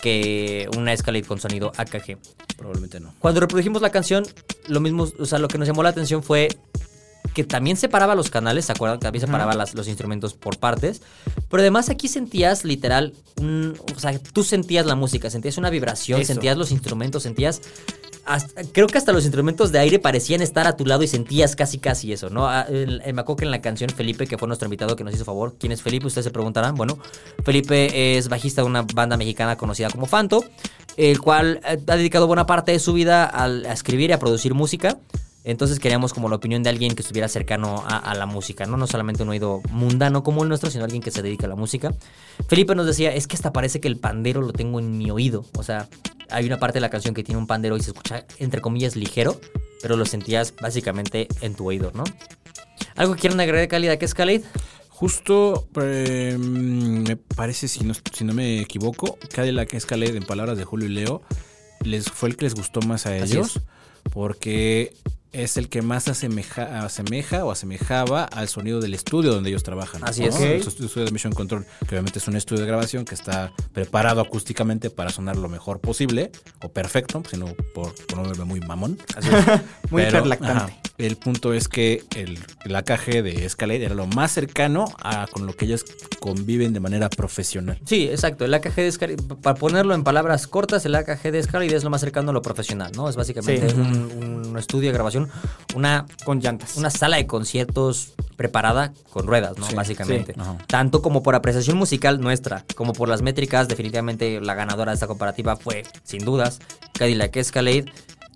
que 0.01 0.69
una 0.77 0.93
Escalade 0.93 1.25
con 1.25 1.39
sonido 1.39 1.71
AKG. 1.77 2.17
Probablemente 2.57 2.99
no. 3.01 3.13
Cuando 3.19 3.41
reprodujimos 3.41 3.81
la 3.81 3.89
canción, 3.91 4.25
lo 4.67 4.79
mismo, 4.79 5.07
o 5.19 5.25
sea, 5.25 5.39
lo 5.39 5.49
que 5.49 5.57
nos 5.57 5.67
llamó 5.67 5.83
la 5.83 5.89
atención 5.89 6.23
fue 6.23 6.47
que 7.39 7.45
también 7.45 7.77
separaba 7.77 8.15
los 8.15 8.29
canales, 8.29 8.65
¿se 8.65 8.73
acuerdan? 8.73 8.99
También 8.99 9.25
separaba 9.25 9.53
las- 9.53 9.73
los 9.73 9.87
instrumentos 9.87 10.33
por 10.33 10.57
partes. 10.57 11.01
Pero 11.49 11.61
además 11.61 11.89
aquí 11.89 12.09
sentías 12.09 12.65
literal, 12.65 13.13
un- 13.39 13.79
o 13.95 13.99
sea, 13.99 14.17
tú 14.19 14.43
sentías 14.43 14.85
la 14.85 14.95
música, 14.95 15.29
sentías 15.29 15.57
una 15.57 15.69
vibración, 15.69 16.19
Eso. 16.19 16.33
sentías 16.33 16.57
los 16.57 16.71
instrumentos, 16.71 17.23
sentías... 17.23 17.61
hasta- 18.25 18.61
creo 18.73 18.85
que 18.87 18.97
hasta 18.97 19.11
los 19.13 19.23
instrumentos 19.23 19.71
de 19.71 19.79
aire 19.79 19.97
parecían 19.97 20.41
estar 20.41 20.67
a 20.67 20.75
tu 20.75 20.85
lado 20.85 21.01
y 21.01 21.07
sentías 21.07 21.55
casi 21.55 21.79
casi 21.79 22.11
eso, 22.13 22.29
¿no? 22.29 22.47
Ah, 22.47 22.65
el- 22.69 23.01
el- 23.03 23.13
me 23.13 23.21
acuerdo 23.21 23.37
que 23.37 23.45
en 23.45 23.51
la 23.51 23.61
canción 23.61 23.89
Felipe, 23.89 24.27
que 24.27 24.37
fue 24.37 24.47
nuestro 24.47 24.65
invitado 24.67 24.95
que 24.95 25.03
nos 25.05 25.15
hizo 25.15 25.23
favor, 25.25 25.55
¿quién 25.57 25.71
es 25.71 25.81
Felipe? 25.81 26.05
Ustedes 26.07 26.25
se 26.25 26.31
preguntarán. 26.31 26.75
Bueno, 26.75 26.99
Felipe 27.45 28.17
es 28.17 28.27
bajista 28.27 28.61
de 28.61 28.67
una 28.67 28.81
banda 28.83 29.15
mexicana 29.17 29.55
conocida 29.55 29.89
como 29.89 30.05
Fanto, 30.05 30.43
el 30.97 31.19
cual 31.21 31.61
eh, 31.65 31.79
ha 31.87 31.95
dedicado 31.95 32.27
buena 32.27 32.45
parte 32.45 32.71
de 32.73 32.79
su 32.79 32.91
vida 32.93 33.31
a 33.33 33.47
escribir 33.73 34.09
y 34.09 34.13
a 34.13 34.19
producir 34.19 34.53
música. 34.53 34.97
Entonces 35.43 35.79
queríamos 35.79 36.13
como 36.13 36.29
la 36.29 36.35
opinión 36.35 36.63
de 36.63 36.69
alguien 36.69 36.95
que 36.95 37.01
estuviera 37.01 37.27
cercano 37.27 37.83
a, 37.87 37.97
a 37.97 38.15
la 38.15 38.25
música, 38.25 38.65
¿no? 38.65 38.77
No 38.77 38.87
solamente 38.87 39.23
un 39.23 39.29
oído 39.29 39.61
mundano 39.71 40.23
como 40.23 40.43
el 40.43 40.49
nuestro, 40.49 40.69
sino 40.69 40.83
alguien 40.83 41.01
que 41.01 41.11
se 41.11 41.21
dedica 41.21 41.45
a 41.45 41.49
la 41.49 41.55
música. 41.55 41.93
Felipe 42.47 42.75
nos 42.75 42.85
decía, 42.85 43.13
es 43.13 43.27
que 43.27 43.35
hasta 43.35 43.53
parece 43.53 43.79
que 43.79 43.87
el 43.87 43.97
pandero 43.97 44.41
lo 44.41 44.51
tengo 44.51 44.79
en 44.79 44.97
mi 44.97 45.09
oído. 45.11 45.45
O 45.57 45.63
sea, 45.63 45.87
hay 46.29 46.45
una 46.45 46.57
parte 46.57 46.75
de 46.75 46.81
la 46.81 46.89
canción 46.89 47.13
que 47.13 47.23
tiene 47.23 47.39
un 47.39 47.47
pandero 47.47 47.77
y 47.77 47.81
se 47.81 47.91
escucha, 47.91 48.25
entre 48.37 48.61
comillas, 48.61 48.95
ligero, 48.95 49.39
pero 49.81 49.95
lo 49.97 50.05
sentías 50.05 50.53
básicamente 50.61 51.27
en 51.41 51.55
tu 51.55 51.67
oído, 51.67 51.91
¿no? 51.93 52.03
¿Algo 52.95 53.15
que 53.15 53.21
quieran 53.21 53.39
agregar 53.39 53.61
de 53.61 53.67
calidad 53.67 53.97
que 53.97 54.05
es 54.05 54.13
Khalid? 54.13 54.41
Justo, 54.89 55.67
eh, 55.81 56.37
me 56.37 57.15
parece, 57.15 57.69
si 57.69 57.85
no, 57.85 57.93
si 58.11 58.25
no 58.25 58.33
me 58.33 58.59
equivoco, 58.59 59.17
Cadillac 59.33 59.73
Escalade, 59.73 60.17
en 60.17 60.25
palabras 60.25 60.57
de 60.57 60.65
Julio 60.65 60.89
y 60.89 60.91
Leo, 60.91 61.21
les, 61.81 62.11
fue 62.11 62.27
el 62.27 62.35
que 62.35 62.45
les 62.45 62.55
gustó 62.55 62.81
más 62.81 63.05
a 63.05 63.15
ellos. 63.15 63.61
Porque 64.11 64.97
es 65.31 65.57
el 65.57 65.69
que 65.69 65.81
más 65.81 66.07
asemeja, 66.07 66.83
asemeja 66.83 67.45
o 67.45 67.51
asemejaba 67.51 68.23
al 68.23 68.47
sonido 68.47 68.79
del 68.79 68.93
estudio 68.93 69.33
donde 69.33 69.49
ellos 69.49 69.63
trabajan. 69.63 70.03
Así 70.03 70.21
¿no? 70.21 70.27
es. 70.27 70.39
El 70.39 70.85
estudio 70.85 71.05
de 71.05 71.11
Mission 71.11 71.33
Control, 71.33 71.65
que 71.81 71.95
obviamente 71.95 72.19
es 72.19 72.27
un 72.27 72.35
estudio 72.35 72.61
de 72.61 72.67
grabación 72.67 73.05
que 73.05 73.15
está 73.15 73.51
preparado 73.73 74.21
acústicamente 74.21 74.89
para 74.89 75.11
sonar 75.11 75.37
lo 75.37 75.49
mejor 75.49 75.79
posible, 75.79 76.31
o 76.61 76.69
perfecto, 76.69 77.23
sino 77.29 77.53
por, 77.73 77.93
verme 78.27 78.45
muy 78.45 78.59
mamón. 78.59 78.97
Muy 79.89 80.03
Pero, 80.03 80.19
perlactante. 80.19 80.73
ajá, 80.73 80.88
el 80.99 81.15
punto 81.17 81.53
es 81.53 81.67
que 81.67 82.03
el, 82.15 82.37
el 82.65 82.75
AKG 82.75 83.23
de 83.23 83.45
Escalade 83.45 83.85
era 83.85 83.95
lo 83.95 84.05
más 84.05 84.31
cercano 84.31 84.85
a 85.01 85.27
con 85.27 85.45
lo 85.45 85.55
que 85.55 85.65
ellos 85.65 85.85
conviven 86.19 86.73
de 86.73 86.79
manera 86.79 87.09
profesional. 87.09 87.79
Sí, 87.85 88.09
exacto. 88.09 88.45
El 88.45 88.53
AKG 88.53 88.75
de 88.75 88.91
Scarlett, 88.91 89.23
para 89.41 89.55
ponerlo 89.55 89.93
en 89.95 90.03
palabras 90.03 90.45
cortas, 90.47 90.85
el 90.85 90.95
AKG 90.95 91.31
de 91.31 91.41
Scarlett 91.43 91.71
es 91.71 91.83
lo 91.83 91.89
más 91.89 92.01
cercano 92.01 92.31
a 92.31 92.33
lo 92.33 92.41
profesional, 92.41 92.91
¿no? 92.95 93.09
Es 93.09 93.15
básicamente 93.15 93.69
Sí. 93.69 93.75
un, 93.75 94.45
un 94.47 94.57
estudio 94.57 94.89
de 94.89 94.93
grabación, 94.93 95.29
una, 95.75 96.05
Con 96.25 96.39
llantas. 96.41 96.75
una 96.77 96.89
sala 96.89 97.17
de 97.17 97.25
conciertos 97.27 98.13
preparada 98.35 98.93
con 99.09 99.25
ruedas, 99.27 99.57
¿no? 99.57 99.65
Sí, 99.67 99.75
básicamente. 99.75 100.33
sí. 100.33 100.39
Tanto 100.67 101.01
como 101.01 101.23
por 101.23 101.35
apreciación 101.35 101.77
musical 101.77 102.19
nuestra, 102.21 102.65
como 102.75 102.93
por 102.93 103.07
las 103.09 103.21
métricas, 103.21 103.67
definitivamente 103.67 104.39
la 104.41 104.53
ganadora 104.55 104.91
de 104.91 104.95
esta 104.95 105.07
comparativa 105.07 105.55
fue, 105.55 105.83
sin 106.03 106.23
dudas, 106.25 106.59
Cadillac 106.93 107.35
Escalade. 107.37 107.85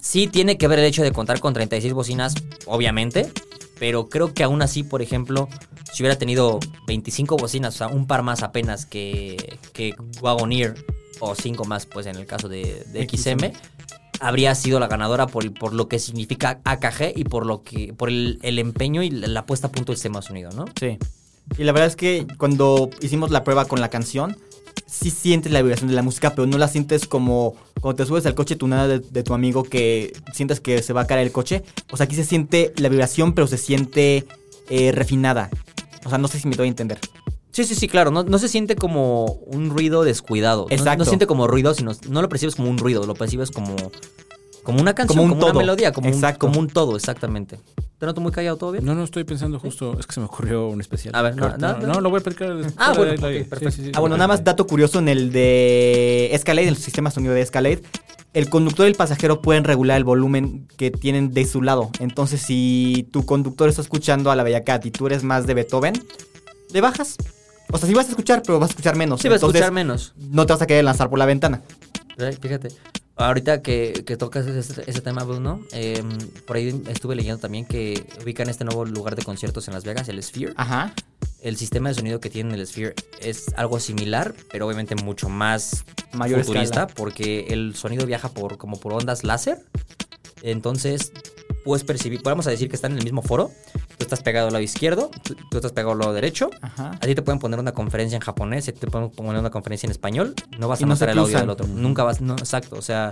Sí 0.03 0.27
tiene 0.27 0.57
que 0.57 0.67
ver 0.67 0.79
el 0.79 0.85
hecho 0.85 1.01
de 1.01 1.13
contar 1.13 1.39
con 1.39 1.53
36 1.53 1.93
bocinas, 1.93 2.35
obviamente, 2.65 3.31
Pero 3.79 4.09
creo 4.09 4.33
que 4.33 4.43
aún 4.43 4.61
así, 4.61 4.83
por 4.83 5.01
ejemplo, 5.01 5.47
si 5.93 6.03
hubiera 6.03 6.17
tenido 6.17 6.59
25 6.87 7.37
bocinas, 7.37 7.75
o 7.75 7.77
sea, 7.77 7.87
un 7.87 8.05
par 8.05 8.21
más 8.21 8.43
apenas 8.43 8.85
que, 8.85 9.57
que 9.71 9.95
Wagoneer, 10.21 10.75
o 11.19 11.35
5 11.35 11.65
más, 11.65 11.85
pues 11.85 12.05
en 12.05 12.17
el 12.17 12.25
caso 12.25 12.49
de, 12.49 12.85
de 12.91 13.07
XM, 13.07 13.53
habría 14.19 14.53
sido 14.55 14.79
la 14.79 14.87
ganadora 14.87 15.25
por, 15.27 15.51
por 15.53 15.73
lo 15.73 15.87
que 15.87 15.99
significa 15.99 16.59
AKG 16.65 17.13
y 17.15 17.23
por 17.23 17.45
lo 17.45 17.63
que 17.63 17.93
por 17.93 18.09
el, 18.09 18.39
el 18.41 18.59
empeño 18.59 19.03
y 19.03 19.09
la, 19.09 19.27
la 19.27 19.45
puesta 19.45 19.67
a 19.67 19.71
punto 19.71 19.93
del 19.93 19.97
sistema 19.97 20.21
sonido, 20.21 20.51
¿no? 20.51 20.65
Sí. 20.77 20.97
Y 21.57 21.63
la 21.63 21.71
verdad 21.71 21.87
es 21.87 21.95
que 21.95 22.27
cuando 22.37 22.89
hicimos 23.01 23.31
la 23.31 23.43
prueba 23.43 23.65
con 23.65 23.79
la 23.79 23.89
canción, 23.89 24.37
sí 24.85 25.09
sientes 25.09 25.51
la 25.51 25.61
vibración 25.61 25.89
de 25.89 25.95
la 25.95 26.01
música, 26.01 26.31
pero 26.35 26.45
no 26.47 26.57
la 26.57 26.67
sientes 26.67 27.07
como 27.07 27.55
cuando 27.81 27.95
te 28.03 28.05
subes 28.07 28.25
al 28.25 28.35
coche 28.35 28.55
tunada 28.55 28.87
de, 28.87 28.99
de 28.99 29.23
tu 29.23 29.33
amigo 29.33 29.63
que 29.63 30.13
sientes 30.33 30.59
que 30.59 30.81
se 30.81 30.93
va 30.93 31.01
a 31.01 31.07
caer 31.07 31.21
el 31.25 31.31
coche. 31.31 31.63
O 31.91 31.97
sea, 31.97 32.05
aquí 32.05 32.15
se 32.15 32.23
siente 32.23 32.73
la 32.77 32.89
vibración, 32.89 33.33
pero 33.33 33.47
se 33.47 33.57
siente 33.57 34.25
eh, 34.69 34.91
refinada. 34.91 35.49
O 36.05 36.09
sea, 36.09 36.17
no 36.17 36.27
sé 36.27 36.39
si 36.39 36.47
me 36.47 36.55
doy 36.55 36.67
a 36.67 36.69
entender. 36.69 36.99
Sí, 37.51 37.63
sí, 37.65 37.75
sí, 37.75 37.87
claro. 37.87 38.09
No, 38.11 38.23
no 38.23 38.39
se 38.39 38.47
siente 38.47 38.75
como 38.75 39.25
un 39.45 39.69
ruido 39.69 40.03
descuidado. 40.03 40.67
No- 40.69 40.75
Exacto. 40.75 40.99
No, 40.99 41.05
se 41.05 41.09
siente 41.11 41.27
como 41.27 41.45
ruido, 41.47 41.73
sino 41.73 41.91
no 42.09 42.21
lo 42.21 42.29
percibes 42.29 42.55
como 42.55 42.69
un 42.69 42.77
ruido, 42.77 43.05
lo 43.05 43.13
percibes 43.13 43.51
como, 43.51 43.75
como 44.63 44.81
una 44.81 44.93
canción, 44.95 45.17
Como 45.17 45.29
como, 45.29 45.33
un 45.33 45.43
una 45.43 45.51
todo. 45.51 45.59
melodía, 45.61 45.91
como 45.91 46.07
un, 46.07 46.13
Exacto. 46.13 46.39
como 46.47 46.59
un 46.59 46.67
todo, 46.67 46.95
exactamente. 46.95 47.59
¿Te 47.99 48.05
noto 48.05 48.19
muy 48.21 48.31
callado 48.31 48.57
todo 48.57 48.71
bien? 48.71 48.83
No, 48.83 48.95
no, 48.95 49.03
estoy 49.03 49.23
pensando 49.23 49.59
justo. 49.59 49.97
Es 49.99 50.05
que 50.07 50.13
se 50.13 50.19
me 50.19 50.25
ocurrió 50.25 50.67
un 50.67 50.81
especial. 50.81 51.15
A 51.15 51.21
ver, 51.21 51.35
no, 51.35 51.55
no, 51.57 51.77
no, 51.77 51.87
no. 51.87 52.01
lo 52.01 52.09
voy 52.09 52.19
a 52.19 52.23
platicar. 52.23 52.55
Ah, 52.77 52.93
bueno, 52.95 53.11
Ahí, 53.13 53.17
ahí, 53.23 53.37
ok, 53.37 53.43
sí, 53.43 53.49
perfecto. 53.49 53.71
sí, 53.75 53.83
sí, 53.85 53.91
Ah, 53.95 53.99
bueno, 54.01 54.17
nada 54.17 54.27
más 54.27 54.43
dato 54.43 54.67
curioso 54.67 54.99
en 54.99 55.07
el 55.07 55.31
de 55.31 56.29
Escalade, 56.33 56.63
en 56.67 56.73
el 56.73 56.77
sistema 56.77 57.11
sonido 57.11 57.33
de 57.33 57.41
Escalade. 57.41 57.81
El 58.33 58.49
conductor 58.49 58.87
y 58.87 58.89
el 58.89 58.95
pasajero 58.95 59.41
pueden 59.41 59.63
regular 59.63 59.95
el 59.97 60.03
volumen 60.03 60.67
que 60.75 60.91
tienen 60.91 61.31
de 61.31 61.45
su 61.45 61.61
lado. 61.61 61.91
Entonces, 61.99 62.41
si 62.41 63.07
tu 63.13 63.25
conductor 63.25 63.69
está 63.69 63.81
escuchando 63.81 64.31
a 64.31 64.35
la 64.35 64.43
Bella 64.43 64.63
Cat 64.63 64.85
y 64.85 64.91
tú 64.91 65.05
eres 65.07 65.23
más 65.23 65.45
de 65.47 65.53
Beethoven, 65.53 65.93
le 66.73 66.81
bajas. 66.81 67.15
O 67.71 67.77
sea, 67.77 67.87
sí 67.87 67.93
vas 67.93 68.07
a 68.07 68.09
escuchar, 68.09 68.41
pero 68.45 68.59
vas 68.59 68.69
a 68.69 68.71
escuchar 68.71 68.95
menos. 68.97 69.21
Sí, 69.21 69.27
va 69.29 69.35
a 69.35 69.37
escuchar 69.37 69.71
menos. 69.71 70.13
No 70.17 70.45
te 70.45 70.53
vas 70.53 70.61
a 70.61 70.67
querer 70.67 70.83
lanzar 70.83 71.09
por 71.09 71.19
la 71.19 71.25
ventana. 71.25 71.61
Fíjate, 72.41 72.69
ahorita 73.15 73.61
que, 73.61 74.03
que 74.05 74.17
tocas 74.17 74.45
ese, 74.47 74.83
ese 74.85 75.01
tema, 75.01 75.23
Bruno, 75.23 75.61
eh, 75.71 76.03
por 76.45 76.57
ahí 76.57 76.81
estuve 76.87 77.15
leyendo 77.15 77.39
también 77.39 77.65
que 77.65 78.05
ubican 78.23 78.49
este 78.49 78.65
nuevo 78.65 78.85
lugar 78.85 79.15
de 79.15 79.23
conciertos 79.23 79.67
en 79.67 79.73
Las 79.73 79.83
Vegas, 79.83 80.07
el 80.09 80.21
Sphere. 80.21 80.53
Ajá. 80.57 80.93
El 81.41 81.57
sistema 81.57 81.89
de 81.89 81.95
sonido 81.95 82.19
que 82.19 82.29
tiene 82.29 82.55
el 82.55 82.65
Sphere 82.65 82.95
es 83.19 83.47
algo 83.55 83.79
similar, 83.79 84.33
pero 84.51 84.65
obviamente 84.65 84.95
mucho 84.95 85.27
más 85.29 85.83
Mayor 86.13 86.39
futurista, 86.43 86.81
escala. 86.83 86.95
porque 86.95 87.47
el 87.49 87.75
sonido 87.75 88.05
viaja 88.05 88.29
por 88.29 88.57
como 88.57 88.79
por 88.79 88.93
ondas 88.93 89.23
láser. 89.23 89.59
Entonces, 90.43 91.11
puedes 91.63 91.83
percibir, 91.83 92.21
vamos 92.23 92.45
a 92.47 92.51
decir 92.51 92.69
que 92.69 92.75
están 92.75 92.91
en 92.91 92.99
el 92.99 93.03
mismo 93.03 93.21
foro. 93.21 93.49
Tú 93.97 94.03
estás 94.03 94.21
pegado 94.21 94.47
al 94.47 94.53
lado 94.53 94.63
izquierdo, 94.63 95.09
tú, 95.23 95.35
tú 95.49 95.57
estás 95.57 95.71
pegado 95.71 95.93
al 95.93 95.99
lado 95.99 96.13
derecho. 96.13 96.49
Ajá. 96.61 96.91
A 97.01 97.07
ti 97.07 97.15
te 97.15 97.21
pueden 97.21 97.39
poner 97.39 97.59
una 97.59 97.71
conferencia 97.71 98.15
en 98.15 98.21
japonés, 98.21 98.65
te 98.65 98.73
pueden 98.87 99.09
poner 99.09 99.39
una 99.39 99.49
conferencia 99.49 99.87
en 99.87 99.91
español, 99.91 100.35
no 100.59 100.67
vas 100.67 100.81
Y 100.81 100.83
a 100.83 100.87
no 100.87 100.93
notar 100.93 101.09
se 101.09 101.11
el 101.13 101.19
audio 101.19 101.39
del 101.39 101.49
otro. 101.49 101.67
Nunca 101.67 102.03
vas, 102.03 102.21
no, 102.21 102.33
exacto. 102.33 102.75
O 102.77 102.81
sea, 102.81 103.11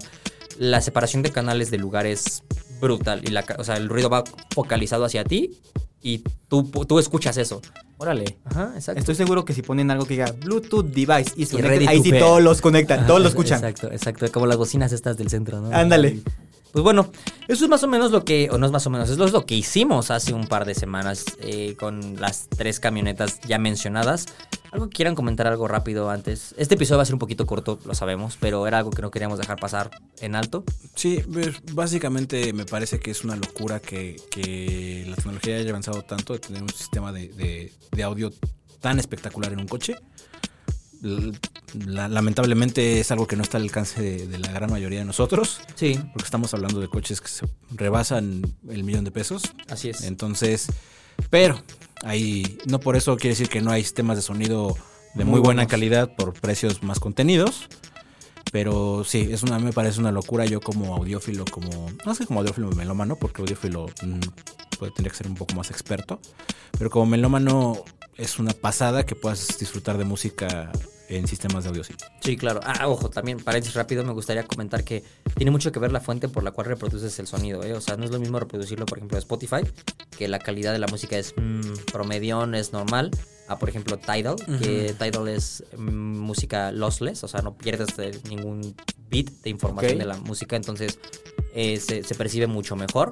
la 0.58 0.82
separación 0.82 1.24
de 1.24 1.32
canales 1.32 1.72
de 1.72 1.78
lugar 1.78 2.06
es 2.06 2.44
brutal. 2.82 3.22
Y 3.24 3.32
la, 3.32 3.46
o 3.58 3.64
sea, 3.64 3.78
el 3.78 3.88
ruido 3.88 4.10
va 4.10 4.24
focalizado 4.54 5.06
hacia 5.06 5.24
ti 5.24 5.58
y 6.02 6.24
tú, 6.50 6.64
tú 6.64 7.00
escuchas 7.00 7.38
eso. 7.38 7.62
Órale. 7.98 8.38
Ajá, 8.46 8.74
exacto. 8.76 9.00
Estoy 9.00 9.16
seguro 9.16 9.46
que 9.46 9.54
si 9.54 9.62
ponen 9.62 9.92
algo 9.92 10.06
que 10.06 10.16
diga 10.16 10.34
Bluetooth 10.44 10.86
device 10.86 11.32
y, 11.36 11.44
Y 11.44 11.46
connected, 11.46 11.70
ready 11.70 11.88
ahí 11.88 12.02
sí 12.02 12.12
todos 12.12 12.42
los 12.42 12.60
conectan, 12.60 13.00
Ajá, 13.00 13.08
todos 13.08 13.22
lo 13.22 13.28
escuchan. 13.28 13.64
Exacto, 13.64 13.92
exacto. 13.92 14.32
Como 14.32 14.48
las 14.48 14.58
bocinas 14.58 14.92
estas 14.92 15.18
del 15.18 15.30
centro, 15.30 15.62
¿no? 15.62 15.72
Ándale. 15.72 16.20
Pues 16.72 16.84
bueno, 16.84 17.12
eso 17.48 17.66
es 17.66 17.70
más 17.70 17.84
o 17.84 17.88
menos 17.88 18.12
lo 18.12 18.24
que, 18.24 18.50
o 18.50 18.58
no 18.58 18.66
es 18.66 18.72
más 18.72 18.88
o 18.88 18.90
menos, 18.90 19.10
es 19.10 19.18
lo, 19.18 19.26
es 19.26 19.34
lo 19.34 19.46
que 19.46 19.56
hicimos 19.56 20.10
hace 20.10 20.34
un 20.34 20.48
par 20.48 20.66
de 20.66 20.74
semanas 20.74 21.26
eh, 21.40 21.76
con 21.78 22.20
las 22.20 22.48
tres 22.50 22.80
camionetas 22.80 23.40
ya 23.42 23.58
mencionadas. 23.58 24.26
¿Algo 24.72 24.88
que 24.88 24.96
quieran 24.96 25.16
comentar 25.16 25.48
algo 25.48 25.68
rápido 25.68 26.10
antes? 26.10 26.56
Este 26.58 26.76
episodio 26.76 26.98
va 27.00 27.04
a 27.04 27.06
ser 27.06 27.16
un 27.16 27.20
poquito 27.20 27.46
corto, 27.46 27.78
lo 27.86 27.94
sabemos, 27.94 28.38
pero 28.40 28.66
era 28.68 28.78
algo 28.78 28.90
que 28.92 29.02
no 29.02 29.12
queríamos 29.12 29.38
dejar 29.38 29.60
pasar 29.60 29.92
en 30.22 30.34
alto. 30.34 30.64
Sí, 30.96 31.22
básicamente 31.74 32.54
me 32.54 32.66
parece 32.66 32.98
que 33.02 33.12
es 33.12 33.26
una 33.26 33.36
locura 33.36 33.82
que, 33.82 34.16
que 34.32 35.04
la 35.10 35.18
tecnología 35.18 35.58
haya 35.58 35.70
avanzado 35.72 36.04
tanto 36.04 36.32
de 36.32 36.40
tener 36.40 36.64
un 36.64 36.70
sistema 36.70 37.12
de- 37.12 37.74
de 37.92 38.04
audio 38.04 38.32
tan 38.80 38.98
espectacular 38.98 39.52
en 39.52 39.60
un 39.60 39.68
coche. 39.68 39.96
La- 41.86 42.08
lamentablemente 42.08 43.00
es 43.00 43.12
algo 43.12 43.28
que 43.28 43.36
no 43.36 43.44
está 43.44 43.58
al 43.58 43.64
alcance 43.64 44.02
de, 44.02 44.28
de 44.28 44.38
la 44.40 44.52
gran 44.52 44.70
mayoría 44.72 45.00
de 45.00 45.06
nosotros, 45.06 45.62
Sí, 45.76 46.00
porque 46.14 46.26
estamos 46.26 46.54
hablando 46.54 46.80
de 46.80 46.88
coches 46.90 47.22
que 47.22 47.28
se 47.30 47.46
rebasan 47.72 48.42
el 48.70 48.84
millón 48.84 49.04
de 49.06 49.12
pesos. 49.12 49.44
así 49.70 49.90
es. 49.90 50.02
Entonces, 50.04 50.68
pero 51.30 51.62
ahí 52.04 52.58
no 52.66 52.80
por 52.80 52.96
eso 52.96 53.16
quiere 53.18 53.30
decir 53.30 53.48
que 53.50 53.62
no 53.62 53.72
hay 53.72 53.84
sistemas 53.84 54.18
de 54.18 54.22
sonido 54.24 54.76
de 55.16 55.24
muy, 55.26 55.34
Muy 55.34 55.40
buena 55.42 55.68
calidad 55.68 56.14
por 56.16 56.34
precios 56.34 56.84
más 56.84 57.00
contenidos. 57.00 57.68
Pero 58.52 59.04
sí, 59.06 59.30
es 59.32 59.44
una, 59.44 59.60
me 59.60 59.72
parece 59.72 60.00
una 60.02 60.12
locura 60.12 60.44
yo 60.46 60.60
como 60.60 60.94
audiófilo, 60.96 61.46
como, 61.46 61.90
no 62.06 62.16
sé 62.16 62.26
como 62.26 62.42
audiófilo 62.42 62.70
melómano, 62.72 63.16
porque 63.16 63.42
audiófilo 63.42 63.86
mm, 64.04 64.20
puede, 64.78 64.92
tendría 64.92 65.12
que 65.12 65.18
ser 65.18 65.28
un 65.28 65.36
poco 65.36 65.56
más 65.56 65.72
experto, 65.72 66.20
pero 66.78 66.90
como 66.90 67.06
melómano 67.06 67.82
es 68.18 68.40
una 68.40 68.52
pasada 68.52 69.06
que 69.06 69.16
puedas 69.16 69.58
disfrutar 69.58 69.98
de 69.98 70.04
música 70.04 70.70
en 71.18 71.28
sistemas 71.28 71.64
de 71.64 71.70
audio, 71.70 71.84
sí. 71.84 71.94
Sí, 72.22 72.38
claro. 72.38 72.62
Ah, 72.64 72.88
ojo, 72.88 73.10
también, 73.10 73.40
paréntesis 73.40 73.76
rápido, 73.76 74.04
me 74.04 74.14
gustaría 74.14 74.46
comentar 74.46 74.84
que 74.84 75.04
tiene 75.36 75.52
mucho 75.52 75.72
que 75.72 75.80
ver 75.80 75.92
la 75.92 76.00
fuente 76.00 76.30
por 76.30 76.44
la 76.44 76.52
cual 76.52 76.68
reproduces 76.68 77.18
el 77.20 77.28
sonido, 77.28 77.64
¿eh? 77.64 77.74
O 77.74 77.82
sea, 77.82 77.98
no 77.98 78.06
es 78.06 78.12
lo 78.12 78.20
mismo 78.20 78.40
reproducirlo, 78.40 78.86
por 78.86 78.98
ejemplo, 78.98 79.16
de 79.16 79.20
Spotify, 79.20 79.62
que 80.18 80.28
la 80.28 80.40
calidad 80.40 80.74
de 80.74 80.80
la 80.80 80.88
música 80.88 81.18
es 81.18 81.34
mm, 81.36 81.92
promedión, 81.92 82.56
es 82.56 82.74
normal, 82.74 83.12
a, 83.48 83.60
por 83.60 83.70
ejemplo, 83.70 83.98
Tidal, 83.98 84.36
que 84.62 84.96
Tidal 84.98 85.28
es 85.28 85.64
mm, 85.78 86.18
música 86.20 86.72
lossless, 86.72 87.24
o 87.24 87.28
sea, 87.28 87.42
no 87.42 87.58
pierdes 87.58 87.90
ningún 88.30 88.76
bit 89.10 89.30
de 89.42 89.50
información 89.50 89.98
de 89.98 90.06
la 90.06 90.18
música, 90.18 90.56
entonces 90.56 91.00
eh, 91.54 91.78
se, 91.78 92.04
se 92.04 92.16
percibe 92.16 92.48
mucho 92.48 92.76
mejor. 92.76 93.12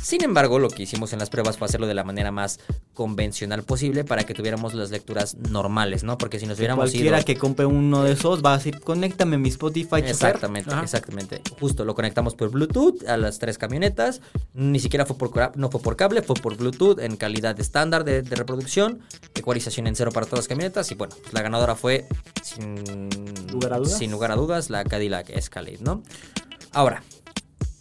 Sin 0.00 0.22
embargo, 0.24 0.58
lo 0.58 0.68
que 0.68 0.82
hicimos 0.82 1.12
en 1.12 1.18
las 1.18 1.30
pruebas 1.30 1.56
fue 1.58 1.66
hacerlo 1.66 1.86
de 1.86 1.94
la 1.94 2.02
manera 2.04 2.32
más 2.32 2.58
convencional 2.94 3.62
posible 3.62 4.04
para 4.04 4.24
que 4.24 4.34
tuviéramos 4.34 4.74
las 4.74 4.90
lecturas 4.90 5.36
normales, 5.36 6.02
¿no? 6.02 6.18
Porque 6.18 6.38
si 6.38 6.46
nos 6.46 6.58
hubiéramos 6.58 6.90
Cualquiera 6.90 7.18
ido... 7.18 7.24
que 7.26 7.36
compre 7.36 7.66
uno 7.66 8.02
de 8.02 8.12
esos 8.12 8.44
va 8.44 8.54
a 8.54 8.56
decir, 8.58 8.80
conéctame 8.80 9.38
mi 9.38 9.48
Spotify. 9.48 9.88
chofer". 9.88 10.08
Exactamente, 10.08 10.70
Ajá. 10.72 10.82
exactamente. 10.82 11.40
Justo 11.60 11.84
lo 11.84 11.94
conectamos 11.94 12.34
por 12.34 12.50
Bluetooth 12.50 13.06
a 13.06 13.16
las 13.16 13.38
tres 13.38 13.58
camionetas. 13.58 14.20
Ni 14.54 14.80
siquiera 14.80 15.06
fue 15.06 15.16
por 15.16 15.56
no 15.56 15.70
fue 15.70 15.80
por 15.80 15.96
cable, 15.96 16.22
fue 16.22 16.34
por 16.36 16.56
Bluetooth 16.56 16.98
en 16.98 17.16
calidad 17.16 17.58
estándar 17.60 18.04
de, 18.04 18.22
de 18.22 18.36
reproducción, 18.36 19.00
ecualización 19.34 19.86
en 19.86 19.94
cero 19.96 20.10
para 20.12 20.26
todas 20.26 20.40
las 20.40 20.48
camionetas 20.48 20.90
y 20.90 20.94
bueno, 20.94 21.14
la 21.32 21.42
ganadora 21.42 21.74
fue 21.76 22.06
sin 22.42 22.82
¿Lugar 23.52 23.74
a 23.74 23.78
dudas? 23.78 23.98
sin 23.98 24.10
lugar 24.10 24.32
a 24.32 24.36
dudas 24.36 24.70
la 24.70 24.84
Cadillac 24.84 25.30
Escalade, 25.30 25.78
¿no? 25.80 26.02
Ahora, 26.72 27.02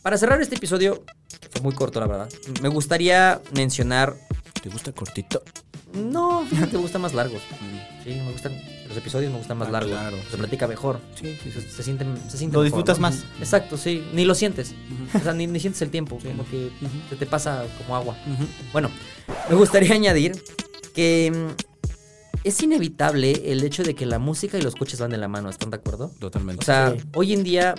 para 0.02 0.18
cerrar 0.18 0.41
este 0.41 0.56
episodio 0.56 1.04
fue 1.52 1.62
muy 1.62 1.74
corto 1.74 1.99
la 1.99 2.08
verdad. 2.08 2.30
Me 2.62 2.70
gustaría 2.70 3.41
mencionar 3.54 4.16
¿Te 4.62 4.70
gusta 4.70 4.91
cortito? 4.91 5.41
no, 5.93 6.45
fíjate, 6.45 6.74
me 6.78 6.82
gustan 6.84 7.02
más 7.02 7.14
largos. 7.14 7.41
Sí, 8.04 8.12
me 8.12 8.32
gustan 8.32 8.54
los 8.88 8.97
episodios 8.97 9.32
me 9.32 9.38
gustan 9.39 9.58
más 9.58 9.68
Ah, 9.70 9.72
largos. 9.72 9.91
claro, 9.91 10.18
se 10.18 10.32
sí. 10.32 10.38
platica 10.38 10.68
mejor. 10.68 10.99
Sí, 11.20 11.38
sí, 11.41 11.52
Se, 11.52 11.62
se 11.62 11.84
siente, 11.84 12.06
se 12.30 12.38
siente 12.38 12.56
Lo 12.58 12.64
mejor, 12.64 12.64
disfrutas 12.66 12.97
¿no? 12.97 13.02
más. 13.04 13.24
Exacto, 13.39 13.78
sí. 13.78 14.04
Ni 14.14 14.26
lo 14.26 14.36
sientes. 14.36 14.74
O 15.14 15.20
sea, 15.20 15.34
ni, 15.34 15.47
ni 15.47 15.60
sientes 15.60 15.82
el 15.82 15.89
tiempo. 15.89 16.18
Como 16.22 16.45
que 16.49 16.70
se 17.10 17.16
te 17.16 17.26
pasa 17.26 17.64
como 17.80 17.95
agua. 17.95 18.18
Bueno, 18.74 18.89
me 19.49 19.56
gustaría 19.56 19.93
añadir 19.95 20.34
que 20.93 21.32
mm, 21.34 22.41
es 22.43 22.62
inevitable 22.62 23.52
el 23.52 23.64
hecho 23.64 23.84
de 23.84 23.95
que 23.95 24.06
la 24.06 24.20
música 24.20 24.58
y 24.58 24.62
los 24.62 24.76
coches 24.76 24.99
van 24.99 25.12
de 25.12 25.18
la 25.18 25.28
mano. 25.28 25.49
¿Están 25.49 25.70
de 25.72 25.78
acuerdo? 25.78 26.12
Totalmente. 26.20 26.62
O 26.62 26.66
sea, 26.66 26.93
hoy 27.16 27.34
en 27.34 27.43
día 27.43 27.76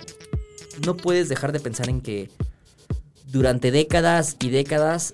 no 0.85 0.97
puedes 0.97 1.29
dejar 1.29 1.51
de 1.51 1.59
pensar 1.59 1.89
en 1.89 2.01
que 2.01 2.29
durante 3.25 3.71
décadas 3.71 4.37
y 4.39 4.49
décadas, 4.49 5.13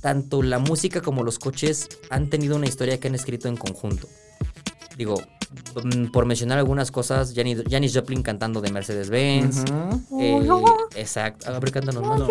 tanto 0.00 0.42
la 0.42 0.58
música 0.58 1.00
como 1.00 1.24
los 1.24 1.38
coches 1.38 1.88
han 2.10 2.30
tenido 2.30 2.56
una 2.56 2.66
historia 2.66 3.00
que 3.00 3.08
han 3.08 3.14
escrito 3.14 3.48
en 3.48 3.56
conjunto. 3.56 4.08
Digo, 4.96 5.20
por 6.12 6.26
mencionar 6.26 6.58
algunas 6.58 6.90
cosas, 6.90 7.32
Janis, 7.34 7.62
Janis 7.68 7.94
Joplin 7.94 8.22
cantando 8.22 8.60
de 8.60 8.70
Mercedes-Benz. 8.70 9.64
Ujú. 9.70 10.20
eh, 10.20 10.48
exacto. 10.96 11.50
A 11.50 11.58
ver, 11.58 11.72
cántanos 11.72 12.02
más. 12.02 12.20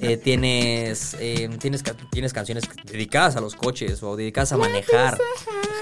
Eh, 0.00 0.16
tienes, 0.16 1.16
eh, 1.20 1.48
tienes, 1.60 1.82
tienes 2.10 2.32
canciones 2.32 2.64
dedicadas 2.84 3.36
a 3.36 3.40
los 3.40 3.54
coches 3.54 4.02
o 4.02 4.16
dedicadas 4.16 4.52
a 4.52 4.56
manejar. 4.56 5.18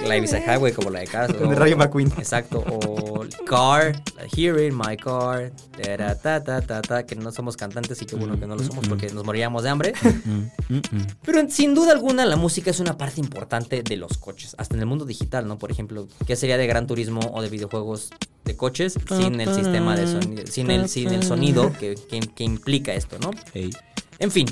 La 0.06 0.16
Ibiza 0.16 0.38
Highway 0.38 0.72
como 0.72 0.90
la 0.90 1.00
de 1.00 1.06
casa. 1.06 1.34
Con 1.34 1.50
el 1.50 1.56
Rayo 1.56 1.76
McQueen. 1.76 2.12
Exacto. 2.18 2.58
O 2.66 3.24
Car, 3.46 4.02
Here 4.34 4.66
in 4.66 4.76
My 4.76 4.96
Car. 4.96 5.52
tara, 5.82 6.14
ta, 6.14 6.42
ta, 6.42 6.60
ta, 6.60 6.82
ta, 6.82 7.04
que 7.04 7.14
no 7.16 7.32
somos 7.32 7.56
cantantes 7.56 8.00
y 8.02 8.06
qué 8.06 8.16
bueno 8.16 8.38
que 8.38 8.46
no 8.46 8.56
lo 8.56 8.62
somos 8.62 8.88
porque 8.88 9.08
nos 9.10 9.24
moríamos 9.24 9.62
de 9.62 9.68
hambre. 9.68 9.92
Mm, 10.02 10.74
mm, 10.74 10.76
mm. 10.76 11.06
Pero 11.24 11.50
sin 11.50 11.74
duda 11.74 11.92
alguna 11.92 12.24
la 12.24 12.36
música 12.36 12.70
es 12.70 12.80
una 12.80 12.96
parte 12.96 13.20
importante 13.20 13.82
de 13.82 13.96
los 13.96 14.18
coches, 14.18 14.54
hasta 14.58 14.74
en 14.74 14.80
el 14.80 14.86
mundo 14.86 15.04
digital, 15.04 15.46
¿no? 15.50 15.58
Por 15.58 15.70
ejemplo, 15.70 16.06
¿qué 16.26 16.36
sería 16.36 16.56
de 16.56 16.66
Gran 16.66 16.86
Turismo 16.86 17.20
o 17.34 17.42
de 17.42 17.48
videojuegos 17.50 18.10
de 18.44 18.56
coches 18.56 18.94
sin 19.16 19.40
el 19.40 19.54
sistema 19.54 19.96
de 19.96 20.06
sonido, 20.06 20.46
sin 20.46 20.70
el, 20.70 20.88
sin 20.88 21.08
el 21.08 21.22
sonido 21.24 21.72
que, 21.78 21.96
que- 21.96 22.20
que 22.20 22.44
implica 22.44 22.94
esto, 22.94 23.18
¿no? 23.18 23.30
Hey. 23.52 23.70
En 24.18 24.30
fin, 24.30 24.46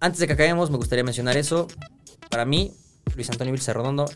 antes 0.00 0.18
de 0.20 0.26
que 0.26 0.32
acabemos, 0.32 0.70
me 0.70 0.76
gustaría 0.76 1.04
mencionar 1.04 1.36
eso. 1.36 1.68
Para 2.30 2.44
mí, 2.44 2.72
Luis 3.14 3.28
Antonio 3.30 3.52
Villarredondo, 3.52 4.06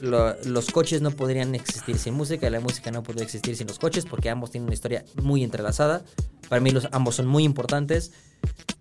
lo- 0.00 0.34
los 0.44 0.70
coches 0.70 1.02
no 1.02 1.10
podrían 1.10 1.54
existir 1.54 1.98
sin 1.98 2.14
música, 2.14 2.46
y 2.46 2.50
la 2.50 2.60
música 2.60 2.90
no 2.90 3.02
podría 3.02 3.24
existir 3.24 3.56
sin 3.56 3.66
los 3.66 3.78
coches, 3.78 4.04
porque 4.06 4.30
ambos 4.30 4.50
tienen 4.50 4.66
una 4.66 4.74
historia 4.74 5.04
muy 5.22 5.44
entrelazada. 5.44 6.04
Para 6.48 6.60
mí, 6.60 6.70
los, 6.70 6.88
ambos 6.92 7.16
son 7.16 7.26
muy 7.26 7.44
importantes. 7.44 8.12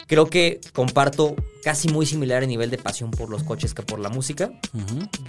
Creo 0.08 0.28
que 0.28 0.62
comparto 0.74 1.36
casi 1.64 1.88
muy 1.89 2.06
similar 2.06 2.43
el 2.43 2.49
nivel 2.49 2.70
de 2.70 2.78
pasión 2.78 3.10
por 3.10 3.30
los 3.30 3.41
coches 3.43 3.74
que 3.74 3.82
por 3.82 3.99
la 3.99 4.10
música. 4.10 4.51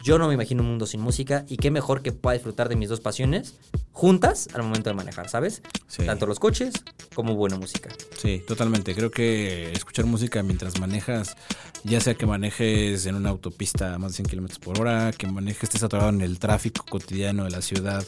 Yo 0.05 0.19
no 0.19 0.29
me 0.29 0.35
imagino 0.35 0.63
un 0.63 0.69
mundo 0.69 0.85
sin 0.87 1.01
música 1.01 1.47
y 1.49 1.57
qué 1.57 1.71
mejor 1.71 2.03
que 2.03 2.13
pueda 2.13 2.35
disfrutar 2.35 2.69
de 2.69 2.77
mis 2.77 2.91
dos 2.91 3.01
pasiones 3.01 3.55
juntas 3.93 4.49
al 4.53 4.63
momento 4.63 4.91
de 4.91 4.95
manejar, 4.95 5.31
¿sabes? 5.31 5.63
Sí. 5.89 6.05
Tanto 6.05 6.27
los 6.27 6.39
coches 6.39 6.75
como 7.15 7.35
buena 7.35 7.57
música. 7.57 7.89
Sí, 8.21 8.43
totalmente. 8.47 8.95
Creo 8.95 9.11
que 9.11 9.73
escuchar 9.73 10.05
música 10.05 10.43
mientras 10.43 10.79
manejas, 10.79 11.37
ya 11.85 12.01
sea 12.01 12.15
que 12.15 12.27
manejes 12.27 13.07
en 13.07 13.15
una 13.15 13.31
autopista 13.31 13.95
a 13.95 13.99
más 13.99 14.13
de 14.13 14.17
100 14.17 14.27
kilómetros 14.29 14.59
por 14.59 14.79
hora, 14.79 15.11
que 15.17 15.27
manejes, 15.27 15.65
estés 15.65 15.83
atorado 15.85 16.11
en 16.11 16.21
el 16.21 16.39
tráfico 16.39 16.85
cotidiano 16.87 17.45
de 17.45 17.51
la 17.51 17.63
ciudad. 17.63 18.05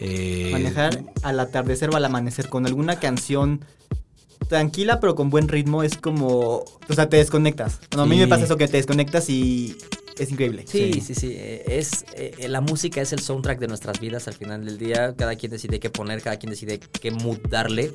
eh, 0.00 0.48
Manejar 0.52 1.04
al 1.22 1.38
atardecer 1.38 1.90
o 1.90 1.96
al 1.96 2.04
amanecer 2.06 2.48
con 2.48 2.64
alguna 2.66 2.98
canción 2.98 3.62
tranquila 4.52 5.00
pero 5.00 5.14
con 5.14 5.30
buen 5.30 5.48
ritmo 5.48 5.82
es 5.82 5.96
como... 5.96 6.64
O 6.88 6.94
sea, 6.94 7.08
te 7.08 7.16
desconectas. 7.16 7.80
Bueno, 7.90 8.02
a 8.04 8.06
mí 8.06 8.14
Sí. 8.16 8.20
me 8.20 8.28
pasa 8.28 8.44
eso 8.44 8.56
que 8.56 8.68
te 8.68 8.76
desconectas 8.76 9.28
y 9.30 9.76
es 10.18 10.30
increíble. 10.30 10.64
Sí, 10.68 11.00
sí, 11.00 11.14
sí. 11.14 11.32
eh, 11.34 11.64
Es, 11.66 12.04
eh, 12.14 12.46
la 12.48 12.60
música 12.60 13.00
es 13.00 13.12
el 13.12 13.20
soundtrack 13.20 13.58
de 13.58 13.68
nuestras 13.68 13.98
vidas 13.98 14.28
al 14.28 14.34
final 14.34 14.64
del 14.64 14.78
día. 14.78 15.14
Cada 15.16 15.34
quien 15.36 15.50
decide 15.50 15.80
qué 15.80 15.90
poner, 15.90 16.20
cada 16.22 16.36
quien 16.38 16.50
decide 16.50 16.78
qué 16.78 17.10
mood 17.10 17.38
darle. 17.48 17.90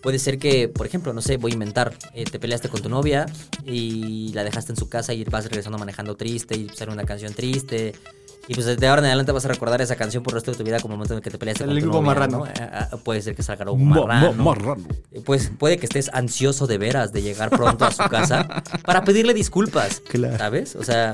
Puede 0.00 0.18
ser 0.18 0.38
que, 0.38 0.68
por 0.68 0.86
ejemplo, 0.86 1.12
no 1.12 1.20
sé, 1.20 1.36
voy 1.36 1.50
a 1.50 1.54
inventar, 1.54 1.92
eh, 2.14 2.24
te 2.24 2.38
peleaste 2.38 2.68
con 2.68 2.80
tu 2.80 2.88
novia 2.88 3.26
y 3.66 4.32
la 4.32 4.44
dejaste 4.44 4.72
en 4.72 4.76
su 4.76 4.88
casa 4.88 5.12
y 5.12 5.24
vas 5.24 5.44
regresando 5.44 5.76
manejando 5.76 6.16
triste 6.16 6.56
y 6.56 6.68
sale 6.68 6.92
una 6.92 7.04
canción 7.04 7.34
triste. 7.34 7.94
Y 8.48 8.54
pues 8.54 8.64
de 8.66 8.86
ahora 8.88 9.00
en 9.00 9.06
adelante 9.06 9.30
vas 9.32 9.44
a 9.44 9.48
recordar 9.48 9.82
esa 9.82 9.94
canción 9.94 10.22
por 10.22 10.32
el 10.32 10.36
resto 10.36 10.52
de 10.52 10.56
tu 10.56 10.64
vida 10.64 10.80
como 10.80 10.94
el 10.94 10.98
momento 10.98 11.12
en 11.14 11.18
el 11.18 11.22
que 11.22 11.30
te 11.30 11.36
peleaste 11.38 11.64
El 11.64 11.68
con 11.70 11.76
tu 11.78 11.82
grupo 11.82 11.98
novia, 11.98 12.08
Marrano. 12.14 12.38
¿no? 12.38 12.44
Ah, 12.72 12.88
puede 13.04 13.20
ser 13.20 13.34
que 13.34 13.42
salga 13.42 13.66
mo- 13.66 13.76
marrano. 13.76 14.32
marrano. 14.32 14.86
Eh, 15.12 15.20
Pues 15.24 15.52
puede 15.58 15.76
que 15.76 15.84
estés 15.84 16.10
ansioso 16.14 16.66
de 16.66 16.78
veras 16.78 17.12
de 17.12 17.20
llegar 17.22 17.50
pronto 17.50 17.84
a 17.84 17.90
su 17.90 18.02
casa 18.04 18.48
para 18.86 19.04
pedirle 19.04 19.34
disculpas. 19.34 20.00
Claro. 20.00 20.38
¿Sabes? 20.38 20.76
O 20.76 20.82
sea, 20.84 21.12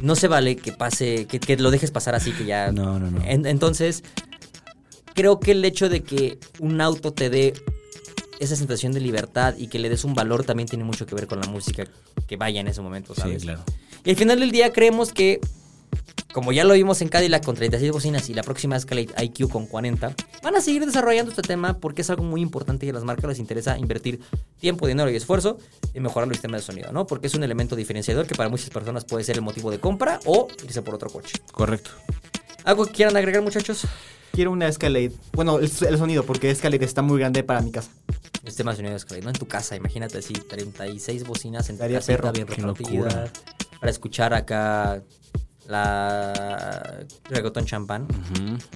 no 0.00 0.16
se 0.16 0.26
vale 0.26 0.56
que 0.56 0.72
pase, 0.72 1.26
que, 1.26 1.38
que 1.38 1.56
lo 1.56 1.70
dejes 1.70 1.92
pasar 1.92 2.16
así 2.16 2.32
que 2.32 2.44
ya. 2.44 2.72
No, 2.72 2.98
no, 2.98 3.08
no. 3.08 3.22
En- 3.22 3.46
entonces, 3.46 4.02
creo 5.14 5.38
que 5.38 5.52
el 5.52 5.64
hecho 5.64 5.88
de 5.88 6.02
que 6.02 6.38
un 6.58 6.80
auto 6.80 7.12
te 7.12 7.30
dé 7.30 7.54
esa 8.40 8.56
sensación 8.56 8.90
de 8.90 9.00
libertad 9.00 9.54
y 9.56 9.68
que 9.68 9.78
le 9.78 9.88
des 9.88 10.02
un 10.04 10.14
valor 10.14 10.42
también 10.44 10.68
tiene 10.68 10.82
mucho 10.84 11.06
que 11.06 11.14
ver 11.14 11.28
con 11.28 11.40
la 11.40 11.46
música 11.46 11.84
que 12.26 12.36
vaya 12.36 12.60
en 12.60 12.66
ese 12.66 12.80
momento, 12.82 13.14
Sí, 13.14 13.20
¿sabes? 13.20 13.42
claro. 13.44 13.62
Y 14.04 14.10
al 14.10 14.16
final 14.16 14.40
del 14.40 14.50
día 14.50 14.72
creemos 14.72 15.12
que, 15.12 15.40
como 16.32 16.50
ya 16.50 16.64
lo 16.64 16.74
vimos 16.74 17.00
en 17.00 17.08
Cadillac 17.08 17.44
con 17.44 17.54
36 17.54 17.92
bocinas 17.92 18.28
y 18.28 18.34
la 18.34 18.42
próxima 18.42 18.76
Escalade 18.76 19.14
IQ 19.22 19.48
con 19.48 19.66
40, 19.66 20.14
van 20.42 20.56
a 20.56 20.60
seguir 20.60 20.84
desarrollando 20.84 21.30
este 21.30 21.42
tema 21.42 21.78
porque 21.78 22.02
es 22.02 22.10
algo 22.10 22.24
muy 22.24 22.40
importante 22.40 22.86
y 22.86 22.90
a 22.90 22.92
las 22.92 23.04
marcas 23.04 23.28
les 23.28 23.38
interesa 23.38 23.78
invertir 23.78 24.20
tiempo, 24.58 24.88
dinero 24.88 25.08
y 25.10 25.16
esfuerzo 25.16 25.58
en 25.94 26.02
mejorar 26.02 26.28
el 26.28 26.34
sistema 26.34 26.56
de 26.56 26.62
sonido, 26.64 26.90
¿no? 26.92 27.06
Porque 27.06 27.28
es 27.28 27.34
un 27.34 27.44
elemento 27.44 27.76
diferenciador 27.76 28.26
que 28.26 28.34
para 28.34 28.48
muchas 28.48 28.70
personas 28.70 29.04
puede 29.04 29.22
ser 29.22 29.36
el 29.36 29.42
motivo 29.42 29.70
de 29.70 29.78
compra 29.78 30.18
o 30.24 30.48
irse 30.64 30.82
por 30.82 30.96
otro 30.96 31.08
coche. 31.08 31.38
Correcto. 31.52 31.90
¿Algo 32.64 32.86
que 32.86 32.92
quieran 32.92 33.16
agregar, 33.16 33.42
muchachos? 33.42 33.86
Quiero 34.32 34.50
una 34.50 34.66
Escalade. 34.66 35.12
Bueno, 35.34 35.58
el, 35.60 35.70
el 35.88 35.98
sonido, 35.98 36.24
porque 36.24 36.50
Escalade 36.50 36.84
está 36.84 37.02
muy 37.02 37.20
grande 37.20 37.44
para 37.44 37.60
mi 37.60 37.70
casa. 37.70 37.90
El 38.42 38.48
sistema 38.48 38.72
de 38.72 38.76
sonido 38.78 38.90
de 38.90 38.96
Escalade, 38.96 39.22
¿no? 39.22 39.30
En 39.30 39.36
tu 39.36 39.46
casa, 39.46 39.76
imagínate 39.76 40.18
así, 40.18 40.32
36 40.32 41.24
bocinas 41.24 41.68
en 41.70 41.76
tu 41.76 41.80
Daría 41.82 41.98
casita 41.98 42.32
perro. 42.32 42.32
bien. 42.32 43.04
Para 43.78 43.90
escuchar 43.90 44.34
acá 44.34 45.02
la 45.66 47.04
reggaetón 47.30 47.64
champán. 47.64 48.06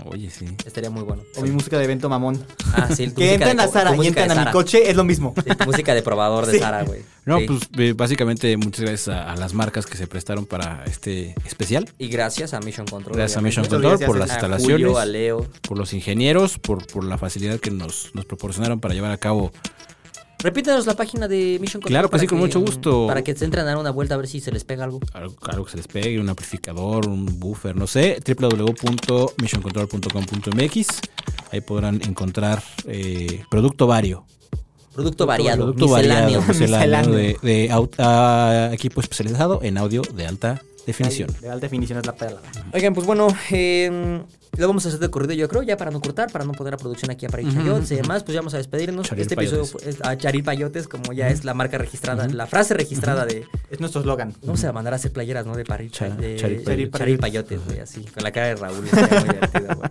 Oye, 0.07 0.31
sí. 0.31 0.47
Estaría 0.65 0.91
muy 0.91 1.03
bueno. 1.03 1.23
O 1.37 1.43
mi 1.43 1.51
música 1.51 1.79
de 1.79 1.85
evento 1.85 2.09
mamón. 2.09 2.43
Ah, 2.73 2.89
sí, 2.95 3.09
tu 3.09 3.15
Que 3.21 3.35
entran 3.35 3.57
de- 3.57 3.63
a 3.65 3.69
Sara 3.69 3.95
y 3.97 4.07
entran 4.07 4.31
a 4.31 4.45
mi 4.47 4.51
coche, 4.53 4.91
es 4.91 4.97
lo 4.97 5.05
mismo. 5.05 5.35
Sí, 5.37 5.55
tu 5.55 5.65
música 5.65 5.95
de 5.95 6.03
probador 6.03 6.47
de 6.47 6.53
Sí. 6.55 6.59
Sara, 6.59 6.83
güey. 6.85 7.03
No, 7.25 7.39
Sí. 7.39 7.45
pues 7.47 7.61
eh, 7.77 7.93
básicamente 7.95 8.57
muchas 8.57 8.81
gracias 8.81 9.09
a, 9.09 9.31
a 9.33 9.37
las 9.37 9.53
marcas 9.53 9.85
que 9.87 9.97
se 9.99 10.07
prestaron 10.07 10.47
para 10.47 10.85
este 10.87 11.35
especial. 11.47 11.89
Y 11.99 12.09
gracias 12.09 12.55
a 12.55 12.61
Mission 12.61 12.87
Control. 12.87 13.17
Gracias 13.17 13.37
a. 13.37 13.43
Mission 13.43 13.65
Control 13.67 13.83
gracias 13.83 14.07
por 14.07 14.19
las 14.19 14.31
A 14.31 14.35
instalaciones, 14.35 14.73
Julio, 14.87 14.99
a 14.99 15.05
Leo. 15.05 15.47
por 15.69 15.77
los 15.77 15.93
ingenieros, 15.93 16.59
por, 16.59 16.87
por 16.87 17.05
la 17.05 17.19
facilidad 17.19 17.59
que 17.61 17.71
nos, 17.71 18.15
nos 18.15 18.25
proporcionaron 18.25 18.81
para 18.81 18.95
llevar 18.95 19.11
a 19.13 19.19
cabo. 19.19 19.53
Repítanos 20.41 20.87
la 20.87 20.95
página 20.95 21.27
de 21.27 21.59
Mission 21.61 21.83
Control. 21.83 21.91
Claro 21.91 22.07
que 22.09 22.13
para 22.13 22.21
sí, 22.21 22.29
con 22.29 22.39
mucho 22.39 22.61
gusto. 22.61 23.09
Para 23.09 23.23
que 23.23 23.35
se 23.35 23.45
entren 23.45 23.65
a 23.65 23.67
dar 23.67 23.77
una 23.77 23.91
vuelta 23.91 24.15
a 24.15 24.19
ver 24.19 24.29
si 24.29 24.39
se 24.41 24.53
les 24.53 24.63
pega 24.63 24.85
algo. 24.85 25.01
Algo, 25.13 25.35
algo 25.49 25.65
que 25.65 25.73
se 25.73 25.79
les 25.79 25.89
pegue, 25.89 26.21
un 26.21 26.29
amplificador, 26.29 27.09
un 27.09 27.41
buffer, 27.41 27.75
no 27.75 27.89
sé, 27.89 28.21
www.missioncontrol.com.mx. 28.25 30.87
Ahí 31.51 31.61
podrán 31.61 32.01
encontrar 32.03 32.63
eh, 32.87 33.43
producto 33.51 33.89
vario. 33.89 34.27
Producto 34.95 35.27
variado, 35.27 35.57
producto 35.59 35.87
misceláneo. 35.87 36.41
variado, 36.41 36.43
misceláneo 36.47 37.15
de, 37.15 37.37
de 37.43 37.69
ah, 37.99 38.71
equipo 38.73 39.01
especializado 39.01 39.59
en 39.63 39.77
audio 39.79 40.03
de 40.03 40.27
alta 40.27 40.61
definición. 40.87 41.31
De 41.41 41.49
alta 41.49 41.67
definición 41.67 41.99
es 41.99 42.07
la 42.07 42.15
palabra. 42.17 42.49
Oigan, 42.73 42.95
pues 42.95 43.07
bueno, 43.07 43.27
eh, 43.51 44.23
lo 44.59 44.67
vamos 44.69 44.85
a 44.85 44.89
hacer 44.89 45.01
de 45.01 45.11
corrido, 45.11 45.33
yo 45.35 45.49
creo, 45.49 45.63
ya 45.63 45.77
para 45.77 45.91
no 45.91 46.01
cortar, 46.01 46.31
para 46.33 46.45
no 46.45 46.53
poner 46.53 46.73
la 46.73 46.77
producción 46.79 47.11
aquí 47.11 47.27
a 47.27 47.29
Paris 47.29 47.55
Chayotes 47.55 47.91
y 47.93 47.97
demás, 47.97 48.25
pues 48.25 48.35
ya 48.35 48.41
vamos 48.41 48.55
a 48.55 48.59
despedirnos. 48.59 49.07
Charil 49.09 49.23
este 49.23 49.35
episodio 49.35 49.63
Payotes. 49.65 49.87
es- 50.01 50.05
a 50.07 50.17
Charil 50.19 50.43
Payotes, 50.45 50.89
como 50.89 51.13
ya 51.13 51.29
es 51.29 51.45
la 51.45 51.55
marca 51.55 51.79
registrada, 51.79 52.27
la 52.29 52.47
frase 52.47 52.75
registrada 52.75 53.25
de. 53.27 53.45
Es 53.71 53.81
nuestro 53.81 54.01
eslogan. 54.01 54.35
Vamos 54.43 54.63
a 54.65 54.73
mandar 54.73 54.93
a 54.93 54.97
hacer 54.97 55.13
playeras, 55.13 55.47
¿no? 55.47 55.57
De 55.57 55.65
París. 55.65 55.93
Cha- 55.93 56.11
de 56.11 56.37
Charil 56.37 56.65
Charil, 56.65 56.91
Payotes. 56.91 57.19
Payotes, 57.21 57.65
güey, 57.67 57.81
así, 57.81 58.03
con 58.05 58.23
la 58.23 58.31
cara 58.33 58.49
de 58.49 58.57
Raúl. 58.57 58.85
estaría 58.85 59.21
muy 59.21 59.29
divertido, 59.35 59.77
güey. 59.77 59.91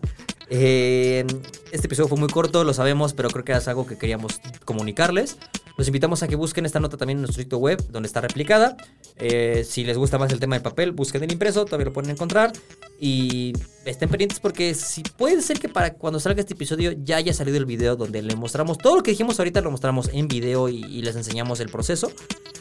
Eh, 0.49 1.25
este 1.71 1.87
episodio 1.87 2.07
fue 2.07 2.17
muy 2.17 2.29
corto, 2.29 2.63
lo 2.63 2.73
sabemos, 2.73 3.13
pero 3.13 3.29
creo 3.29 3.43
que 3.43 3.51
es 3.51 3.67
algo 3.67 3.85
que 3.85 3.97
queríamos 3.97 4.39
comunicarles. 4.65 5.37
Los 5.77 5.87
invitamos 5.87 6.23
a 6.23 6.27
que 6.27 6.35
busquen 6.35 6.65
esta 6.65 6.79
nota 6.79 6.95
también 6.97 7.17
en 7.17 7.23
nuestro 7.23 7.43
sitio 7.43 7.57
web, 7.57 7.83
donde 7.91 8.07
está 8.07 8.21
replicada. 8.21 8.77
Eh, 9.17 9.65
si 9.67 9.83
les 9.83 9.97
gusta 9.97 10.17
más 10.17 10.31
el 10.31 10.39
tema 10.39 10.55
del 10.55 10.63
papel, 10.63 10.91
busquen 10.93 11.23
el 11.23 11.31
impreso, 11.31 11.65
todavía 11.65 11.85
lo 11.87 11.93
pueden 11.93 12.11
encontrar. 12.11 12.53
Y 12.99 13.53
estén 13.89 14.09
pendientes 14.09 14.39
porque 14.39 14.73
si 14.73 15.03
puede 15.03 15.41
ser 15.41 15.59
que 15.59 15.69
para 15.69 15.93
cuando 15.93 16.19
salga 16.19 16.41
este 16.41 16.53
episodio 16.53 16.93
ya 17.03 17.17
haya 17.17 17.33
salido 17.33 17.57
el 17.57 17.65
video 17.65 17.95
donde 17.95 18.21
le 18.21 18.35
mostramos 18.35 18.77
todo 18.77 18.97
lo 18.97 19.03
que 19.03 19.11
dijimos 19.11 19.39
ahorita, 19.39 19.61
lo 19.61 19.71
mostramos 19.71 20.09
en 20.13 20.27
video 20.27 20.69
y, 20.69 20.83
y 20.85 21.01
les 21.01 21.15
enseñamos 21.15 21.59
el 21.59 21.69
proceso. 21.69 22.11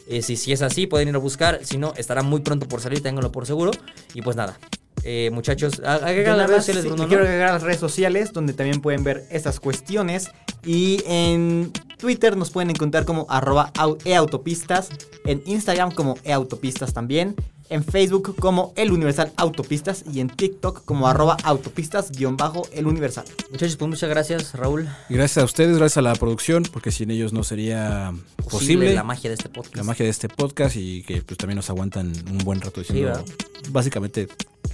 Eh, 0.07 0.21
si, 0.21 0.37
si 0.37 0.53
es 0.53 0.61
así, 0.61 0.87
pueden 0.87 1.09
ir 1.09 1.15
a 1.15 1.19
buscar. 1.19 1.59
Si 1.63 1.77
no, 1.77 1.93
estará 1.97 2.21
muy 2.23 2.39
pronto 2.41 2.67
por 2.67 2.81
salir, 2.81 3.01
ténganlo 3.01 3.31
por 3.31 3.45
seguro. 3.45 3.71
Y 4.13 4.21
pues 4.21 4.35
nada. 4.35 4.57
Eh, 5.03 5.29
muchachos, 5.31 5.79
agregan 5.85 6.37
las 6.37 6.49
redes 6.49 6.65
sociales, 6.65 6.85
Bruno, 6.85 7.03
¿no? 7.03 7.07
Quiero 7.09 7.23
agregar 7.23 7.53
las 7.53 7.61
redes 7.63 7.79
sociales 7.79 8.33
donde 8.33 8.53
también 8.53 8.81
pueden 8.81 9.03
ver 9.03 9.25
esas 9.29 9.59
cuestiones. 9.59 10.31
Y 10.65 11.01
en 11.05 11.71
Twitter 11.97 12.35
nos 12.35 12.49
pueden 12.49 12.71
encontrar 12.71 13.05
como 13.05 13.25
arroba 13.29 13.71
au- 13.75 13.97
eautopistas. 14.05 14.89
En 15.25 15.41
Instagram 15.45 15.91
como 15.91 16.15
eautopistas 16.23 16.93
también. 16.93 17.35
En 17.69 17.83
Facebook 17.83 18.35
como 18.39 18.73
El 18.75 18.91
Universal 18.91 19.31
Autopistas. 19.37 20.03
Y 20.11 20.19
en 20.19 20.29
TikTok 20.29 20.85
como 20.85 21.07
arroba 21.07 21.37
autopistas 21.43 22.11
guion 22.11 22.37
bajo 22.37 22.67
El 22.71 22.87
Universal. 22.87 23.25
Muchachos, 23.51 23.75
pues 23.75 23.89
muchas 23.89 24.09
gracias, 24.09 24.53
Raúl. 24.53 24.87
Y 25.09 25.15
gracias 25.15 25.41
a 25.41 25.45
ustedes, 25.45 25.77
gracias 25.77 25.97
a 25.97 26.01
la 26.01 26.15
producción, 26.15 26.63
porque 26.71 26.91
sin 26.91 27.11
ellos 27.11 27.33
no 27.33 27.43
sería 27.43 28.13
posible, 28.49 28.93
la 28.93 29.03
magia 29.03 29.29
de 29.29 29.35
este 29.35 29.49
podcast. 29.49 29.75
la 29.75 29.83
magia 29.83 30.05
de 30.05 30.11
este 30.11 30.29
podcast 30.29 30.75
y 30.75 31.03
que 31.03 31.21
pues 31.21 31.37
también 31.37 31.57
nos 31.57 31.69
aguantan 31.69 32.13
un 32.29 32.39
buen 32.39 32.61
rato 32.61 32.81
diciendo 32.81 33.23
básicamente 33.69 34.27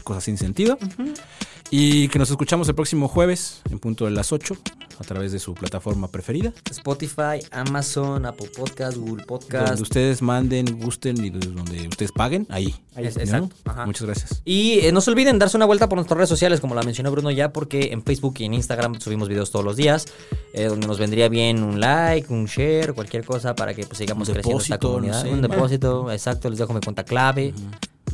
cosas 0.03 0.23
sin 0.23 0.37
sentido. 0.37 0.77
Y 1.71 2.07
que 2.09 2.19
nos 2.19 2.29
escuchamos 2.29 2.67
el 2.69 2.75
próximo 2.75 3.07
jueves 3.07 3.61
en 3.71 3.79
punto 3.79 4.05
de 4.05 4.11
las 4.11 4.31
8 4.31 4.55
a 4.99 5.03
través 5.03 5.31
de 5.31 5.39
su 5.39 5.53
plataforma 5.53 6.07
preferida. 6.07 6.53
Spotify, 6.69 7.39
Amazon, 7.51 8.25
Apple 8.25 8.49
Podcast, 8.55 8.97
Google 8.97 9.25
Podcast. 9.25 9.67
Donde 9.67 9.81
ustedes 9.81 10.21
manden, 10.21 10.79
gusten 10.79 11.23
y 11.23 11.29
donde 11.29 11.87
ustedes 11.87 12.11
paguen, 12.11 12.45
ahí. 12.49 12.75
Ahí, 12.95 13.05
¿no? 13.05 13.09
exacto. 13.09 13.55
Ajá. 13.65 13.85
Muchas 13.85 14.03
gracias. 14.05 14.41
Y 14.45 14.79
eh, 14.79 14.91
no 14.91 15.01
se 15.01 15.11
olviden 15.11 15.39
darse 15.39 15.57
una 15.57 15.65
vuelta 15.65 15.89
por 15.89 15.97
nuestras 15.97 16.17
redes 16.17 16.29
sociales, 16.29 16.59
como 16.59 16.75
la 16.75 16.83
mencionó 16.83 17.11
Bruno 17.11 17.31
ya, 17.31 17.51
porque 17.51 17.89
en 17.91 18.03
Facebook 18.03 18.35
y 18.39 18.45
en 18.45 18.53
Instagram 18.53 18.99
subimos 18.99 19.29
videos 19.29 19.51
todos 19.51 19.65
los 19.65 19.75
días, 19.75 20.05
eh, 20.53 20.65
donde 20.65 20.87
nos 20.87 20.99
vendría 20.99 21.29
bien 21.29 21.63
un 21.63 21.79
like, 21.79 22.31
un 22.31 22.45
share, 22.45 22.93
cualquier 22.93 23.25
cosa 23.25 23.55
para 23.55 23.73
que 23.73 23.85
pues, 23.85 23.97
sigamos 23.97 24.27
Un 24.29 24.35
creciendo 24.35 24.61
esta 24.61 24.75
depósito, 24.75 24.89
comunidad. 24.93 25.23
no 25.23 25.29
sé. 25.29 25.33
un 25.33 25.41
depósito, 25.41 26.11
exacto, 26.11 26.49
les 26.49 26.59
dejo 26.59 26.73
mi 26.73 26.81
cuenta 26.81 27.03
clave. 27.03 27.53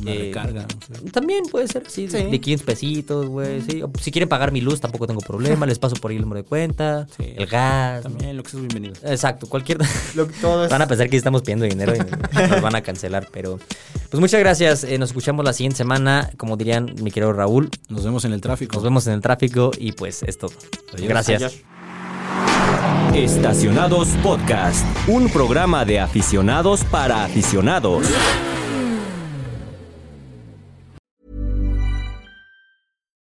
Una 0.02 0.10
Eh, 0.12 0.18
recarga. 0.28 0.66
También 1.12 1.42
puede 1.50 1.68
ser, 1.68 1.84
sí, 1.88 2.08
Sí. 2.08 2.24
de 2.24 2.40
15 2.40 2.64
pesitos, 2.64 3.26
güey, 3.26 3.60
sí. 3.62 3.82
O 3.82 3.90
si 4.00 4.10
quieren 4.10 4.28
pagar 4.28 4.50
mi 4.52 4.60
luz, 4.60 4.80
tampoco 4.80 5.06
tengo 5.06 5.20
problema, 5.20 5.66
les 5.66 5.78
paso 5.78 5.96
por 5.96 6.10
ahí 6.10 6.16
el 6.16 6.22
número 6.22 6.42
de 6.42 6.48
cuenta, 6.48 7.06
Sí. 7.16 7.34
el 7.36 7.46
gas. 7.46 8.04
¿no? 8.04 8.10
También 8.10 8.36
lo 8.36 8.42
que 8.42 8.50
sea 8.50 8.60
bienvenido. 8.60 8.94
Exacto, 9.04 9.46
cualquier... 9.48 9.78
Lo, 10.14 10.26
todo 10.26 10.64
es- 10.64 10.70
Van 10.70 10.82
a 10.82 10.86
pensar 10.86 11.08
que 11.10 11.16
estamos 11.16 11.42
pidiendo 11.42 11.64
dinero 11.66 11.94
y 11.94 11.98
nos 12.48 12.60
van 12.62 12.74
a 12.76 12.82
cancelar, 12.82 13.28
pero... 13.32 13.58
Pues 14.10 14.20
muchas 14.20 14.40
gracias, 14.40 14.82
eh, 14.84 14.98
nos 14.98 15.10
escuchamos 15.10 15.44
la 15.44 15.52
siguiente 15.52 15.76
semana, 15.76 16.30
como 16.36 16.56
dirían 16.56 16.94
mi 17.02 17.10
querido 17.12 17.32
Raúl, 17.32 17.70
Nos 17.88 18.04
vemos 18.04 18.24
en 18.24 18.32
el 18.32 18.40
tráfico. 18.40 18.74
nos 18.74 18.82
vemos 18.82 19.06
en 19.06 19.12
el 19.12 19.20
tráfico 19.20 19.70
y 19.78 19.92
pues 19.92 20.22
es 20.24 20.36
todo. 20.38 20.52
Adiós. 20.94 21.08
Gracias. 21.08 21.42
Adiós. 21.42 21.62
Estacionados 23.14 24.08
Podcast, 24.22 24.84
un 25.08 25.28
programa 25.30 25.84
de 25.84 26.00
aficionados 26.00 26.84
para 26.84 27.24
aficionados. 27.24 28.06